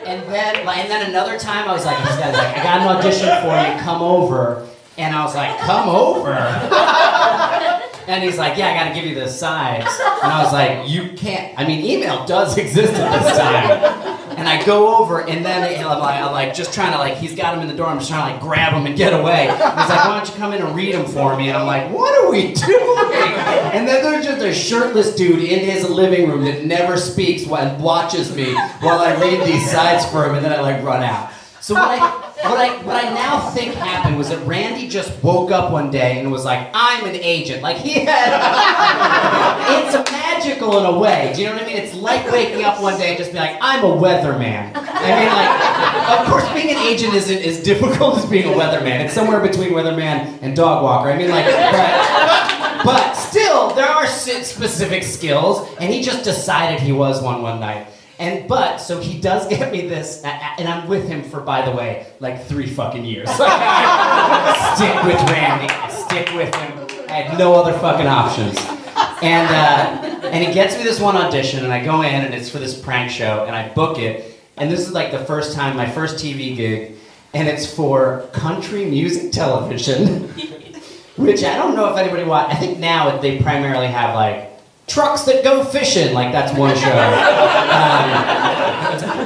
And 0.04 0.22
then, 0.32 0.64
like, 0.64 0.78
and 0.78 0.90
then 0.90 1.10
another 1.10 1.38
time, 1.38 1.68
I 1.68 1.72
was 1.72 1.84
like, 1.84 1.98
this 1.98 2.16
guy's 2.16 2.34
like, 2.34 2.56
I 2.58 2.62
got 2.62 2.80
an 2.80 2.96
audition 2.96 3.28
for 3.42 3.54
you. 3.54 3.82
Come 3.82 4.02
over. 4.02 4.66
And 4.96 5.14
I 5.14 5.24
was 5.24 5.34
like, 5.34 5.58
come 5.60 5.88
over. 5.88 6.32
And 8.06 8.24
he's 8.24 8.38
like, 8.38 8.56
yeah, 8.56 8.68
I 8.68 8.74
gotta 8.74 8.94
give 8.94 9.04
you 9.04 9.14
the 9.14 9.28
sides. 9.28 9.86
And 10.00 10.32
I 10.32 10.42
was 10.42 10.52
like, 10.52 10.88
you 10.88 11.12
can't. 11.12 11.58
I 11.58 11.66
mean, 11.66 11.84
email 11.84 12.24
does 12.26 12.56
exist 12.64 12.94
at 12.94 13.22
this 13.22 13.38
time. 13.38 14.18
And 14.38 14.48
I 14.48 14.64
go 14.64 14.96
over, 14.96 15.20
and 15.28 15.44
then 15.44 15.62
I'm 15.84 15.98
like, 15.98 16.20
I'm 16.20 16.32
like, 16.32 16.54
just 16.54 16.72
trying 16.72 16.92
to 16.92 16.98
like, 16.98 17.16
he's 17.16 17.34
got 17.34 17.54
him 17.54 17.60
in 17.60 17.68
the 17.68 17.74
door. 17.74 17.88
I'm 17.88 17.98
just 17.98 18.10
trying 18.10 18.26
to 18.26 18.32
like 18.32 18.40
grab 18.42 18.72
him 18.72 18.86
and 18.86 18.96
get 18.96 19.12
away. 19.12 19.48
And 19.48 19.58
he's 19.58 19.90
like, 19.90 20.04
why 20.06 20.16
don't 20.16 20.28
you 20.28 20.34
come 20.36 20.52
in 20.54 20.62
and 20.62 20.74
read 20.74 20.94
him 20.94 21.04
for 21.04 21.36
me? 21.36 21.48
And 21.48 21.58
I'm 21.58 21.66
like, 21.66 21.90
what 21.90 22.18
are 22.24 22.30
we 22.30 22.54
doing? 22.54 23.34
And 23.74 23.86
then 23.86 24.02
there's 24.02 24.24
just 24.24 24.42
a 24.42 24.52
shirtless 24.54 25.14
dude 25.14 25.42
in 25.42 25.58
his 25.58 25.88
living 25.88 26.28
room 26.28 26.44
that 26.44 26.64
never 26.64 26.96
speaks 26.96 27.46
and 27.46 27.82
watches 27.82 28.34
me 28.34 28.54
while 28.80 28.98
I 29.00 29.14
read 29.20 29.46
these 29.46 29.70
sides 29.70 30.06
for 30.06 30.24
him, 30.26 30.36
and 30.36 30.44
then 30.44 30.52
I 30.52 30.60
like 30.60 30.82
run 30.82 31.02
out. 31.02 31.32
So 31.60 31.74
what 31.74 32.00
I 32.00 32.29
what 32.42 32.58
I 32.58 32.82
what 32.84 33.04
I 33.04 33.12
now 33.12 33.50
think 33.50 33.74
happened 33.74 34.16
was 34.16 34.30
that 34.30 34.44
Randy 34.46 34.88
just 34.88 35.22
woke 35.22 35.50
up 35.50 35.70
one 35.70 35.90
day 35.90 36.18
and 36.18 36.32
was 36.32 36.44
like, 36.44 36.70
I'm 36.72 37.04
an 37.04 37.16
agent. 37.16 37.62
Like 37.62 37.76
he 37.76 38.04
had 38.04 38.30
it's 39.84 40.10
magical 40.10 40.78
in 40.78 40.86
a 40.94 40.98
way. 40.98 41.32
Do 41.34 41.42
you 41.42 41.48
know 41.48 41.54
what 41.54 41.62
I 41.62 41.66
mean? 41.66 41.76
It's 41.76 41.94
like 41.94 42.30
waking 42.32 42.64
up 42.64 42.80
one 42.80 42.98
day 42.98 43.08
and 43.10 43.18
just 43.18 43.32
be 43.32 43.38
like, 43.38 43.58
I'm 43.60 43.84
a 43.84 43.88
weatherman. 43.88 44.72
I 44.74 45.20
mean 45.20 45.32
like 45.32 46.20
of 46.20 46.26
course 46.28 46.48
being 46.54 46.74
an 46.74 46.82
agent 46.82 47.14
isn't 47.14 47.42
as 47.42 47.62
difficult 47.62 48.18
as 48.18 48.26
being 48.26 48.52
a 48.52 48.56
weatherman. 48.56 49.04
It's 49.04 49.14
somewhere 49.14 49.40
between 49.40 49.70
weatherman 49.70 50.38
and 50.42 50.56
dog 50.56 50.82
walker. 50.82 51.10
I 51.10 51.18
mean 51.18 51.30
like 51.30 51.44
but, 51.46 52.84
but 52.84 53.12
still 53.14 53.74
there 53.74 53.88
are 53.88 54.06
specific 54.06 55.02
skills 55.02 55.68
and 55.78 55.92
he 55.92 56.02
just 56.02 56.24
decided 56.24 56.80
he 56.80 56.92
was 56.92 57.22
one 57.22 57.42
one 57.42 57.60
night. 57.60 57.86
And 58.20 58.46
but 58.46 58.76
so 58.76 59.00
he 59.00 59.18
does 59.18 59.48
get 59.48 59.72
me 59.72 59.88
this, 59.88 60.22
and 60.22 60.68
I'm 60.68 60.86
with 60.86 61.08
him 61.08 61.22
for, 61.22 61.40
by 61.40 61.62
the 61.62 61.74
way, 61.74 62.06
like 62.20 62.44
three 62.44 62.66
fucking 62.66 63.04
years. 63.04 63.30
stick 63.30 63.42
with 65.04 65.20
Randy. 65.30 65.72
Stick 65.90 66.30
with 66.34 66.54
him. 66.54 67.08
I 67.08 67.22
had 67.22 67.38
no 67.38 67.54
other 67.54 67.72
fucking 67.78 68.06
options. 68.06 68.58
And 69.22 69.48
uh, 69.48 70.28
and 70.28 70.46
he 70.46 70.52
gets 70.52 70.76
me 70.76 70.82
this 70.82 71.00
one 71.00 71.16
audition, 71.16 71.64
and 71.64 71.72
I 71.72 71.82
go 71.82 72.02
in, 72.02 72.24
and 72.26 72.34
it's 72.34 72.50
for 72.50 72.58
this 72.58 72.78
prank 72.78 73.10
show, 73.10 73.46
and 73.46 73.56
I 73.56 73.70
book 73.70 73.98
it. 73.98 74.38
And 74.58 74.70
this 74.70 74.80
is 74.80 74.92
like 74.92 75.12
the 75.12 75.24
first 75.24 75.54
time, 75.54 75.74
my 75.74 75.90
first 75.90 76.22
TV 76.22 76.54
gig, 76.54 76.96
and 77.32 77.48
it's 77.48 77.72
for 77.72 78.28
country 78.32 78.84
music 78.84 79.32
television, 79.32 80.24
which 81.16 81.42
I 81.42 81.56
don't 81.56 81.74
know 81.74 81.90
if 81.90 81.96
anybody 81.96 82.24
watch. 82.24 82.50
I 82.50 82.56
think 82.56 82.78
now 82.78 83.16
they 83.16 83.40
primarily 83.40 83.86
have 83.86 84.14
like 84.14 84.49
trucks 84.90 85.22
that 85.22 85.44
go 85.44 85.64
fishing, 85.64 86.12
like 86.12 86.32
that's 86.32 86.52
one 86.58 86.76
show. 86.76 86.90
Um, 86.90 88.10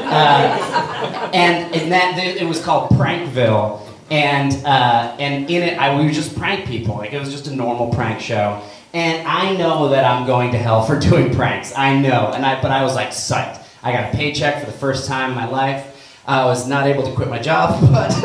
uh, 0.06 1.30
and 1.32 1.74
in 1.74 1.88
that 1.90 2.18
it 2.18 2.46
was 2.46 2.62
called 2.62 2.90
Prankville, 2.90 3.80
and 4.10 4.52
uh, 4.64 5.16
and 5.18 5.50
in 5.50 5.62
it 5.62 5.78
I 5.78 5.96
we 5.98 6.04
would 6.04 6.14
just 6.14 6.36
prank 6.36 6.66
people, 6.66 6.96
like 6.96 7.12
it 7.12 7.18
was 7.18 7.30
just 7.30 7.46
a 7.48 7.54
normal 7.54 7.92
prank 7.92 8.20
show. 8.20 8.62
And 8.92 9.26
I 9.26 9.56
know 9.56 9.88
that 9.88 10.04
I'm 10.04 10.24
going 10.24 10.52
to 10.52 10.58
hell 10.58 10.84
for 10.84 10.98
doing 11.10 11.34
pranks. 11.34 11.76
I 11.76 11.98
know, 11.98 12.30
and 12.34 12.44
I 12.44 12.60
but 12.60 12.70
I 12.70 12.82
was 12.84 12.94
like 12.94 13.08
psyched. 13.08 13.62
I 13.82 13.92
got 13.92 14.14
a 14.14 14.16
paycheck 14.16 14.60
for 14.60 14.66
the 14.66 14.76
first 14.76 15.08
time 15.08 15.30
in 15.30 15.36
my 15.36 15.46
life. 15.46 15.90
I 16.26 16.46
was 16.46 16.66
not 16.66 16.86
able 16.86 17.04
to 17.04 17.12
quit 17.12 17.28
my 17.28 17.38
job, 17.38 17.80
but 17.92 18.12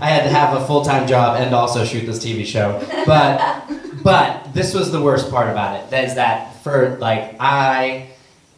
I 0.00 0.08
had 0.08 0.22
to 0.22 0.30
have 0.30 0.60
a 0.60 0.66
full-time 0.66 1.06
job 1.06 1.40
and 1.40 1.54
also 1.54 1.84
shoot 1.84 2.06
this 2.06 2.24
TV 2.24 2.46
show. 2.46 2.80
But 3.06 3.68
but 4.02 4.54
this 4.54 4.74
was 4.74 4.92
the 4.92 5.02
worst 5.02 5.30
part 5.30 5.50
about 5.50 5.80
it. 5.80 5.90
That 5.90 6.04
is 6.04 6.14
that 6.14 6.57
for 6.68 6.96
like 6.98 7.36
I 7.40 8.10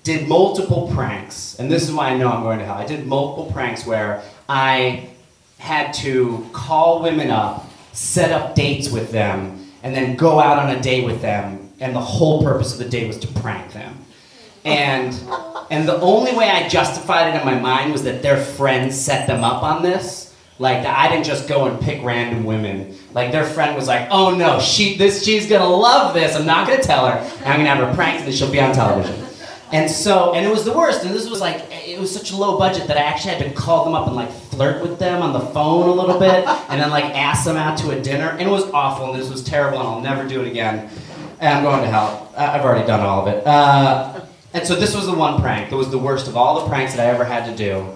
did 0.03 0.29
multiple 0.29 0.91
pranks, 0.95 1.59
and 1.59 1.71
this 1.71 1.89
is 1.89 1.93
why 1.93 2.09
I 2.09 2.17
know 2.17 2.29
I'm 2.29 2.43
going 2.43 2.59
to 2.59 2.65
hell. 2.65 2.77
I 2.77 2.87
did 2.87 3.07
multiple 3.07 3.53
pranks 3.53 3.87
where 3.87 4.23
I 4.49 5.09
had 5.59 5.93
to 5.95 6.49
call 6.53 7.03
women 7.03 7.31
up, 7.31 7.71
set 7.93 8.33
up 8.33 8.55
dates 8.55 8.91
with 8.91 9.13
them, 9.13 9.67
and 9.83 9.95
then 9.95 10.17
go 10.17 10.41
out 10.41 10.59
on 10.59 10.75
a 10.75 10.81
date 10.81 11.05
with 11.05 11.21
them, 11.21 11.71
and 11.81 11.95
the 11.95 12.01
whole 12.01 12.43
purpose 12.43 12.73
of 12.73 12.79
the 12.79 12.89
date 12.89 13.07
was 13.07 13.19
to 13.19 13.29
prank 13.29 13.73
them. 13.73 13.97
And 14.65 15.15
and 15.71 15.89
the 15.89 16.01
only 16.01 16.35
way 16.35 16.51
I 16.51 16.69
justified 16.69 17.35
it 17.35 17.39
in 17.39 17.47
my 17.47 17.59
mind 17.59 17.93
was 17.93 18.03
that 18.05 18.23
their 18.23 18.37
friends 18.37 18.99
set 18.99 19.27
them 19.27 19.45
up 19.45 19.63
on 19.63 19.83
this. 19.83 20.30
Like 20.61 20.85
I 20.85 21.09
didn't 21.09 21.25
just 21.25 21.49
go 21.49 21.65
and 21.65 21.81
pick 21.81 22.05
random 22.05 22.45
women. 22.45 22.95
Like 23.15 23.33
their 23.33 23.45
friend 23.45 23.75
was 23.75 23.89
like, 23.89 24.09
"Oh 24.11 24.35
no, 24.35 24.61
she 24.61 24.99
this 24.99 25.25
she's 25.25 25.49
gonna 25.49 25.67
love 25.67 26.13
this. 26.13 26.37
I'm 26.37 26.45
not 26.45 26.69
gonna 26.69 26.83
tell 26.83 27.07
her. 27.07 27.19
I'm 27.47 27.57
gonna 27.57 27.75
have 27.75 27.79
her 27.79 27.95
pranked, 27.95 28.27
and 28.27 28.35
she'll 28.35 28.53
be 28.53 28.61
on 28.61 28.75
television." 28.75 29.25
And 29.73 29.91
so, 29.91 30.35
and 30.35 30.45
it 30.45 30.51
was 30.51 30.67
the 30.67 30.73
worst. 30.73 31.05
And 31.05 31.15
this 31.15 31.31
was 31.31 31.41
like, 31.41 31.65
it 31.71 31.99
was 31.99 32.13
such 32.13 32.33
a 32.33 32.37
low 32.37 32.59
budget 32.59 32.89
that 32.89 32.99
I 32.99 33.03
actually 33.03 33.35
had 33.35 33.45
to 33.49 33.53
call 33.53 33.85
them 33.85 33.95
up 33.95 34.07
and 34.09 34.17
like 34.17 34.31
flirt 34.31 34.83
with 34.83 34.99
them 34.99 35.23
on 35.23 35.33
the 35.33 35.41
phone 35.41 35.89
a 35.89 35.93
little 35.93 36.19
bit, 36.19 36.45
and 36.69 36.79
then 36.81 36.91
like 36.91 37.05
ask 37.05 37.45
them 37.45 37.57
out 37.57 37.79
to 37.79 37.91
a 37.91 38.01
dinner. 38.01 38.29
And 38.29 38.43
it 38.43 38.51
was 38.51 38.65
awful. 38.73 39.13
And 39.13 39.23
this 39.23 39.31
was 39.31 39.43
terrible. 39.43 39.79
And 39.79 39.89
I'll 39.89 40.01
never 40.03 40.29
do 40.29 40.43
it 40.43 40.49
again. 40.49 40.91
And 41.41 41.57
I'm 41.57 41.63
going 41.63 41.83
to 41.83 41.89
hell. 41.89 42.31
I've 42.37 42.63
already 42.63 42.87
done 42.87 43.01
all 43.01 43.27
of 43.27 43.35
it. 43.35 43.47
Uh, 43.47 44.21
and 44.53 44.67
so 44.67 44.75
this 44.75 44.95
was 44.95 45.07
the 45.07 45.15
one 45.15 45.41
prank 45.41 45.71
that 45.71 45.77
was 45.77 45.91
the 45.91 45.99
worst 45.99 46.29
of 46.29 46.37
all 46.37 46.61
the 46.63 46.69
pranks 46.69 46.95
that 46.95 47.01
I 47.01 47.09
ever 47.11 47.25
had 47.25 47.47
to 47.47 47.57
do. 47.57 47.87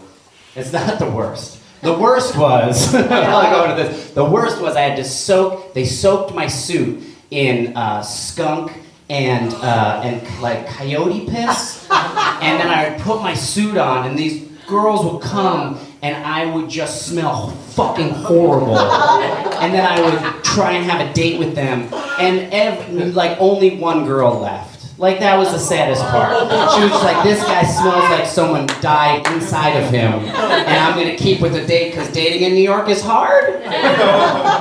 It's 0.54 0.72
not 0.72 0.98
the 0.98 1.10
worst. 1.10 1.60
The 1.84 1.92
worst 1.98 2.36
was, 2.36 2.94
I'll 2.94 3.50
go 3.66 3.70
into 3.70 3.82
this. 3.84 4.10
The 4.12 4.24
worst 4.24 4.60
was 4.60 4.74
I 4.74 4.80
had 4.80 4.96
to 4.96 5.04
soak, 5.04 5.74
they 5.74 5.84
soaked 5.84 6.34
my 6.34 6.46
suit 6.46 7.02
in 7.30 7.76
uh, 7.76 8.00
skunk 8.02 8.72
and, 9.10 9.52
uh, 9.54 10.00
and 10.02 10.40
like 10.40 10.66
coyote 10.66 11.26
piss. 11.28 11.86
and 11.90 12.60
then 12.60 12.68
I 12.68 12.88
would 12.90 13.00
put 13.02 13.20
my 13.22 13.34
suit 13.34 13.76
on 13.76 14.08
and 14.08 14.18
these 14.18 14.48
girls 14.66 15.04
would 15.04 15.22
come 15.22 15.78
and 16.02 16.16
I 16.24 16.46
would 16.46 16.70
just 16.70 17.06
smell 17.06 17.48
fucking 17.50 18.10
horrible. 18.10 18.78
And 18.78 19.72
then 19.74 19.84
I 19.86 20.00
would 20.00 20.42
try 20.44 20.72
and 20.72 20.84
have 20.90 21.06
a 21.06 21.12
date 21.12 21.38
with 21.38 21.54
them 21.54 21.92
and 22.18 22.52
ev- 22.52 23.14
like 23.14 23.36
only 23.40 23.76
one 23.78 24.06
girl 24.06 24.38
left. 24.40 24.73
Like 24.96 25.18
that 25.20 25.36
was 25.36 25.50
the 25.50 25.58
saddest 25.58 26.02
part. 26.02 26.30
She 26.74 26.82
was 26.82 27.02
like, 27.02 27.24
this 27.24 27.42
guy 27.42 27.64
smells 27.64 28.08
like 28.10 28.26
someone 28.26 28.66
died 28.80 29.26
inside 29.32 29.70
of 29.70 29.90
him, 29.90 30.12
and 30.12 30.78
I'm 30.78 30.96
gonna 30.96 31.16
keep 31.16 31.40
with 31.40 31.52
the 31.52 31.66
date 31.66 31.90
because 31.90 32.10
dating 32.12 32.42
in 32.42 32.54
New 32.54 32.62
York 32.62 32.88
is 32.88 33.02
hard. 33.02 33.62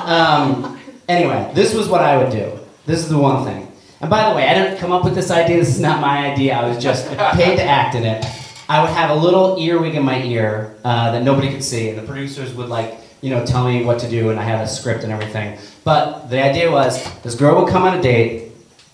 Um, 0.07 0.79
anyway, 1.07 1.51
this 1.53 1.73
was 1.73 1.87
what 1.87 2.01
I 2.01 2.17
would 2.17 2.31
do. 2.31 2.59
This 2.85 2.99
is 2.99 3.09
the 3.09 3.17
one 3.17 3.45
thing. 3.45 3.71
And 4.01 4.09
by 4.09 4.29
the 4.29 4.35
way, 4.35 4.47
I 4.49 4.53
didn't 4.55 4.79
come 4.79 4.91
up 4.91 5.05
with 5.05 5.15
this 5.15 5.29
idea. 5.31 5.57
This 5.57 5.69
is 5.69 5.79
not 5.79 6.01
my 6.01 6.31
idea. 6.31 6.55
I 6.55 6.67
was 6.67 6.81
just 6.81 7.07
paid 7.33 7.55
to 7.57 7.63
act 7.63 7.95
in 7.95 8.03
it. 8.03 8.25
I 8.67 8.81
would 8.81 8.89
have 8.89 9.11
a 9.11 9.15
little 9.15 9.57
earwig 9.59 9.93
in 9.95 10.03
my 10.03 10.21
ear 10.23 10.75
uh, 10.83 11.11
that 11.11 11.23
nobody 11.23 11.49
could 11.49 11.63
see, 11.63 11.89
and 11.89 11.97
the 11.97 12.03
producers 12.03 12.53
would 12.55 12.69
like, 12.69 12.97
you 13.21 13.29
know, 13.29 13.45
tell 13.45 13.65
me 13.65 13.85
what 13.85 13.99
to 13.99 14.09
do, 14.09 14.29
and 14.31 14.39
I 14.39 14.43
had 14.43 14.61
a 14.61 14.67
script 14.67 15.03
and 15.03 15.11
everything. 15.11 15.59
But 15.83 16.29
the 16.29 16.41
idea 16.43 16.71
was, 16.71 17.03
this 17.21 17.35
girl 17.35 17.61
would 17.61 17.71
come 17.71 17.83
on 17.83 17.97
a 17.97 18.01
date. 18.01 18.51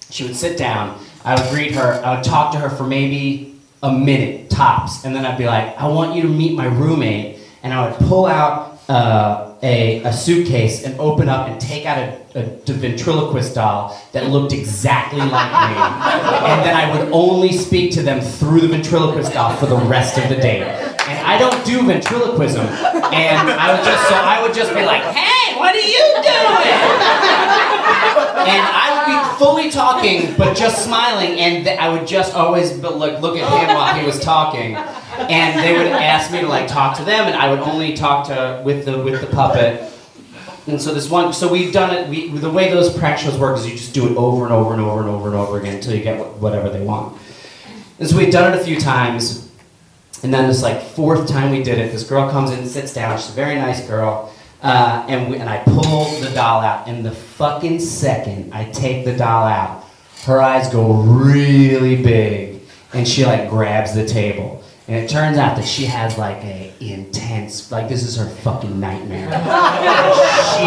She 0.10 0.26
would 0.26 0.36
sit 0.36 0.58
down. 0.58 1.00
I 1.24 1.40
would 1.40 1.50
greet 1.52 1.74
her. 1.74 1.94
I 2.04 2.16
would 2.16 2.24
talk 2.24 2.54
to 2.54 2.60
her 2.60 2.70
for 2.70 2.84
maybe 2.84 3.56
a 3.84 3.92
minute 3.92 4.50
tops, 4.50 5.06
and 5.06 5.16
then 5.16 5.26
I'd 5.26 5.38
be 5.38 5.46
like, 5.46 5.78
"I 5.78 5.88
want 5.88 6.16
you 6.16 6.22
to 6.24 6.28
meet 6.28 6.56
my 6.56 6.66
roommate," 6.66 7.40
and 7.64 7.74
I 7.74 7.88
would 7.88 8.00
pull 8.08 8.26
out 8.26 8.80
uh, 8.90 9.54
a, 9.62 10.04
a 10.04 10.14
suitcase 10.14 10.84
and 10.84 11.00
open 11.00 11.30
up 11.30 11.48
and 11.48 11.60
take 11.60 11.86
out 11.86 11.98
a, 11.98 12.40
a, 12.40 12.74
ventriloquist 12.74 13.56
doll 13.56 14.00
that 14.14 14.30
looked 14.30 14.54
exactly 14.54 15.20
like 15.20 15.30
me, 15.30 15.78
and 16.50 16.66
then 16.66 16.76
I 16.76 16.92
would 16.92 17.12
only 17.12 17.52
speak 17.52 17.92
to 17.94 18.02
them 18.02 18.22
through 18.22 18.62
the 18.62 18.68
ventriloquist 18.70 19.34
doll 19.34 19.56
for 19.58 19.66
the 19.66 19.78
rest 19.78 20.18
of 20.18 20.30
the 20.30 20.36
date. 20.36 20.99
I 21.30 21.38
don't 21.38 21.64
do 21.64 21.86
ventriloquism, 21.86 22.66
and 22.66 23.50
I 23.50 23.72
would 23.74 23.86
just 23.86 24.10
so 24.10 24.16
I 24.16 24.42
would 24.42 24.54
just 24.54 24.74
be 24.74 24.84
like, 24.84 25.04
"Hey, 25.04 25.56
what 25.60 25.76
are 25.76 25.88
you 25.96 26.06
doing?" 26.26 26.70
and 28.50 28.64
I 28.66 28.88
would 28.96 29.06
be 29.14 29.38
fully 29.38 29.70
talking, 29.70 30.34
but 30.38 30.58
just 30.58 30.84
smiling, 30.84 31.40
and 31.40 31.66
th- 31.66 31.78
I 31.80 31.90
would 31.90 32.08
just 32.08 32.34
always 32.34 32.78
look, 32.80 33.22
look 33.22 33.38
at 33.38 33.48
him 33.60 33.76
while 33.76 33.94
he 33.94 34.06
was 34.06 34.20
talking, 34.20 34.76
and 34.76 35.60
they 35.60 35.78
would 35.78 35.88
ask 35.88 36.32
me 36.32 36.42
to 36.42 36.48
like 36.48 36.68
talk 36.68 36.98
to 36.98 37.04
them, 37.04 37.28
and 37.28 37.36
I 37.36 37.52
would 37.52 37.60
only 37.60 37.94
talk 37.94 38.26
to 38.28 38.62
with 38.66 38.86
the 38.86 38.98
with 38.98 39.22
the 39.22 39.28
puppet. 39.28 39.84
And 40.68 40.82
so 40.82 40.94
this 40.94 41.10
one, 41.10 41.34
so 41.34 41.52
we've 41.52 41.74
done 41.74 41.96
it. 41.96 42.10
We, 42.10 42.30
the 42.30 42.50
way 42.50 42.70
those 42.70 42.96
prank 42.96 43.18
shows 43.20 43.38
work 43.38 43.58
is 43.58 43.68
you 43.68 43.76
just 43.76 43.94
do 43.94 44.08
it 44.08 44.16
over 44.18 44.46
and 44.46 44.54
over 44.54 44.74
and 44.74 44.82
over 44.82 45.00
and 45.02 45.10
over 45.10 45.28
and 45.28 45.36
over 45.36 45.60
again 45.60 45.76
until 45.76 45.96
you 45.96 46.04
get 46.04 46.20
whatever 46.38 46.70
they 46.70 46.82
want. 46.82 47.20
And 48.00 48.08
so 48.10 48.18
we've 48.18 48.32
done 48.32 48.54
it 48.54 48.60
a 48.60 48.64
few 48.64 48.80
times, 48.80 49.49
and 50.24 50.34
then 50.34 50.48
this 50.48 50.62
like 50.62 50.82
fourth 50.82 51.28
time 51.28 51.52
we 51.52 51.64
did 51.64 51.78
it, 51.78 51.92
this 51.92 52.04
girl 52.04 52.30
comes 52.30 52.52
in, 52.52 52.60
and 52.60 52.68
sits 52.68 52.94
down. 52.94 53.18
She's 53.18 53.30
a 53.30 53.34
very 53.34 53.56
nice 53.56 53.86
girl, 53.88 54.34
uh, 54.62 55.06
and 55.08 55.32
we, 55.32 55.38
and 55.38 55.50
I 55.50 55.60
pull 55.64 56.06
the 56.20 56.32
doll 56.34 56.62
out. 56.62 56.88
And 56.88 57.06
the 57.06 57.12
fucking 57.12 57.80
second 57.80 58.54
I 58.54 58.70
take 58.72 59.06
the 59.06 59.16
doll 59.16 59.48
out, 59.48 59.86
her 60.26 60.42
eyes 60.42 60.70
go 60.70 60.94
really 60.94 62.02
big, 62.02 62.62
and 62.94 63.08
she 63.08 63.26
like 63.26 63.50
grabs 63.50 63.94
the 63.94 64.06
table. 64.06 64.64
And 64.90 64.98
it 64.98 65.08
turns 65.08 65.38
out 65.38 65.56
that 65.56 65.68
she 65.68 65.86
has 65.86 66.18
like 66.18 66.44
a 66.44 66.74
intense, 66.82 67.72
like 67.72 67.88
this 67.88 68.04
is 68.04 68.18
her 68.18 68.28
fucking 68.28 68.80
nightmare. 68.80 69.30
she 69.30 70.66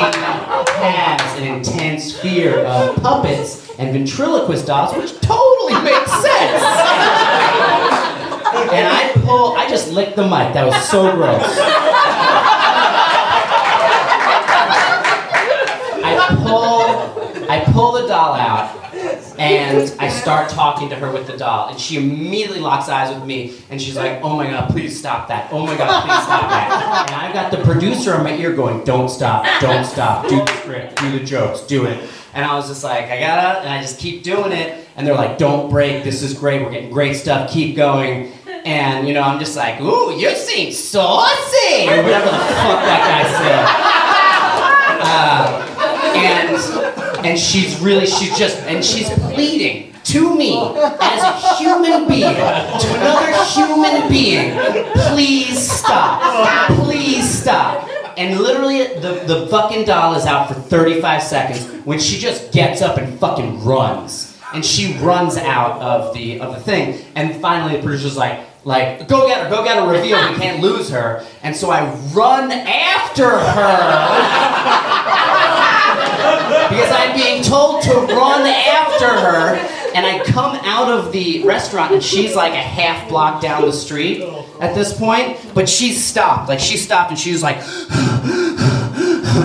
has 0.80 1.38
an 1.38 1.44
intense 1.44 2.16
fear 2.20 2.60
of 2.64 2.96
puppets 3.02 3.68
and 3.78 3.92
ventriloquist 3.92 4.66
dolls, 4.66 4.96
which 4.96 5.20
totally 5.20 5.74
makes 5.82 6.10
sense. 6.12 6.62
And 8.72 8.86
I 8.86 9.11
pull, 9.32 9.56
I 9.56 9.68
just 9.68 9.90
licked 9.90 10.16
the 10.16 10.22
mic. 10.22 10.52
That 10.52 10.66
was 10.66 10.76
so 10.88 11.14
gross. 11.16 11.42
I 16.04 16.36
pull, 16.42 17.48
I 17.50 17.64
pull 17.72 17.92
the 17.92 18.06
doll 18.06 18.34
out, 18.34 18.76
and 19.38 19.94
I 19.98 20.08
start 20.08 20.50
talking 20.50 20.88
to 20.90 20.96
her 20.96 21.10
with 21.10 21.26
the 21.26 21.36
doll, 21.36 21.68
and 21.68 21.80
she 21.80 21.96
immediately 21.96 22.60
locks 22.60 22.88
eyes 22.88 23.14
with 23.14 23.24
me, 23.24 23.54
and 23.70 23.80
she's 23.80 23.96
like, 23.96 24.20
"Oh 24.22 24.36
my 24.36 24.50
god, 24.50 24.68
please 24.70 24.98
stop 24.98 25.28
that! 25.28 25.48
Oh 25.50 25.66
my 25.66 25.76
god, 25.76 26.02
please 26.04 26.22
stop 26.22 26.50
that!" 26.50 27.06
And 27.08 27.16
I've 27.16 27.32
got 27.32 27.50
the 27.50 27.64
producer 27.64 28.14
on 28.14 28.24
my 28.24 28.36
ear 28.36 28.52
going, 28.52 28.84
"Don't 28.84 29.08
stop! 29.08 29.46
Don't 29.60 29.84
stop! 29.84 30.28
Do 30.28 30.36
the 30.44 30.52
script, 30.60 31.00
do 31.00 31.18
the 31.18 31.24
jokes, 31.24 31.62
do 31.62 31.86
it." 31.86 31.98
And 32.34 32.44
I 32.44 32.54
was 32.54 32.68
just 32.68 32.84
like, 32.84 33.04
"I 33.04 33.18
gotta," 33.20 33.60
and 33.60 33.68
I 33.68 33.80
just 33.80 33.98
keep 33.98 34.22
doing 34.22 34.52
it, 34.52 34.86
and 34.96 35.06
they're 35.06 35.14
like, 35.14 35.38
"Don't 35.38 35.70
break! 35.70 36.04
This 36.04 36.22
is 36.22 36.34
great! 36.34 36.62
We're 36.62 36.70
getting 36.70 36.90
great 36.90 37.16
stuff! 37.16 37.50
Keep 37.50 37.76
going!" 37.76 38.32
And 38.64 39.08
you 39.08 39.14
know, 39.14 39.22
I'm 39.22 39.38
just 39.38 39.56
like, 39.56 39.80
"Ooh, 39.80 40.16
you 40.16 40.34
seem 40.36 40.72
saucy," 40.72 41.88
or 41.88 42.02
whatever 42.02 42.26
the 42.26 42.38
fuck 42.62 42.80
that 42.86 43.02
guy 43.10 43.22
said. 43.42 43.92
Uh, 45.04 45.68
and 46.16 47.26
and 47.26 47.38
she's 47.38 47.80
really 47.80 48.06
she's 48.06 48.36
just 48.38 48.58
and 48.62 48.84
she's 48.84 49.08
pleading 49.10 49.92
to 50.04 50.34
me 50.36 50.56
as 51.00 51.22
a 51.22 51.56
human 51.56 52.08
being 52.08 52.34
to 52.34 52.94
another 52.94 53.32
human 53.44 54.08
being 54.08 54.52
please 54.94 55.70
stop. 55.70 56.68
Please 56.84 57.28
stop. 57.42 57.88
And 58.16 58.38
literally 58.40 58.86
the, 59.00 59.24
the 59.26 59.46
fucking 59.48 59.84
doll 59.84 60.14
is 60.14 60.26
out 60.26 60.48
for 60.48 60.54
35 60.54 61.22
seconds 61.22 61.66
when 61.84 61.98
she 61.98 62.18
just 62.18 62.52
gets 62.52 62.82
up 62.82 62.98
and 62.98 63.18
fucking 63.18 63.64
runs. 63.64 64.38
And 64.52 64.64
she 64.64 64.94
runs 64.98 65.36
out 65.38 65.80
of 65.80 66.12
the 66.14 66.40
of 66.40 66.54
the 66.54 66.60
thing. 66.60 67.04
And 67.14 67.40
finally 67.40 67.76
the 67.76 67.82
producer's 67.82 68.16
like 68.16 68.40
like 68.64 69.08
go 69.08 69.26
get 69.26 69.42
her 69.42 69.50
go 69.50 69.64
get 69.64 69.76
her 69.76 69.90
reveal 69.90 70.18
we 70.30 70.36
can't 70.36 70.62
lose 70.62 70.88
her 70.88 71.24
and 71.42 71.54
so 71.54 71.70
i 71.70 71.92
run 72.12 72.50
after 72.52 73.28
her 73.28 74.62
because 76.72 76.90
I'm 76.90 77.16
being 77.16 77.42
told 77.42 77.82
to 77.82 77.92
run 77.92 78.46
after 78.46 79.08
her, 79.08 79.56
and 79.94 80.06
I 80.06 80.22
come 80.24 80.56
out 80.62 80.88
of 80.90 81.12
the 81.12 81.44
restaurant, 81.44 81.92
and 81.92 82.02
she's 82.02 82.34
like 82.34 82.52
a 82.52 82.56
half 82.56 83.08
block 83.08 83.42
down 83.42 83.62
the 83.62 83.72
street 83.72 84.22
at 84.60 84.74
this 84.74 84.96
point, 84.96 85.38
but 85.54 85.68
she's 85.68 86.02
stopped. 86.02 86.48
Like 86.48 86.60
she 86.60 86.76
stopped, 86.76 87.10
and 87.10 87.18
she's 87.18 87.42
like, 87.42 87.56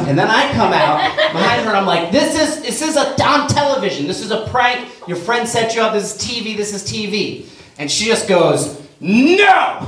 and 0.07 0.17
then 0.17 0.29
I 0.29 0.51
come 0.53 0.73
out 0.73 1.01
behind 1.33 1.63
her, 1.63 1.69
and 1.69 1.77
I'm 1.77 1.85
like, 1.85 2.11
this 2.11 2.35
is 2.35 2.61
this 2.61 2.81
is 2.81 2.95
a 2.95 3.21
on 3.23 3.47
television. 3.49 4.07
This 4.07 4.21
is 4.21 4.31
a 4.31 4.47
prank. 4.47 4.87
Your 5.07 5.17
friend 5.17 5.47
set 5.47 5.75
you 5.75 5.81
up. 5.81 5.93
This 5.93 6.15
is 6.15 6.21
TV. 6.21 6.55
This 6.55 6.73
is 6.73 6.83
TV. 6.83 7.45
And 7.79 7.91
she 7.91 8.05
just 8.05 8.27
goes, 8.27 8.86
no. 8.99 9.79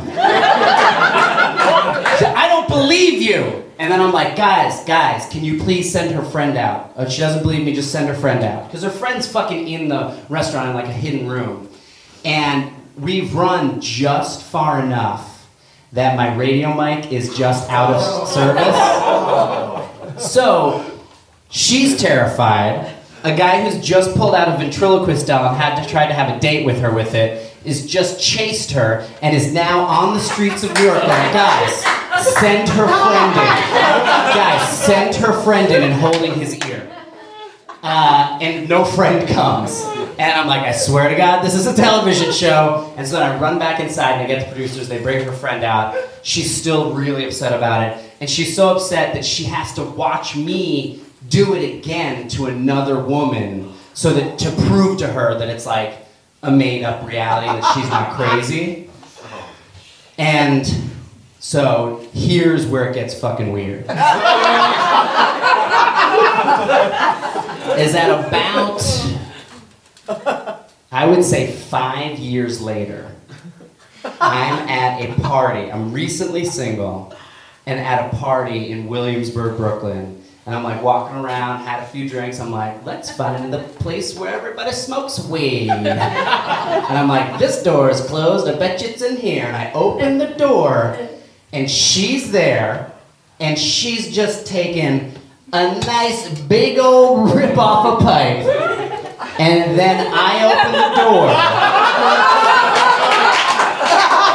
I 2.22 2.48
don't 2.50 2.68
believe 2.68 3.22
you. 3.22 3.64
And 3.80 3.92
then 3.92 4.02
I'm 4.02 4.12
like, 4.12 4.36
guys, 4.36 4.84
guys, 4.84 5.26
can 5.30 5.44
you 5.44 5.58
please 5.64 5.92
send 5.92 6.14
her 6.14 6.22
friend 6.22 6.58
out? 6.58 6.92
Uh, 6.98 7.08
she 7.10 7.22
doesn't 7.22 7.44
believe 7.44 7.66
me, 7.66 7.74
just 7.74 7.92
send 7.92 8.10
her 8.10 8.14
friend 8.14 8.44
out. 8.44 8.68
Because 8.68 8.84
her 8.84 8.90
friend's 8.90 9.26
fucking 9.26 9.70
in 9.70 9.88
the 9.88 10.20
restaurant 10.28 10.68
in 10.70 10.76
like 10.76 10.88
a 10.88 10.94
hidden 10.94 11.30
room. 11.30 11.70
And 12.26 12.74
we've 12.98 13.34
run 13.34 13.80
just 13.80 14.44
far 14.44 14.84
enough 14.84 15.48
that 15.94 16.18
my 16.18 16.36
radio 16.36 16.74
mic 16.74 17.14
is 17.14 17.36
just 17.38 17.70
out 17.70 17.94
of 17.94 18.28
service. 18.28 18.76
So 20.30 20.86
she's 21.50 22.00
terrified. 22.00 22.96
A 23.24 23.36
guy 23.36 23.64
who's 23.64 23.80
just 23.84 24.14
pulled 24.16 24.36
out 24.36 24.50
a 24.50 24.58
ventriloquist 24.58 25.28
doll 25.28 25.48
and 25.48 25.58
had 25.58 25.82
to 25.82 25.90
try 25.90 26.06
to 26.06 26.14
have 26.14 26.36
a 26.36 26.40
date 26.40 26.66
with 26.66 26.80
her 26.82 26.92
with 26.94 27.16
it 27.16 27.49
is 27.66 27.86
just 27.86 28.22
chased 28.22 28.72
her 28.72 29.08
and 29.22 29.36
is 29.36 29.52
now 29.52 29.82
on 29.82 30.14
the 30.14 30.20
streets 30.20 30.64
of 30.64 30.74
New 30.76 30.84
York 30.84 31.04
guys, 31.04 31.84
send 32.36 32.70
her 32.70 32.88
friend 32.88 33.32
in. 33.32 34.36
Guys, 34.36 34.78
send 34.78 35.16
her 35.16 35.34
friend 35.44 35.72
in 35.72 35.84
and 35.84 35.94
holding 35.94 36.34
his 36.34 36.56
ear. 36.66 36.90
Uh, 37.82 38.38
and 38.42 38.68
no 38.68 38.84
friend 38.84 39.28
comes. 39.30 39.84
And 40.20 40.34
I'm 40.34 40.48
like, 40.48 40.64
I 40.64 40.74
swear 40.74 41.08
to 41.08 41.16
God, 41.16 41.44
this 41.44 41.56
is 41.56 41.66
a 41.66 41.74
television 41.74 42.34
show. 42.34 42.94
And 42.98 43.08
so 43.08 43.18
then 43.18 43.32
I 43.32 43.40
run 43.40 43.58
back 43.58 43.80
inside 43.80 44.14
and 44.14 44.22
I 44.22 44.28
get 44.28 44.46
the 44.46 44.52
producers, 44.52 44.90
they 44.90 45.02
bring 45.02 45.24
her 45.26 45.32
friend 45.32 45.64
out. 45.64 45.96
She's 46.24 46.54
still 46.54 46.94
really 46.94 47.26
upset 47.26 47.54
about 47.54 47.88
it. 47.88 48.12
And 48.20 48.30
she's 48.30 48.54
so 48.54 48.76
upset 48.76 49.14
that 49.14 49.24
she 49.24 49.46
has 49.46 49.74
to 49.76 49.84
watch 49.84 50.36
me 50.36 51.02
do 51.30 51.54
it 51.54 51.78
again 51.78 52.28
to 52.30 52.48
another 52.48 53.02
woman 53.02 53.72
so 53.94 54.14
that 54.14 54.38
to 54.40 54.52
prove 54.68 54.98
to 55.00 55.08
her 55.08 55.38
that 55.38 55.48
it's 55.48 55.66
like 55.66 56.09
a 56.42 56.52
made 56.52 56.84
up 56.84 57.06
reality 57.08 57.48
that 57.48 57.74
she's 57.74 57.90
not 57.90 58.14
crazy. 58.16 58.90
Oh. 59.24 59.56
And 60.18 60.66
so 61.40 62.06
here's 62.14 62.66
where 62.66 62.90
it 62.90 62.94
gets 62.94 63.20
fucking 63.20 63.52
weird. 63.52 63.82
Is 67.80 67.94
that 67.94 68.10
about, 68.28 68.82
I 70.92 71.06
would 71.06 71.24
say 71.24 71.52
five 71.52 72.20
years 72.20 72.62
later, 72.62 73.16
I'm 74.04 74.68
at 74.68 75.02
a 75.02 75.14
party. 75.22 75.72
I'm 75.72 75.94
recently 75.94 76.46
single 76.46 77.14
and 77.66 77.80
at 77.80 78.12
a 78.12 78.18
party 78.18 78.72
in 78.72 78.88
Williamsburg, 78.88 79.56
Brooklyn. 79.58 80.24
And 80.50 80.58
I'm 80.58 80.64
like 80.64 80.82
walking 80.82 81.16
around, 81.16 81.60
had 81.60 81.84
a 81.84 81.86
few 81.86 82.10
drinks. 82.10 82.40
I'm 82.40 82.50
like, 82.50 82.84
let's 82.84 83.16
find 83.16 83.54
the 83.54 83.60
place 83.60 84.18
where 84.18 84.34
everybody 84.34 84.72
smokes 84.72 85.20
weed. 85.20 85.70
and 85.70 85.88
I'm 86.98 87.08
like, 87.08 87.38
this 87.38 87.62
door 87.62 87.92
is 87.92 88.02
closed. 88.02 88.48
I 88.48 88.58
bet 88.58 88.82
you 88.82 88.88
it's 88.88 89.04
in 89.04 89.18
here. 89.18 89.46
And 89.46 89.56
I 89.56 89.72
open 89.74 90.18
the 90.18 90.34
door, 90.34 90.98
and 91.54 91.70
she's 91.70 92.32
there, 92.32 92.92
and 93.40 93.60
she's 93.60 94.12
just 94.12 94.48
taking 94.48 95.14
a 95.54 95.80
nice 95.82 96.42
big 96.42 96.80
old 96.80 97.36
rip 97.36 97.56
off 97.56 98.02
a 98.02 98.04
pipe. 98.04 98.44
And 99.38 99.78
then 99.78 100.08
I 100.12 100.46
open 100.50 100.72
the 100.72 100.90
door. 100.98 101.30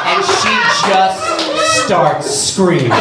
And 0.06 0.24
she 0.24 0.54
just 0.88 1.84
starts 1.84 2.30
screaming. 2.30 2.92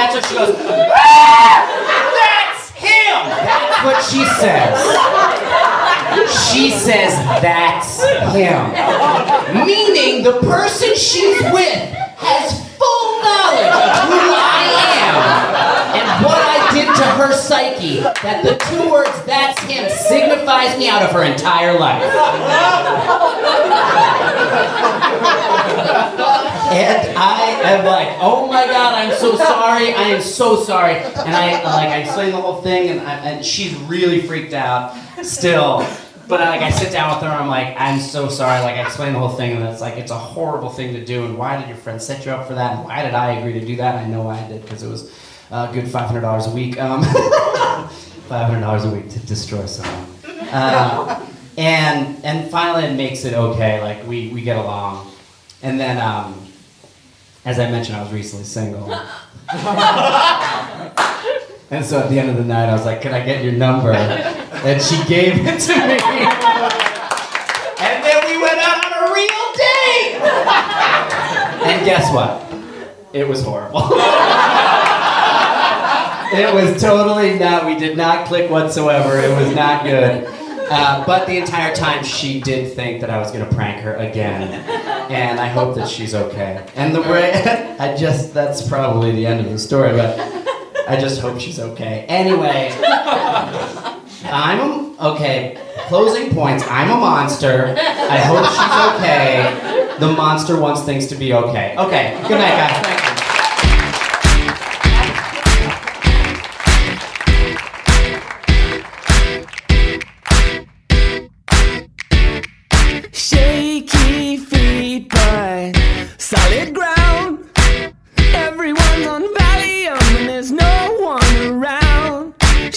She's 0.00 0.08
sitting 0.08 0.08
at 0.08 0.14
her, 0.14 0.22
she 0.22 0.34
goes, 0.34 0.56
"Ah! 0.94 1.68
That's 2.16 2.70
him! 2.70 3.18
That's 3.44 3.84
what 3.84 3.98
she 4.04 4.24
says. 4.40 4.72
She 6.50 6.70
says, 6.70 7.14
That's 7.42 8.02
him. 8.32 8.72
Meaning 9.66 10.22
the 10.24 10.38
person 10.40 10.94
she's 10.96 11.40
with 11.52 11.82
has 12.18 12.52
full 12.76 13.22
knowledge 13.22 13.76
of 13.76 13.90
who 14.08 14.20
I 14.34 14.59
to 17.00 17.06
her 17.16 17.32
psyche. 17.32 18.00
That 18.00 18.44
the 18.44 18.56
two 18.68 18.90
words, 18.90 19.10
That's 19.24 19.58
him, 19.62 19.88
signifies 19.88 20.78
me 20.78 20.88
out 20.88 21.02
of 21.02 21.10
her 21.12 21.24
entire 21.24 21.78
life. 21.78 22.02
And 26.70 27.18
I 27.18 27.60
am 27.64 27.84
like, 27.84 28.16
oh 28.20 28.46
my 28.46 28.64
god, 28.66 28.94
I'm 28.94 29.16
so 29.18 29.36
sorry. 29.36 29.92
I 29.92 30.02
am 30.08 30.22
so 30.22 30.62
sorry. 30.62 30.94
And 30.96 31.34
I 31.34 31.62
like 31.64 31.88
I 31.88 31.98
explain 31.98 32.30
the 32.30 32.40
whole 32.40 32.62
thing, 32.62 32.90
and, 32.90 33.00
I, 33.00 33.14
and 33.14 33.44
she's 33.44 33.74
really 33.74 34.20
freaked 34.22 34.52
out 34.52 34.96
still. 35.22 35.84
But 36.28 36.40
I, 36.40 36.50
like 36.50 36.60
I 36.60 36.70
sit 36.70 36.92
down 36.92 37.16
with 37.16 37.24
her, 37.24 37.28
and 37.28 37.42
I'm 37.42 37.48
like, 37.48 37.74
I'm 37.76 37.98
so 37.98 38.28
sorry. 38.28 38.60
Like 38.62 38.76
I 38.76 38.82
explain 38.82 39.14
the 39.14 39.18
whole 39.18 39.30
thing, 39.30 39.56
and 39.56 39.64
it's 39.64 39.80
like 39.80 39.96
it's 39.96 40.12
a 40.12 40.18
horrible 40.18 40.70
thing 40.70 40.94
to 40.94 41.04
do. 41.04 41.24
And 41.24 41.36
why 41.36 41.58
did 41.58 41.66
your 41.66 41.76
friend 41.76 42.00
set 42.00 42.24
you 42.24 42.30
up 42.30 42.46
for 42.46 42.54
that? 42.54 42.76
And 42.76 42.84
why 42.84 43.02
did 43.02 43.14
I 43.14 43.32
agree 43.32 43.54
to 43.54 43.66
do 43.66 43.76
that? 43.76 43.96
I 43.96 44.06
know 44.06 44.28
I 44.28 44.46
did 44.46 44.62
because 44.62 44.84
it 44.84 44.88
was 44.88 45.12
a 45.50 45.70
good 45.72 45.88
five 45.88 46.06
hundred 46.06 46.22
dollars 46.22 46.46
a 46.46 46.50
week. 46.50 46.78
Um, 46.80 47.02
five 48.28 48.46
hundred 48.46 48.60
dollars 48.60 48.84
a 48.84 48.90
week 48.90 49.10
to 49.10 49.18
destroy 49.20 49.66
someone. 49.66 50.06
Uh, 50.52 51.26
and 51.58 52.24
and 52.24 52.50
finally, 52.50 52.84
it 52.84 52.96
makes 52.96 53.24
it 53.24 53.34
okay. 53.34 53.82
Like 53.82 54.06
we 54.06 54.28
we 54.28 54.42
get 54.42 54.56
along, 54.56 55.10
and 55.62 55.78
then. 55.78 55.98
Um, 56.00 56.46
as 57.44 57.58
I 57.58 57.70
mentioned, 57.70 57.96
I 57.96 58.02
was 58.02 58.12
recently 58.12 58.44
single. 58.44 58.84
and 61.70 61.84
so 61.84 62.00
at 62.00 62.10
the 62.10 62.18
end 62.18 62.28
of 62.28 62.36
the 62.36 62.44
night, 62.44 62.68
I 62.68 62.74
was 62.74 62.84
like, 62.84 63.00
Can 63.00 63.14
I 63.14 63.24
get 63.24 63.42
your 63.42 63.54
number? 63.54 63.92
And 63.92 64.82
she 64.82 65.02
gave 65.08 65.46
it 65.46 65.58
to 65.58 65.72
me. 65.72 65.98
And 67.80 68.04
then 68.04 68.26
we 68.26 68.36
went 68.42 68.58
out 68.58 68.84
on 68.84 68.92
a 68.92 69.12
real 69.14 69.52
date! 69.56 70.20
And 71.66 71.84
guess 71.86 72.12
what? 72.12 72.46
It 73.14 73.26
was 73.26 73.42
horrible. 73.42 73.80
it 76.32 76.54
was 76.54 76.80
totally 76.80 77.38
not, 77.38 77.66
we 77.66 77.76
did 77.76 77.96
not 77.96 78.26
click 78.26 78.50
whatsoever. 78.50 79.18
It 79.18 79.34
was 79.36 79.54
not 79.54 79.84
good. 79.84 80.26
Uh, 80.72 81.04
but 81.04 81.26
the 81.26 81.36
entire 81.36 81.74
time, 81.74 82.04
she 82.04 82.40
did 82.40 82.72
think 82.74 83.00
that 83.00 83.10
I 83.10 83.18
was 83.18 83.32
to 83.32 83.54
prank 83.54 83.82
her 83.82 83.96
again. 83.96 84.52
And 85.10 85.40
I 85.40 85.48
hope 85.48 85.74
that 85.74 85.88
she's 85.88 86.14
okay. 86.14 86.64
And 86.76 86.94
the 86.94 87.02
way, 87.02 87.32
I 87.80 87.96
just, 87.96 88.32
that's 88.32 88.66
probably 88.68 89.10
the 89.10 89.26
end 89.26 89.44
of 89.44 89.50
the 89.50 89.58
story, 89.58 89.90
but 89.92 90.16
I 90.88 90.96
just 91.00 91.20
hope 91.20 91.40
she's 91.40 91.58
okay. 91.58 92.04
Anyway, 92.08 92.70
I'm, 94.24 94.96
okay, 95.00 95.60
closing 95.88 96.32
points. 96.32 96.62
I'm 96.68 96.90
a 96.90 96.96
monster. 96.96 97.74
I 97.76 98.18
hope 98.18 98.46
she's 98.46 99.00
okay. 99.00 99.96
The 99.98 100.12
monster 100.12 100.58
wants 100.58 100.82
things 100.82 101.08
to 101.08 101.16
be 101.16 101.34
okay. 101.34 101.74
Okay, 101.76 102.16
good 102.28 102.38
night, 102.38 102.82
guys. 102.82 102.89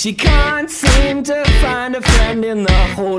She 0.03 0.11
can't 0.11 0.69
seem 0.69 1.23
to 1.23 1.45
find 1.61 1.95
a 1.95 2.01
friend 2.01 2.43
in 2.43 2.63
the 2.63 2.87
whole 2.93 3.12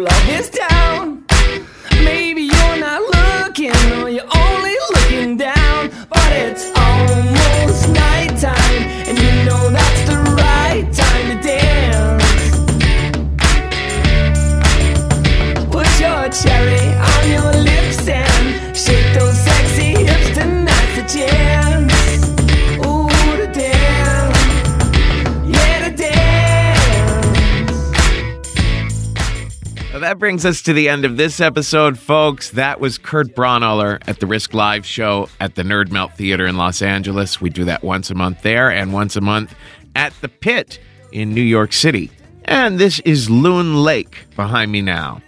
that 30.14 30.20
brings 30.20 30.46
us 30.46 30.62
to 30.62 30.72
the 30.72 30.88
end 30.88 31.04
of 31.04 31.16
this 31.16 31.40
episode, 31.40 31.98
folks. 31.98 32.50
That 32.50 32.78
was 32.78 32.98
Kurt 32.98 33.34
Braunohler 33.34 34.00
at 34.06 34.20
the 34.20 34.28
Risk 34.28 34.54
Live 34.54 34.86
show 34.86 35.28
at 35.40 35.56
the 35.56 35.64
Nerd 35.64 35.90
Melt 35.90 36.12
Theater 36.12 36.46
in 36.46 36.56
Los 36.56 36.82
Angeles. 36.82 37.40
We 37.40 37.50
do 37.50 37.64
that 37.64 37.82
once 37.82 38.10
a 38.10 38.14
month 38.14 38.42
there 38.42 38.70
and 38.70 38.92
once 38.92 39.16
a 39.16 39.20
month 39.20 39.56
at 39.96 40.12
the 40.20 40.28
Pit 40.28 40.78
in 41.10 41.34
New 41.34 41.42
York 41.42 41.72
City. 41.72 42.12
And 42.44 42.78
this 42.78 43.00
is 43.00 43.28
Loon 43.28 43.82
Lake 43.82 44.26
behind 44.36 44.70
me 44.70 44.82
now. 44.82 45.20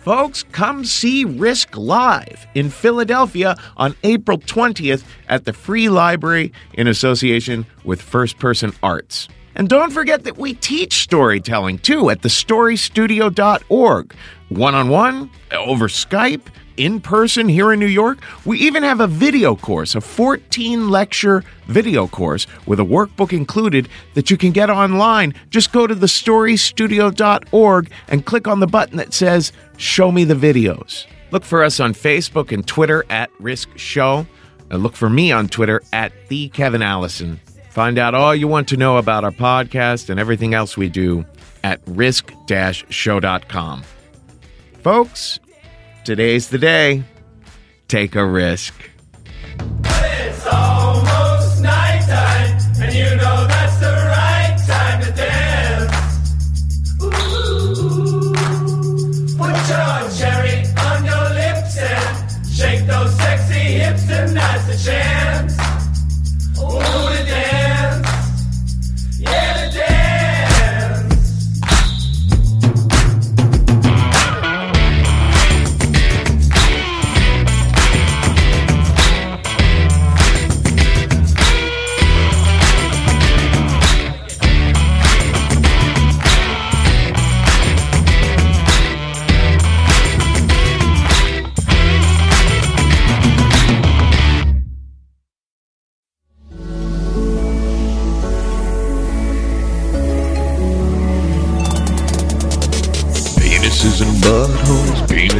Folks, 0.00 0.44
come 0.44 0.86
see 0.86 1.26
Risk 1.26 1.76
Live 1.76 2.46
in 2.54 2.70
Philadelphia 2.70 3.54
on 3.76 3.94
April 4.02 4.38
20th 4.38 5.04
at 5.28 5.44
the 5.44 5.52
Free 5.52 5.90
Library 5.90 6.54
in 6.72 6.88
association 6.88 7.66
with 7.84 8.00
First 8.00 8.38
Person 8.38 8.72
Arts. 8.82 9.28
And 9.56 9.68
don't 9.70 9.90
forget 9.90 10.24
that 10.24 10.36
we 10.36 10.52
teach 10.54 11.02
storytelling 11.02 11.78
too 11.78 12.10
at 12.10 12.20
thestorystudio.org. 12.20 14.14
One 14.50 14.74
on 14.74 14.88
one, 14.90 15.30
over 15.50 15.88
Skype, 15.88 16.42
in 16.76 17.00
person 17.00 17.48
here 17.48 17.72
in 17.72 17.80
New 17.80 17.86
York. 17.86 18.18
We 18.44 18.58
even 18.58 18.82
have 18.82 19.00
a 19.00 19.06
video 19.06 19.56
course, 19.56 19.94
a 19.94 20.00
14 20.02 20.90
lecture 20.90 21.42
video 21.66 22.06
course 22.06 22.46
with 22.66 22.80
a 22.80 22.84
workbook 22.84 23.32
included 23.32 23.88
that 24.12 24.30
you 24.30 24.36
can 24.36 24.52
get 24.52 24.68
online. 24.68 25.34
Just 25.48 25.72
go 25.72 25.86
to 25.86 25.94
thestorystudio.org 25.94 27.90
and 28.08 28.26
click 28.26 28.46
on 28.46 28.60
the 28.60 28.66
button 28.66 28.98
that 28.98 29.14
says 29.14 29.52
Show 29.78 30.12
Me 30.12 30.24
the 30.24 30.34
Videos. 30.34 31.06
Look 31.30 31.44
for 31.44 31.64
us 31.64 31.80
on 31.80 31.94
Facebook 31.94 32.52
and 32.52 32.66
Twitter 32.66 33.04
at 33.10 33.30
Risk 33.40 33.70
Show. 33.76 34.26
And 34.70 34.82
look 34.82 34.96
for 34.96 35.08
me 35.08 35.32
on 35.32 35.48
Twitter 35.48 35.82
at 35.92 36.12
The 36.28 36.48
Kevin 36.50 36.82
Allison. 36.82 37.40
Find 37.76 37.98
out 37.98 38.14
all 38.14 38.34
you 38.34 38.48
want 38.48 38.68
to 38.68 38.78
know 38.78 38.96
about 38.96 39.22
our 39.22 39.30
podcast 39.30 40.08
and 40.08 40.18
everything 40.18 40.54
else 40.54 40.78
we 40.78 40.88
do 40.88 41.26
at 41.62 41.78
risk 41.84 42.32
show.com. 42.88 43.82
Folks, 44.82 45.38
today's 46.02 46.48
the 46.48 46.56
day. 46.56 47.04
Take 47.88 48.14
a 48.14 48.24
risk. 48.24 48.72
It's 49.60 50.46
almost 50.46 51.62
nighttime, 51.62 52.58
and 52.80 52.94
you 52.94 53.14
know 53.16 53.46
that's 53.46 53.76
the 53.76 54.05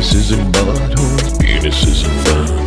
penises 0.06 0.38
and 0.38 0.54
buttholes, 0.54 1.38
penises 1.38 2.04
and 2.04 2.56
butt. 2.56 2.65